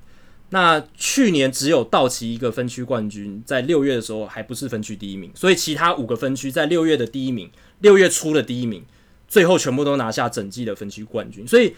[0.51, 7.51] 那去年只有道奇一个分区冠军在六月的时候还不是分区第一名，所以其他五个分区在六月的第一名，
[7.81, 8.85] 六月初的第一名。
[9.27, 11.75] 最后全部都拿下整季的分区冠军，所以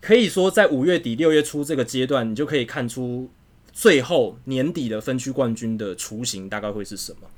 [0.00, 3.28] 可以说在五月底六月初这个阶段，你就可以看出
[3.72, 7.28] 最后年底的分区冠军的雏形大概会是什么。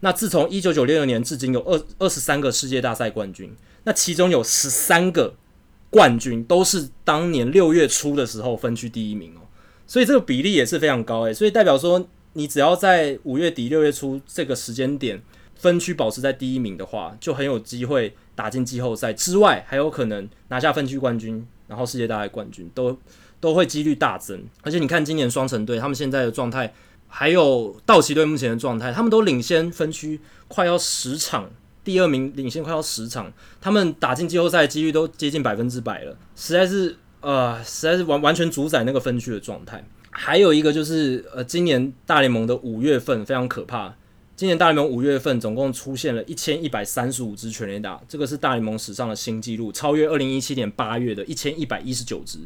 [0.00, 3.54] 那自从一九九六年至今有二二十三个世界大赛冠军，
[3.84, 5.34] 那其中有十三个
[5.88, 9.40] 冠军都是当年六月初的时候分区第一名哦，
[9.86, 15.22] 所以这个比例也是非常高诶，所以代表说你只要在五月底六月初这个时间点
[15.54, 18.14] 分区保持在第一名的话，就很有机会。
[18.32, 22.98] 打进季后赛之外，还有可能拿下分区冠军，然后世界大赛冠军都
[23.40, 24.44] 都会几率大增。
[24.60, 26.74] 而且你看今年双城队他们现在的状态，
[27.08, 31.48] 还有道奇队目前的状态，他们都领先分区快要十场，
[31.82, 39.82] 第二名领先快要十场，他们打进季后赛几率都接近百分之百了，实在是呃，实在是完完全主宰那个分区的状态。
[40.10, 43.94] 还有一个就是呃，今年大联盟的五月份非常可怕。
[44.40, 52.38] 今年大联盟五月份总共出现了一千一百三十五支全垒打，这个是大联盟史上的新纪录，超越二零一七年八月的一千一百一十九支。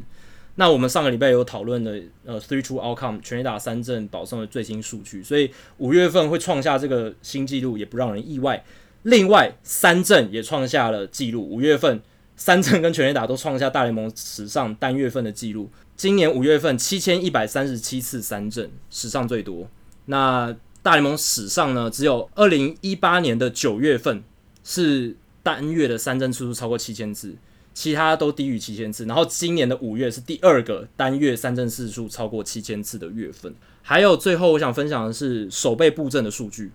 [0.55, 8.61] 那我们上个礼拜有讨论的呃 three two outcome 全垒打三振保送的最新数据，所以五月份会创下这个新纪录也不让人意外。
[9.03, 12.01] 另外三振也创下了纪录，五月份
[12.35, 15.69] 三振跟全垒打都创下大联盟史上单月份的纪录。
[15.95, 19.69] 今年五月份七千一百三十七次三振，史上最多。
[20.07, 20.53] 那
[20.85, 24.23] 大联盟史上呢，只有二零一八年的九月份
[24.63, 27.35] 是单月的三振次数超过七千次。
[27.73, 33.55] 其他都低于七千次，然后今年的五月是第二个单月三振次数超过七千次的月份。
[33.81, 36.71] 还有最后我想分享的是手背布阵的数据。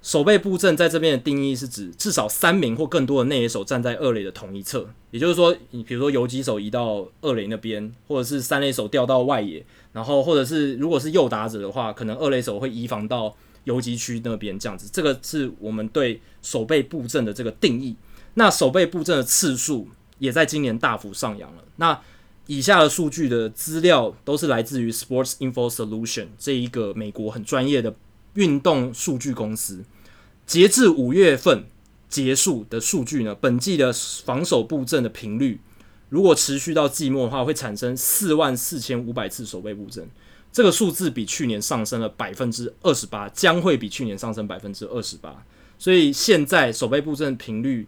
[0.00, 13.34] 守备布阵在这边的定义是指至少三名或更多的内野手站在二垒的同一侧，也就是说，你比如说游击手移到二垒那边，或者是三垒手调到外野，然后或者是如果是右打者的话，可能二垒手会移防到
[13.64, 14.88] 游击区那边这样子。
[14.92, 17.96] 这个是我们对守备布阵的这个定义。
[18.34, 19.88] 那守备布阵的次数。
[20.18, 21.62] 也在今年大幅上扬了。
[21.76, 21.96] 那
[22.46, 27.94] 以下的数据的资料都是来自于 Sports Info Solution 这一个美国很专业的
[28.34, 29.84] 运动数据公司。
[30.46, 31.66] 截至五月份
[32.08, 35.60] 结束的数据呢，本季的防守布阵的频率，
[36.08, 40.08] 如果持续到季末的话，会产生四万四千五百次守备布阵。
[40.50, 45.44] 这个数字比去年上升了百分之二十八，将会比去年上升百分之二十八。
[45.78, 47.86] 所以现在守备布阵频率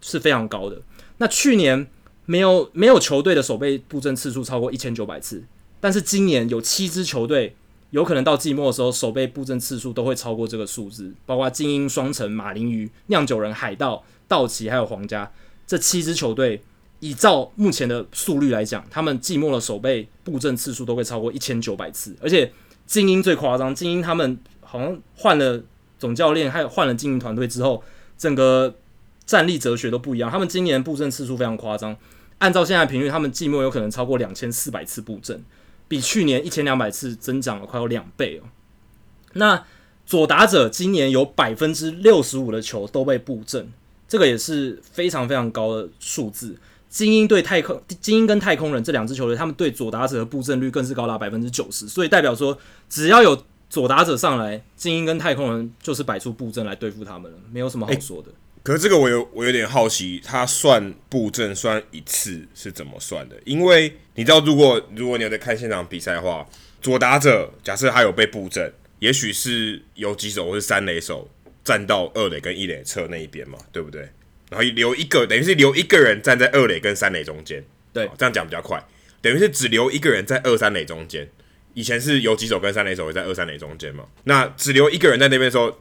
[0.00, 0.80] 是非常高的。
[1.18, 1.88] 那去年
[2.26, 5.42] 没有没有球队的守备布阵次数超过一千九百次，
[5.80, 7.56] 但是今年有七支球队
[7.90, 15.30] 有可能到季末的时候守备布阵次数都会超过这个数字，包括精英、双城、马林鱼、酿酒人、海盗、道奇还有皇家
[15.66, 16.62] 这七支球队，
[17.00, 22.52] 依照目前的速率来讲，他们季末的守备布阵次数都会超过一千九百次，而且
[22.86, 25.62] 精英最夸张，精英他们好像换了
[25.98, 27.82] 总教练，还有换了经营团队之后，
[28.18, 28.74] 整个。
[29.26, 31.96] 战力哲学都不一样，他们今年布阵次数非常夸张。
[32.38, 35.40] 按照现在频率，他们季末有可能超过两千四百次布阵，
[35.90, 38.46] 比去年一千两百次增长了快有两倍哦。
[39.32, 39.64] 那
[40.06, 43.68] 左打者今年有百分之六十五的球都被布阵，
[44.06, 46.56] 这个也是非常非常高的数字。
[46.88, 52.56] 精英对太空，精英跟太空人这两支球队，他们对左打者的布阵率更是高达百分之九十，所以代表说，
[52.88, 58.28] 只要有左打者上来，精英跟太空人就是摆出布阵来对付他们了，没有什么好说的。
[58.28, 63.34] 欸可是这个我有我有点好奇，他算布阵算一次是怎么算的？
[63.46, 66.46] 因为你知道，如果如果你有在看现场比赛的话，
[66.82, 71.30] 左打者假设他有被布阵，也许是有几手或是三垒手
[71.64, 74.02] 站到二垒跟一垒侧那一边嘛，对不对？
[74.50, 77.64] 然后留一个，等于是留一个人站在二垒跟三垒中间。
[77.94, 78.84] 对，这样讲比较快，
[79.22, 81.26] 等于是只留一个人在二三垒中间。
[81.72, 84.04] 以前是有几手跟三垒手会在二三垒中间嘛？
[84.24, 85.78] 那只留一个人在那边的时候，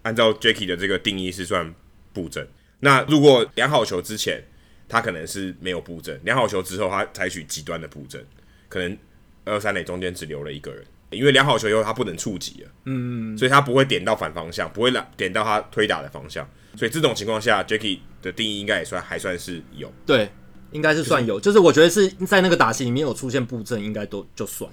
[0.00, 1.74] 按照 Jacky 的这个定义是算。
[2.12, 2.46] 布阵。
[2.80, 4.42] 那如果量好球之前，
[4.88, 8.22] 他可能是没有布阵；量好球之后，他采取极端的布阵，
[8.68, 8.98] 可能
[9.44, 16.46] 二三垒中间只留了一个人，因为量好球以后他不能触及了，嗯，所以他不会点到反方向，不会点到他推打的方向。
[16.76, 20.28] 所以这种情况下，Jacky 的定义应该也算还算是有，对，
[20.72, 24.70] 应该是算有，就是、就是我觉得是在那个打席里面有出现布阵，应该都就算。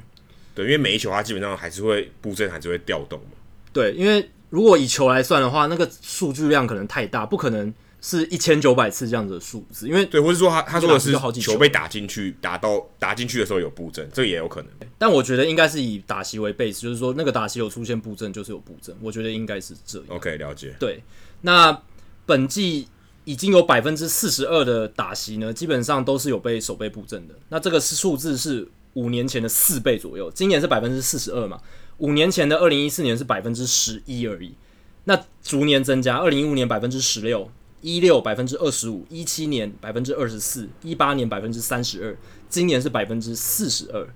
[0.56, 3.32] 对，因为每一球他基本上还是会布阵，还是会调动嘛。
[3.72, 4.28] 对，因为。
[4.50, 9.88] 如果以球来算的话，那个数据量可能太大，不可能是一千九百次这样子的数字。
[9.88, 14.72] 因为对，或者说他他说的是好几球被打进去，打到打进去的时候有布阵，这个也有可能。
[14.98, 18.96] 但我觉得应该是以打席为 base，就是说那个打席有出现布阵，就是有布阵。
[19.02, 20.08] 我觉得应该是这样。
[20.10, 20.76] OK，了解。
[20.80, 21.04] 对，
[21.42, 21.82] 那
[22.26, 22.88] 本季
[23.26, 27.36] 已经有百分之四十二的打席呢，基本上都是有被守备布阵的。
[27.50, 31.60] 那这个是数字是五年前的四倍左右，今年是百分之四十二嘛。
[32.00, 34.56] 五年前的二零一四年是百分之十一而已，
[35.04, 36.18] 那逐年增加。
[36.18, 37.50] 二零一五年百分之十六，
[37.82, 42.18] 一六百分之二十五，一七年百分之二十四，一八年百分之三十二，
[42.48, 44.08] 今年是百分之四十二。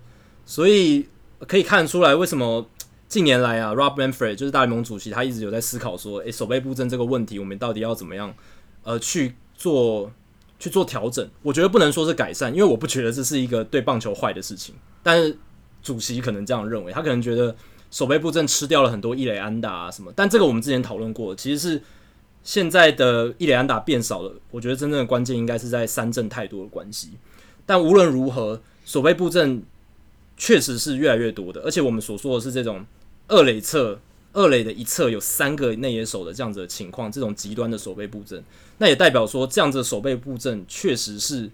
[0.46, 1.08] 所以
[1.40, 2.70] 可以看出来，为什么
[3.10, 8.34] 近年来啊，Rob Manfred 就是大联盟主席，他一直有在思考说，诶，守备布阵这个问题，我们到底要怎么样
[8.84, 10.10] 呃去做
[10.58, 11.30] 去做调整？
[11.42, 15.38] 我觉得不能说是改善，因为我不觉得这是一个对棒球坏的事情，但是
[15.82, 17.54] 主席可能这样认为，他可能觉得。
[17.94, 21.82] 守备布阵吃掉了很多伊雷安打啊什么，但这个我们之前讨论过，其实是
[22.44, 24.34] 现在的伊雷安打变少了。
[24.50, 27.12] 我觉得真正的关键应该是在三阵太多的关系。
[27.68, 29.62] 但无论如何，守备布阵
[30.36, 32.84] 确实是越来越多的，而且我们所说的是这种
[33.28, 34.00] 二垒侧、
[34.32, 38.44] 二垒的一侧有三个内野手的这样子的情况，这种极端的守备布阵，
[38.80, 41.52] 那也代表说这样子守备布阵确实是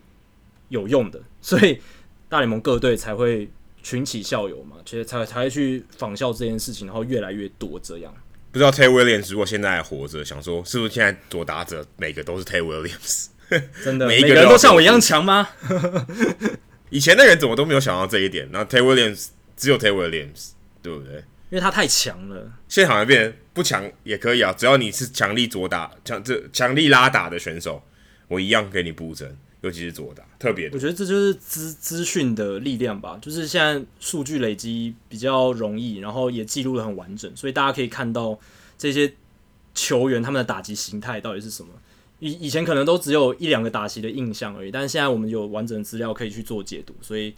[0.69, 1.81] 有用的，所以
[2.29, 3.49] 大联盟各队才会。
[3.83, 8.13] 群起校友嘛，其实才才会去仿效这件事情，然后越来越多这样。
[8.51, 13.27] 不知道 Tay Williams 如果现在还活着，想说是不是现在左打者每个都是 Tay Williams？
[13.83, 15.49] 真的，每个人都像我一样强吗？
[16.89, 20.51] 以前的人怎么都没有想到这一点，然后 Taylor Williams 只有 Taylor Williams，
[20.81, 21.23] 对不对？
[21.51, 22.51] 因为他太强了。
[22.67, 27.83] 现在好像变成不强也可以啊，只要你是强力左打、强这强力拉打的选手，
[28.27, 30.69] 我一样给你布阵，尤其是左打，特别。
[30.71, 38.39] 我觉得这就是资资讯的力量吧，就是现在数据累积比较容易，然后也记录的很完整，所以大家可以看到
[38.77, 39.13] 这些
[39.73, 41.69] 球员他们的打击形态到底是什么。
[42.19, 47.33] 以以前可能都只有一两个打击的印象而已，但是现在我们有完整的资料可以去做解读，所以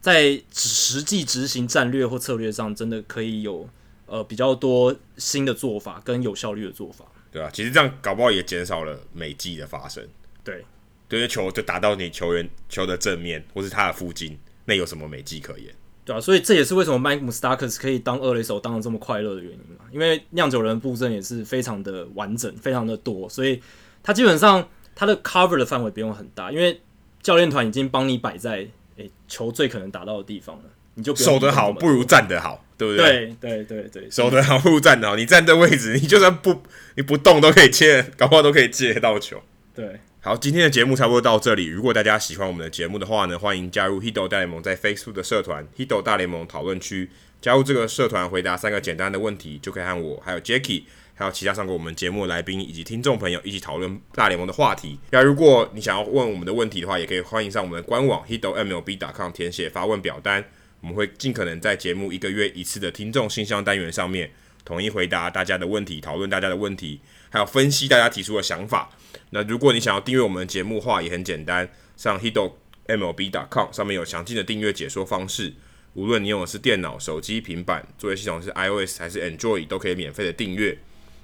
[0.00, 3.68] 在实际执行战略或策略上，真的可以有
[4.06, 7.04] 呃比较多新的做法跟有效率的做法。
[7.32, 10.06] 对啊，其实这样搞不好也减少了美技的发生。
[10.44, 10.64] 对，
[11.08, 15.74] 对，因为球就打到你球员球的正面或是他的附近，那有什么美技可言？
[16.04, 23.60] 对啊，所以这也是为什么 Mike Moustakas 可以当二垒手当的这么快乐的原因嘛，因为酿酒人布阵也是非常的完整，非常的多，所以。
[24.06, 26.78] 他基本上他的 cover 的范围不用很大，因为
[27.22, 33.34] 教练团已经帮你摆在诶、欸、球最可能打到的地方了，你就守得好不如站得好，对不对？
[33.40, 35.16] 对对对对，守得好不如站得好。
[35.16, 36.60] 你站的位置，你就算不
[36.96, 39.42] 你不动都可以接，搞不好都可以接到球。
[39.74, 41.66] 对，好，今天的节目差不多到这里。
[41.66, 47.10] 如果大家喜欢我们的节目的话呢，欢迎加入 Hito 大联盟在 Facebook 的社团 Hito 大联盟讨论区，
[47.42, 50.84] 加入这个社团，回答三个简单的问题，就可以和我还有 Jacky。
[51.12, 54.98] 还有其他上过我们节目的来宾以及听众朋友一起讨论大联盟的话题。
[55.10, 60.42] 那如果你想要问我们的问题的话，也可以欢迎上我们的官网 hitomlb.com 填写发问表单，
[60.80, 64.30] 我们会尽可能在节目一个月一次的听众信箱单元上面
[64.64, 66.98] 统一回答大家的问题，讨论大家的问题，
[67.34, 68.88] 还有分析大家提出的想法。
[69.30, 75.52] 那如果你想要订阅我们的节目话，也很简单，上 hitomlb.com 上面有详尽的订阅解说方式。
[75.94, 80.78] 无论你用的是电脑、手机、平板，作业系统是 iOS 还是 Android，都可以免费的订阅。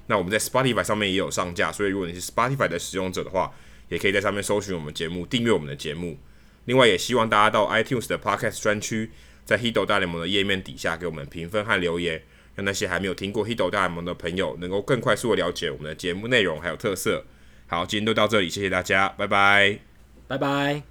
[0.07, 3.53] 那我们在 Spotify 上面也有上架，所以如果你是 Spotify 的使用者的话，
[3.87, 6.19] 也可以在上面搜寻我们节目，订阅我们的节目。
[6.65, 9.11] 另外，也希望大家到 iTunes 的 Podcast 专区，
[9.45, 12.21] 在 h i d o 大联盟的页面底下给我们评分和留言，
[12.55, 17.23] 让那些还没有听过 Hito 大联盟的朋友能够更快速的了解我们的节目内容还有特色。
[17.67, 19.79] 好，今天就到这里，谢谢大家，拜拜，
[20.27, 20.81] 拜拜。